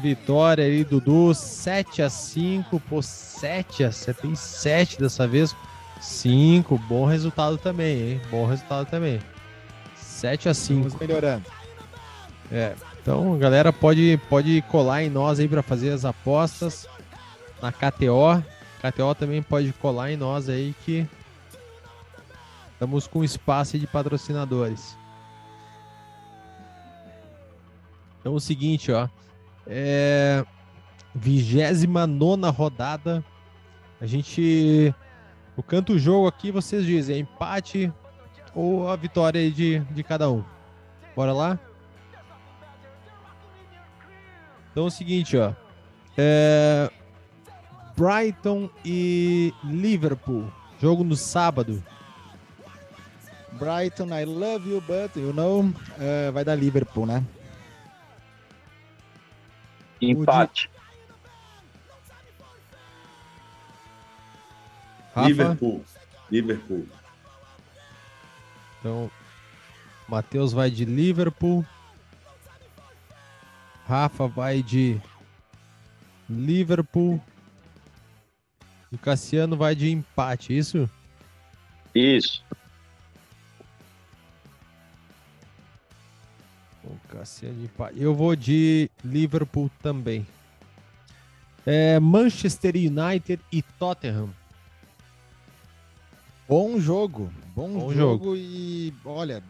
[0.00, 5.54] Vitória aí, Dudu, 7 a 5 Pô, 7 a 7 tem 7 dessa vez.
[6.00, 8.20] 5, bom resultado também, hein?
[8.30, 9.20] Bom resultado também.
[9.94, 11.44] 7 a 5 Estamos melhorando.
[12.50, 16.86] É, então, galera, pode, pode colar em nós aí para fazer as apostas
[17.62, 18.42] na KTO.
[18.80, 21.06] KTO também pode colar em nós aí que
[22.74, 24.98] estamos com espaço de patrocinadores.
[28.20, 29.08] Então, o seguinte, ó.
[29.66, 30.44] É.
[31.14, 33.24] 29 rodada.
[33.98, 34.94] A gente.
[35.56, 37.92] O canto jogo aqui, vocês dizem é empate
[38.54, 40.44] ou a vitória de, de cada um.
[41.14, 41.58] Bora lá?
[44.70, 45.52] Então é o seguinte, ó.
[46.16, 46.90] É...
[47.96, 50.50] Brighton e Liverpool.
[50.80, 51.82] Jogo no sábado.
[53.52, 57.22] Brighton, I love you, but you know, uh, vai dar Liverpool, né?
[60.00, 60.70] Empate.
[65.16, 65.84] Liverpool.
[66.30, 66.86] Liverpool.
[68.78, 69.10] Então,
[70.08, 71.66] Matheus vai de Liverpool.
[73.90, 75.00] Rafa vai de
[76.28, 77.20] Liverpool.
[78.92, 80.88] E Cassiano vai de empate, isso?
[81.92, 82.40] Isso.
[86.84, 88.00] O Cassiano de empate.
[88.00, 90.24] Eu vou de Liverpool também.
[91.66, 94.30] É Manchester United e Tottenham.
[96.48, 97.28] Bom jogo.
[97.56, 99.42] Bom, Bom jogo, jogo, e olha,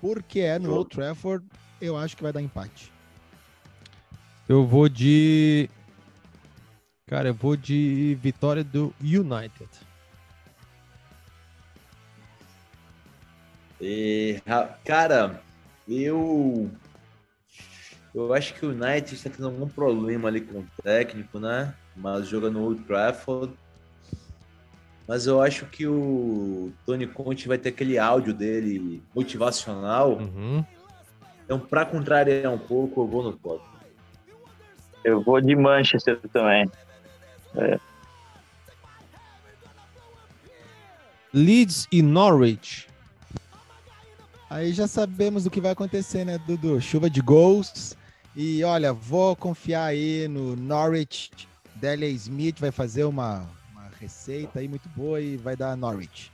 [0.00, 1.44] porque é no Old Trafford,
[1.82, 2.93] eu acho que vai dar empate.
[4.48, 5.70] Eu vou de.
[7.06, 9.68] Cara, eu vou de vitória do United.
[13.80, 14.40] E,
[14.84, 15.42] cara,
[15.88, 16.70] eu.
[18.14, 21.74] Eu acho que o United está tendo algum problema ali com o técnico, né?
[21.96, 23.52] Mas joga no Old Trafford.
[25.06, 30.18] Mas eu acho que o Tony Conte vai ter aquele áudio dele motivacional.
[30.18, 30.64] Uhum.
[31.44, 33.73] Então, para contrariar um pouco, eu vou no Tottenham.
[35.04, 36.70] Eu vou de Manchester também.
[37.56, 37.78] É.
[41.32, 42.88] Leeds e Norwich.
[44.48, 46.80] Aí já sabemos o que vai acontecer, né, Dudu?
[46.80, 47.96] Chuva de gols.
[48.36, 51.30] E olha, vou confiar aí no Norwich.
[51.74, 56.32] Delia Smith vai fazer uma, uma receita aí muito boa e vai dar Norwich.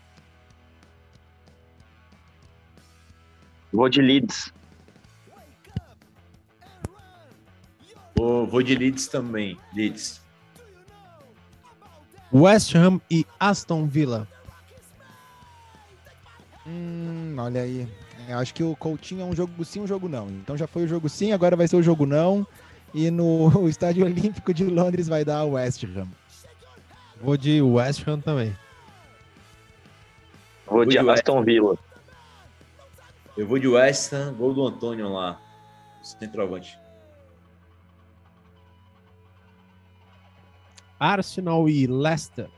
[3.72, 4.52] Vou de Leeds.
[8.50, 9.56] Vou, de Leeds também.
[9.72, 10.20] Leeds.
[12.32, 14.26] West Ham e Aston Villa.
[16.66, 17.88] Hum, olha aí.
[18.28, 20.28] Eu acho que o Coutinho é um jogo sim, um jogo não.
[20.28, 22.44] Então já foi o jogo sim, agora vai ser o jogo não.
[22.92, 26.08] E no Estádio Olímpico de Londres vai dar o West Ham.
[27.20, 28.56] Vou de West Ham também.
[30.66, 31.78] Vou de, de Aston Villa.
[33.36, 35.40] Eu vou de West Ham, gol do Antônio lá,
[36.02, 36.76] centroavante.
[41.00, 42.50] Arsenal e Leicester.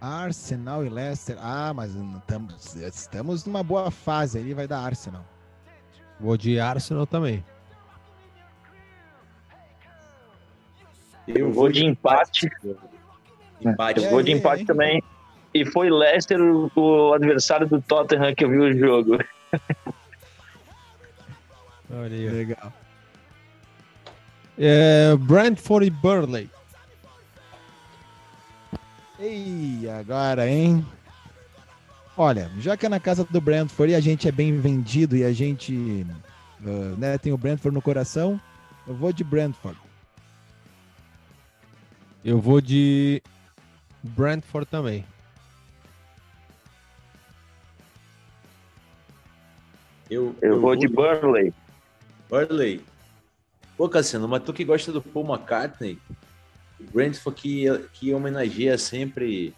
[0.00, 1.38] Arsenal e Leicester.
[1.40, 5.24] Ah, mas estamos, estamos numa boa fase aí, vai dar Arsenal.
[6.18, 7.44] Vou de Arsenal também.
[11.28, 12.50] Eu vou de empate.
[13.60, 14.02] empate.
[14.02, 15.00] Eu vou de empate também.
[15.54, 19.18] E foi Leicester o, adversário do Tottenham que eu vi o jogo.
[21.90, 22.28] Olha aí.
[22.28, 22.72] Legal.
[24.58, 26.50] É, Brentford e Burley.
[29.18, 30.84] Ei, agora, hein?
[32.16, 35.24] Olha, já que é na casa do Brentford e a gente é bem vendido e
[35.24, 36.06] a gente
[36.62, 38.40] uh, né, tem o Brentford no coração,
[38.86, 39.78] eu vou de Brentford.
[42.24, 43.22] Eu vou de
[44.02, 45.04] Brentford também.
[50.08, 51.52] Eu, eu, eu vou, vou de Burley.
[52.28, 52.82] Burley.
[53.76, 55.98] Pô, Cassiano, mas tu que gosta do Paul McCartney,
[56.80, 59.54] o Brentford que, que homenageia sempre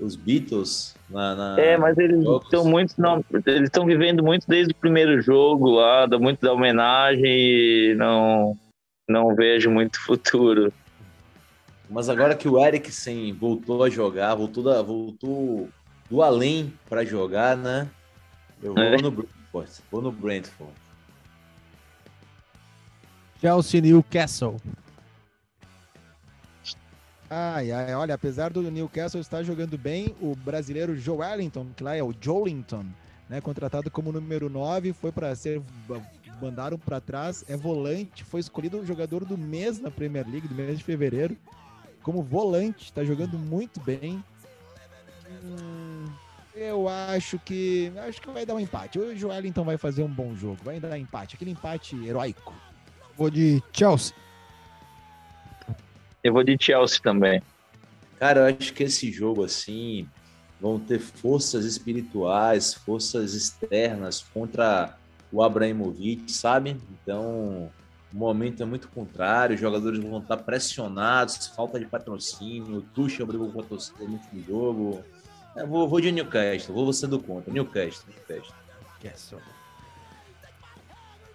[0.00, 4.72] os Beatles na, na é mas eles estão muito não eles estão vivendo muito desde
[4.72, 8.56] o primeiro jogo lá dá muito da homenagem e não
[9.08, 10.72] não vejo muito futuro.
[11.90, 15.68] Mas agora que o Eriksen voltou a jogar voltou da, voltou
[16.08, 17.88] do além para jogar né?
[18.62, 19.02] Eu vou é.
[19.02, 20.72] no Brentford vou no Brentford
[23.40, 24.56] Chelsea Newcastle
[27.32, 31.94] Ai, ai, olha, apesar do Newcastle estar jogando bem, o brasileiro Joe Wellington, que lá
[31.94, 32.84] é o Jolinton,
[33.28, 35.62] né, contratado como número 9, foi para ser
[36.42, 40.54] mandaram para trás, é volante, foi escolhido o jogador do mês na Premier League, do
[40.54, 41.36] mês de fevereiro,
[42.02, 44.24] como volante, está jogando muito bem.
[45.44, 46.06] Hum,
[46.54, 48.98] eu acho que acho que vai dar um empate.
[48.98, 52.52] O Joelinton vai fazer um bom jogo, vai dar empate, aquele empate heróico.
[53.20, 54.14] Vou de Chelsea.
[56.24, 57.42] Eu vou de Chelsea também.
[58.18, 60.08] Cara, eu acho que esse jogo, assim,
[60.58, 64.96] vão ter forças espirituais, forças externas contra
[65.30, 66.80] o Abraimovic, sabe?
[66.90, 67.70] Então,
[68.10, 73.26] o momento é muito contrário, os jogadores vão estar pressionados, falta de patrocínio, o Tuchel
[73.26, 75.04] brigou com a torcida no último jogo.
[75.54, 77.52] Eu vou, vou de Newcastle, vou você do contra.
[77.52, 79.42] Newcastle, Newcastle.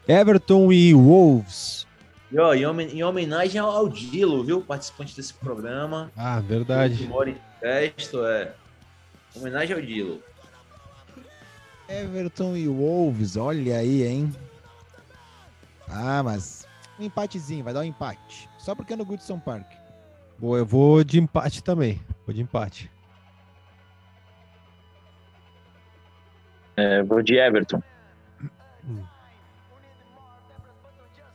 [0.07, 1.87] Everton e Wolves.
[2.31, 4.61] E, ó, em, homenagem ao Dilo, viu?
[4.61, 6.11] Participante desse programa.
[6.15, 6.97] Ah, verdade.
[6.97, 8.53] Que mora em Testo, é.
[9.35, 10.21] Homenagem ao Dilo.
[11.87, 14.35] Everton e Wolves, olha aí, hein?
[15.87, 16.67] Ah, mas
[16.99, 18.49] um empatezinho, vai dar um empate.
[18.57, 19.71] Só porque é no Goodson Park.
[20.37, 22.01] Boa, eu vou de empate também.
[22.25, 22.91] Vou de empate.
[26.75, 27.81] É, vou de Everton.
[28.87, 29.03] Hum.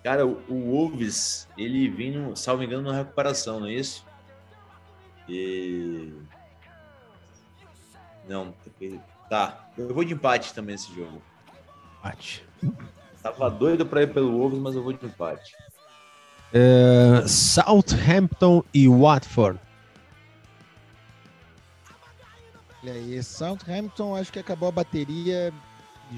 [0.03, 4.05] Cara, o, Wolves, ele vindo, salvo engano, na recuperação, não é isso?
[5.29, 6.13] E.
[8.27, 8.55] Não,
[9.29, 9.69] tá.
[9.77, 11.21] Eu vou de empate também nesse jogo.
[11.99, 12.47] Empate.
[13.23, 15.55] Tava doido pra ir pelo Wolves, mas eu vou de empate.
[16.53, 19.61] É, Southampton e Watford.
[22.83, 25.53] Olha aí, Southampton acho que acabou a bateria,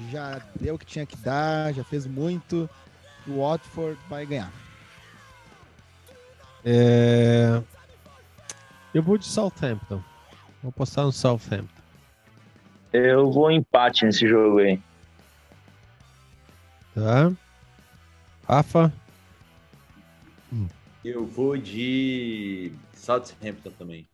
[0.09, 2.69] já deu o que tinha que dar, já fez muito
[3.27, 4.51] o Watford vai ganhar.
[6.65, 7.61] É...
[8.93, 10.01] Eu vou de Southampton.
[10.61, 11.81] Vou postar no Southampton.
[12.91, 14.79] Eu vou empate nesse jogo aí.
[16.93, 17.31] Tá.
[18.47, 18.93] Rafa?
[20.51, 20.67] Hum.
[21.03, 24.07] Eu vou de Southampton também.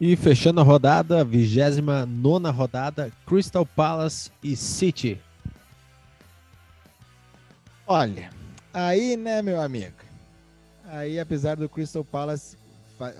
[0.00, 5.20] E fechando a rodada, 29 rodada, Crystal Palace e City.
[7.90, 8.28] Olha,
[8.70, 9.96] aí, né, meu amigo?
[10.84, 12.54] Aí, apesar do Crystal Palace,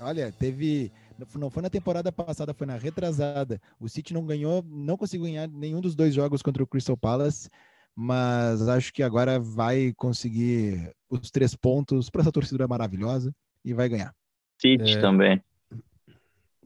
[0.03, 0.93] olha, teve.
[1.35, 3.59] Não foi na temporada passada, foi na retrasada.
[3.81, 7.49] O City não ganhou, não conseguiu ganhar nenhum dos dois jogos contra o Crystal Palace,
[7.97, 13.35] mas acho que agora vai conseguir os três pontos para essa torcida maravilhosa
[13.65, 14.15] e vai ganhar.
[14.61, 15.43] City é, também.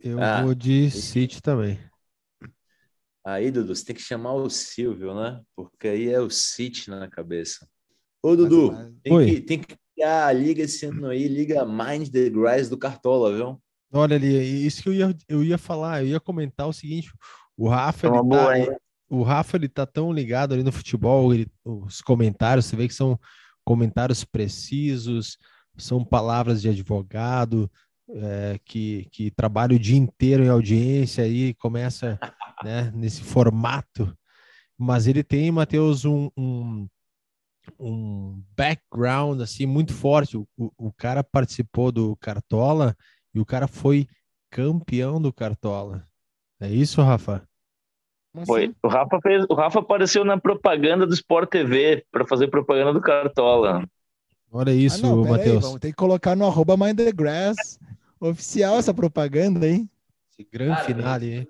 [0.03, 1.79] Eu ah, vou de City também.
[3.24, 5.41] Aí, Dudu, você tem que chamar o Silvio, né?
[5.55, 7.69] Porque aí é o City na cabeça.
[8.23, 8.93] Ô, Dudu, mas.
[9.03, 12.78] Tem, que, tem, que, criar a liga esse ano aí, liga Mind the Grass do
[12.78, 13.61] Cartola, viu?
[13.93, 17.12] Olha ali, isso que eu ia, eu ia falar, eu ia comentar o seguinte,
[17.57, 18.78] o Rafa, ele tá,
[19.11, 22.94] o Rafa, ele tá tão ligado ali no futebol, ele, os comentários, você vê que
[22.94, 23.20] são
[23.65, 25.36] comentários precisos,
[25.77, 27.70] são palavras de advogado,
[28.09, 32.19] é, que, que trabalha o dia inteiro em audiência e começa
[32.65, 34.16] né, nesse formato,
[34.78, 36.89] mas ele tem, Matheus, um, um
[37.78, 40.36] um background assim muito forte.
[40.36, 42.97] O, o, o, cara participou do Cartola
[43.34, 44.06] e o cara foi
[44.51, 46.06] campeão do Cartola.
[46.60, 47.47] É isso, Rafa?
[48.47, 48.74] Foi.
[48.82, 53.01] O Rafa, fez, o Rafa apareceu na propaganda do Sport TV para fazer propaganda do
[53.01, 53.86] Cartola.
[54.51, 55.62] Olha isso, ah, Matheus.
[55.64, 57.78] Vamos ter que colocar no arroba Mind the Grass
[58.20, 59.89] oficial essa propaganda, hein?
[60.30, 61.48] Esse grande finale, hein?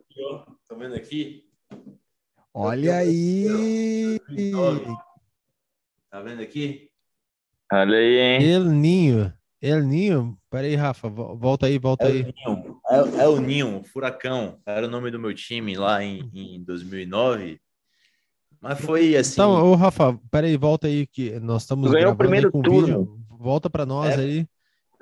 [0.68, 1.44] Tá vendo aqui?
[2.54, 4.18] Olha aí!
[6.12, 6.90] Tá vendo aqui?
[7.72, 8.52] Olha aí, hein?
[8.52, 9.32] El Ninho.
[9.62, 10.36] El Ninho.
[10.50, 12.20] Peraí, Rafa, volta aí, volta é aí.
[12.20, 12.80] O Ninho.
[12.90, 14.60] É, é, o Ninho, Furacão.
[14.66, 17.58] Era o nome do meu time lá em, em 2009.
[18.60, 19.32] Mas foi assim.
[19.32, 22.86] Então, ô Rafa, peraí, volta aí que nós estamos Ganhou o primeiro turno.
[22.86, 23.20] Vídeo.
[23.30, 24.46] Volta para nós é, aí.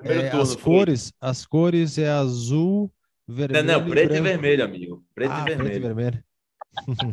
[0.03, 1.29] É, turno, as cores, foi.
[1.29, 2.89] as cores é azul,
[3.27, 3.65] vermelho.
[3.65, 5.05] Não, não, preto e, e vermelho, amigo.
[5.13, 5.69] Preto ah, e vermelho.
[5.71, 6.23] Preto e vermelho.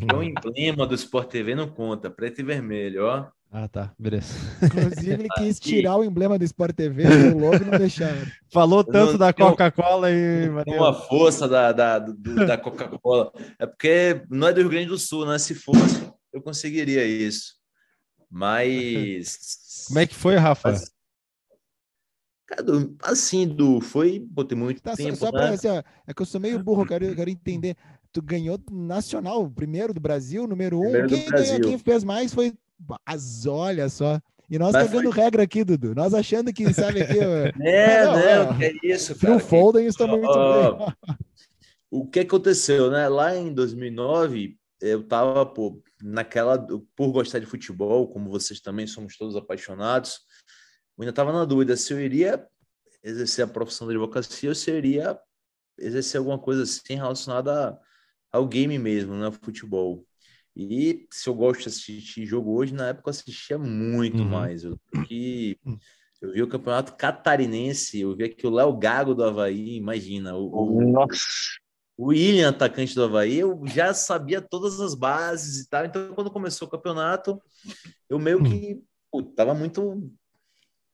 [0.08, 3.28] É o emblema do Sport TV não conta, preto e vermelho, ó.
[3.50, 4.34] Ah, tá, beleza.
[4.62, 8.26] Inclusive, ele quis tirar o emblema do Sport TV, o logo não deixaram.
[8.52, 10.48] Falou tanto não, da Coca-Cola e.
[10.48, 12.14] Uma força da, da, do,
[12.46, 13.32] da Coca-Cola.
[13.58, 15.38] É porque não é do Rio Grande do Sul, né?
[15.38, 17.54] Se fosse, eu conseguiria isso.
[18.30, 19.38] Mas.
[19.88, 20.70] Como é que foi, Rafa?
[20.70, 20.92] Mas...
[22.46, 22.62] Cara,
[23.02, 25.38] assim, do foi, pô, tem muito tá, tempo, só, só né?
[25.38, 27.76] pra, assim, ó, é que eu sou meio burro, eu quero, eu quero entender.
[28.12, 30.90] Tu ganhou nacional, primeiro do Brasil, número um.
[30.90, 31.60] Primeiro quem, Brasil.
[31.60, 34.20] quem fez mais foi mas olha só.
[34.50, 35.22] E nós Mas cagando foi...
[35.22, 35.94] regra aqui, Dudu.
[35.94, 37.18] Nós achando que, sabe, aqui.
[37.62, 39.36] é, não, não, que é isso, cara.
[39.36, 40.94] O Folden está muito oh, bem.
[41.90, 43.08] o que aconteceu, né?
[43.08, 46.58] Lá em 2009, eu tava, pô, naquela.
[46.96, 50.20] Por gostar de futebol, como vocês também somos todos apaixonados,
[50.96, 52.46] eu ainda estava na dúvida se eu iria
[53.04, 55.18] exercer a profissão da advocacia ou se eu iria
[55.78, 57.78] exercer alguma coisa assim relacionada
[58.32, 59.30] ao game mesmo, né?
[59.30, 60.06] Futebol.
[60.58, 64.28] E se eu gosto de assistir jogo hoje, na época eu assistia muito uhum.
[64.28, 64.64] mais.
[64.64, 64.76] Eu,
[65.06, 65.56] que
[66.20, 70.34] eu vi o campeonato catarinense, eu vi aqui o Léo Gago do Havaí, imagina.
[70.34, 71.20] O, Nossa.
[71.96, 75.84] o William, atacante do Havaí, eu já sabia todas as bases e tal.
[75.84, 77.40] Então, quando começou o campeonato,
[78.10, 78.82] eu meio que
[79.12, 80.10] pô, tava muito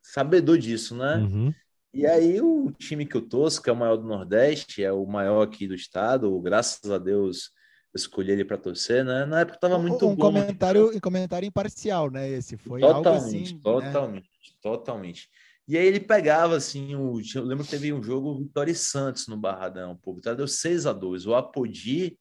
[0.03, 1.16] sabedor disso, né?
[1.16, 1.55] Uhum.
[1.95, 5.07] E aí, o time que eu torço, que é o maior do Nordeste, é o
[5.07, 7.51] maior aqui do estado, graças a Deus
[7.95, 9.25] escolhi ele para torcer, né?
[9.25, 10.27] Na época estava muito um bom.
[10.27, 12.29] Comentário, um comentário imparcial, né?
[12.29, 14.57] Esse foi totalmente, assim, totalmente, né?
[14.62, 15.31] totalmente.
[15.66, 19.27] E aí ele pegava assim, o, eu lembro que teve um jogo Vitória e Santos
[19.29, 22.19] no Barradão, pô, Vitória deu 6 a 2 O Apodi,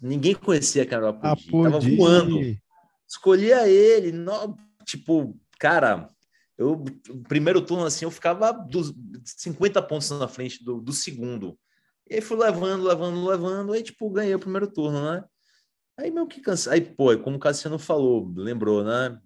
[0.00, 1.72] ninguém conhecia que era o Apodi, Apodi.
[1.72, 2.40] tava voando.
[3.08, 6.10] Escolhia ele, no, tipo, cara,
[6.56, 6.84] eu
[7.26, 8.94] primeiro turno assim, eu ficava dos
[9.24, 11.58] 50 pontos na frente do, do segundo.
[12.10, 15.24] E aí fui levando, levando, levando, aí tipo, ganhei o primeiro turno, né?
[15.98, 16.74] Aí meio que cansei.
[16.74, 19.18] Aí, pô, como o Cassiano falou, lembrou, né?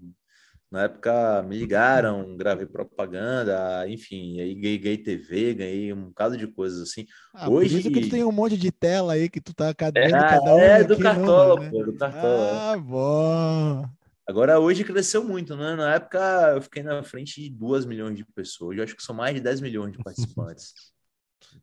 [0.71, 6.47] Na época me ligaram, gravei propaganda, enfim, aí ganhei, ganhei TV, ganhei um bocado de
[6.47, 7.07] coisas assim.
[7.35, 7.69] Ah, Hoje...
[7.69, 10.19] Por isso que tu tem um monte de tela aí que tu tá cadendo é,
[10.19, 10.59] cada um.
[10.59, 11.71] É, do cartola, né?
[11.71, 12.73] pô, do cartola.
[12.73, 13.85] Ah, bom.
[14.27, 15.77] Agora, hoje cresceu muito, né?
[15.77, 16.19] Na época
[16.55, 18.79] eu fiquei na frente de 2 milhões de pessoas.
[18.79, 20.73] Eu acho que são mais de 10 milhões de participantes.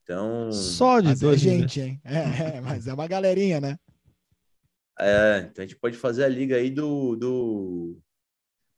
[0.04, 0.52] Então.
[0.52, 2.02] Só de dois, é gente, hein?
[2.04, 3.78] É, é, mas é uma galerinha, né?
[5.00, 7.16] É, então a gente pode fazer a liga aí do.
[7.16, 7.98] do,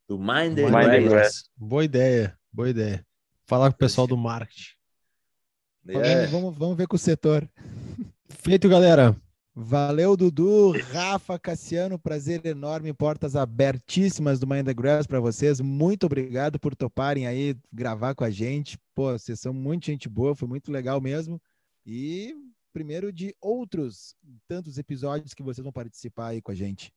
[0.08, 0.60] do Mind,
[1.58, 3.06] Boa ideia, boa ideia.
[3.46, 4.76] Falar com o pessoal do marketing.
[5.88, 6.28] É.
[6.28, 7.50] Vamos, vamos ver com o setor.
[8.30, 9.16] Feito, galera.
[9.54, 15.60] Valeu, Dudu, Rafa, Cassiano, prazer enorme, portas abertíssimas do Mind the Grass para vocês.
[15.60, 18.78] Muito obrigado por toparem aí gravar com a gente.
[18.96, 21.40] Pô, vocês são muito gente boa, foi muito legal mesmo.
[21.86, 22.34] E
[22.72, 24.16] primeiro de outros
[24.48, 26.90] tantos episódios que vocês vão participar aí com a gente.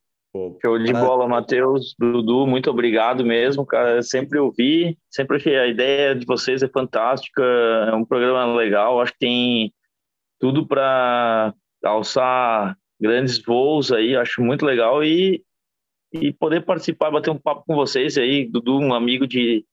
[0.65, 4.01] Show de bola, Matheus, Dudu, muito obrigado mesmo, cara.
[4.01, 9.13] Sempre ouvi, sempre achei a ideia de vocês é fantástica, é um programa legal, acho
[9.13, 9.75] que tem
[10.41, 11.53] tudo para
[11.91, 15.45] alçar grandes voos aí, acho muito legal e,
[16.13, 19.65] e poder participar, bater um papo com vocês aí, Dudu, um amigo de,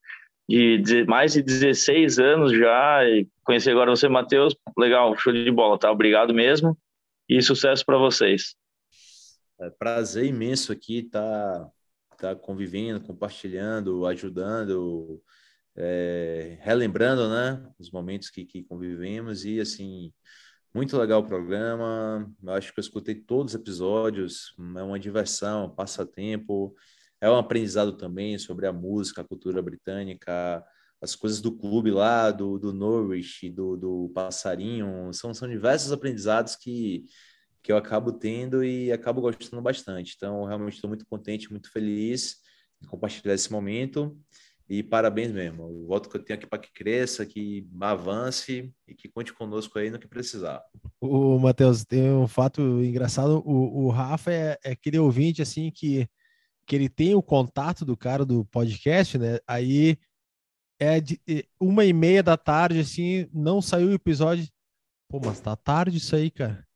[0.48, 5.78] de, mais de 16 anos já, e conhecer agora você, Matheus, legal, show de bola,
[5.78, 5.90] tá?
[5.90, 6.76] Obrigado mesmo
[7.28, 8.54] e sucesso para vocês.
[9.60, 11.70] É prazer imenso aqui estar
[12.18, 15.22] tá, tá convivendo, compartilhando, ajudando,
[15.76, 20.12] é, relembrando, né, os momentos que, que convivemos e assim
[20.74, 22.30] muito legal o programa.
[22.42, 24.54] Eu acho que eu escutei todos os episódios.
[24.76, 26.74] É uma diversão, um passatempo.
[27.20, 30.64] É um aprendizado também sobre a música, a cultura britânica,
[31.00, 35.12] as coisas do clube lá, do, do Norwich, do, do Passarinho.
[35.12, 37.04] São, são diversos aprendizados que,
[37.62, 40.14] que eu acabo tendo e acabo gostando bastante.
[40.16, 42.36] Então, realmente estou muito contente, muito feliz
[42.80, 44.18] de compartilhar esse momento.
[44.72, 45.64] E parabéns mesmo.
[45.64, 49.78] O voto que eu tenho aqui para que cresça, que avance e que conte conosco
[49.78, 50.62] aí no que precisar.
[50.98, 53.42] O Matheus, tem um fato engraçado.
[53.44, 56.08] O, o Rafa é, é, aquele ouvinte assim que,
[56.66, 59.40] que ele tem o contato do cara do podcast, né?
[59.46, 59.98] Aí
[60.80, 61.20] é de
[61.60, 64.48] uma e meia da tarde, assim, não saiu o episódio.
[65.06, 66.66] Pô, mas tá tarde isso aí, cara.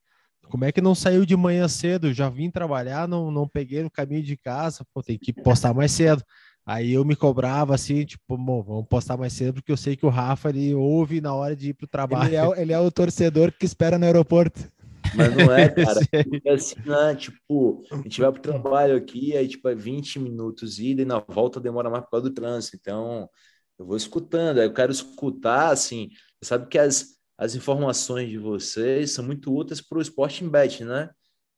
[0.51, 2.12] Como é que não saiu de manhã cedo?
[2.12, 5.93] Já vim trabalhar, não, não peguei no caminho de casa, pô, tem que postar mais
[5.93, 6.23] cedo.
[6.66, 10.05] Aí eu me cobrava assim, tipo, bom, vamos postar mais cedo, porque eu sei que
[10.05, 12.26] o Rafa ele ouve na hora de ir pro trabalho.
[12.26, 14.68] Ele é, ele é o torcedor que espera no aeroporto.
[15.14, 16.01] Mas não é, cara.
[16.44, 17.14] É assim, né?
[17.14, 21.20] Tipo, a gente vai pro trabalho aqui, aí, tipo, é 20 minutos ida e na
[21.20, 22.76] volta demora mais por causa do trânsito.
[22.80, 23.30] Então,
[23.78, 26.09] eu vou escutando, aí eu quero escutar, assim,
[26.43, 31.10] sabe que as, as informações de vocês são muito úteis para o Sporting Bet, né?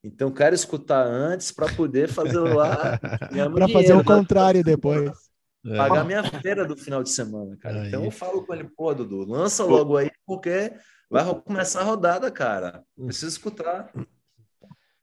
[0.02, 2.98] Então, quero escutar antes para poder fazer lá.
[3.54, 5.10] para fazer o contrário depois.
[5.66, 5.76] É.
[5.76, 7.82] Pagar minha feira do final de semana, cara.
[7.82, 7.88] Aí.
[7.88, 10.72] Então, eu falo com ele, pô, Dudu, lança logo aí, porque
[11.10, 12.82] vai começar a rodada, cara.
[12.96, 13.90] Preciso escutar.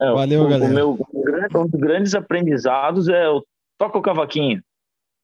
[0.02, 0.72] É, Valeu, o, galera.
[0.72, 1.08] O meu,
[1.56, 3.46] um dos grandes aprendizados é o
[3.78, 4.64] toca o cavaquinho.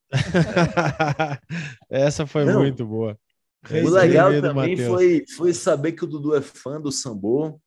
[1.89, 2.59] Essa foi Não.
[2.59, 3.17] muito boa.
[3.69, 7.59] O legal também foi, foi saber que o Dudu é fã do Sambô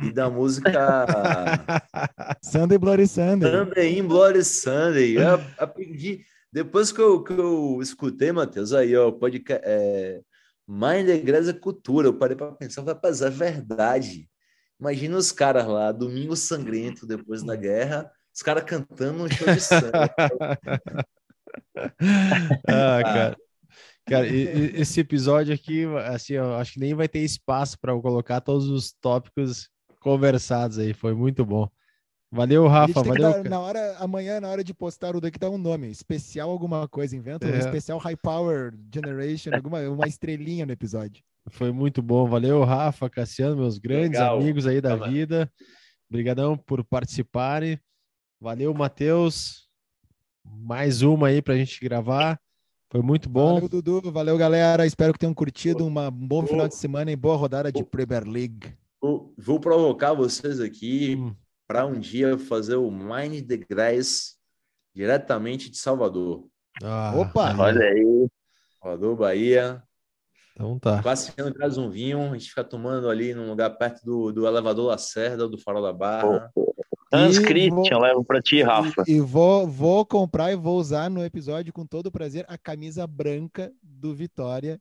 [0.00, 0.70] e da música
[2.42, 3.50] Sunday Bloody Sunday.
[3.50, 5.16] Sunday in Bloody Sunday.
[5.18, 6.24] Eu aprendi.
[6.52, 9.42] Depois que eu, que eu escutei, Matheus, aí, ó, pode.
[9.50, 10.20] É,
[10.66, 14.28] Mind Igreja Cultura, eu parei para pensar, rapaz, é verdade.
[14.78, 19.60] Imagina os caras lá, Domingo Sangrento, depois da guerra, os caras cantando um show de
[19.60, 20.14] samba.
[22.68, 23.36] ah, cara.
[24.06, 28.68] Cara, esse episódio aqui, assim, eu acho que nem vai ter espaço para colocar todos
[28.68, 29.68] os tópicos
[30.08, 30.94] conversados aí.
[30.94, 31.68] Foi muito bom.
[32.32, 33.02] Valeu, Rafa.
[33.02, 33.42] Valeu.
[33.42, 35.90] Dar, na hora, amanhã, na hora de postar o daqui, dá um nome.
[35.90, 37.14] Especial alguma coisa.
[37.14, 37.58] Inventa é.
[37.58, 41.22] especial High Power Generation, alguma, uma estrelinha no episódio.
[41.50, 42.26] Foi muito bom.
[42.26, 44.38] Valeu, Rafa, Cassiano, meus grandes Legal.
[44.38, 45.50] amigos aí da vida.
[46.08, 47.78] Obrigadão por participarem.
[48.40, 49.68] Valeu, Matheus.
[50.42, 52.40] Mais uma aí para a gente gravar.
[52.90, 53.54] Foi muito bom.
[53.54, 54.10] Valeu, Dudu.
[54.10, 54.86] Valeu, galera.
[54.86, 58.26] Espero que tenham curtido uma, um bom final de semana e boa rodada de Premier
[58.26, 58.74] League.
[59.00, 61.34] Vou, vou provocar vocês aqui hum.
[61.66, 64.34] para um dia fazer o Mind the Grace
[64.94, 66.46] diretamente de Salvador.
[66.82, 67.54] Ah, Opa!
[67.56, 68.28] Olha aí.
[68.80, 69.82] Salvador, Bahia.
[70.52, 71.00] Então tá.
[71.02, 74.86] Passeando traz um vinho, a gente fica tomando ali num lugar perto do, do elevador
[74.86, 76.50] Lacerda, do Farol da Barra.
[76.56, 76.74] Oh, oh.
[77.12, 79.02] Hans Christian, levo para ti, Rafa.
[79.06, 83.06] E, e, vou, vou comprar e vou usar no episódio com todo prazer a camisa
[83.06, 84.78] branca do Vitória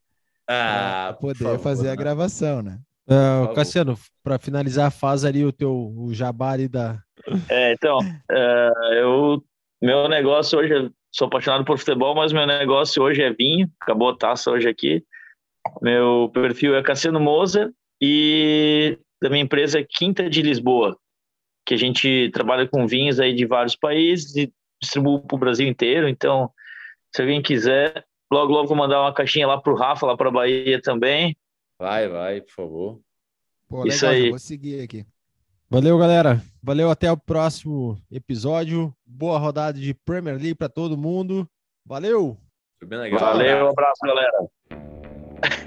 [0.47, 1.95] ah, para poder favor, fazer a né?
[1.95, 2.79] gravação, né?
[3.07, 7.01] Uh, Cassiano, para finalizar, faz ali o teu o jabá ali da.
[7.49, 9.43] É, então, uh, eu
[9.81, 13.69] meu negócio hoje, sou apaixonado por futebol, mas meu negócio hoje é vinho.
[13.81, 15.03] Acabou a taça hoje aqui.
[15.81, 17.71] Meu perfil é Cassiano Moza
[18.01, 20.97] e da minha empresa é Quinta de Lisboa
[21.67, 24.51] que a gente trabalha com vinhos aí de vários países e
[24.81, 26.07] distribui para o Brasil inteiro.
[26.07, 26.49] Então,
[27.13, 30.29] se alguém quiser, logo, logo vou mandar uma caixinha lá para o Rafa, lá para
[30.29, 31.35] a Bahia também.
[31.79, 33.01] Vai, vai, por favor.
[33.67, 34.29] Pô, Isso legal, aí.
[34.29, 35.05] Vou seguir aqui.
[35.69, 36.41] Valeu, galera.
[36.63, 38.95] Valeu, até o próximo episódio.
[39.05, 41.47] Boa rodada de Premier League para todo mundo.
[41.85, 42.37] Valeu!
[42.81, 44.49] Valeu, um abraço, galera.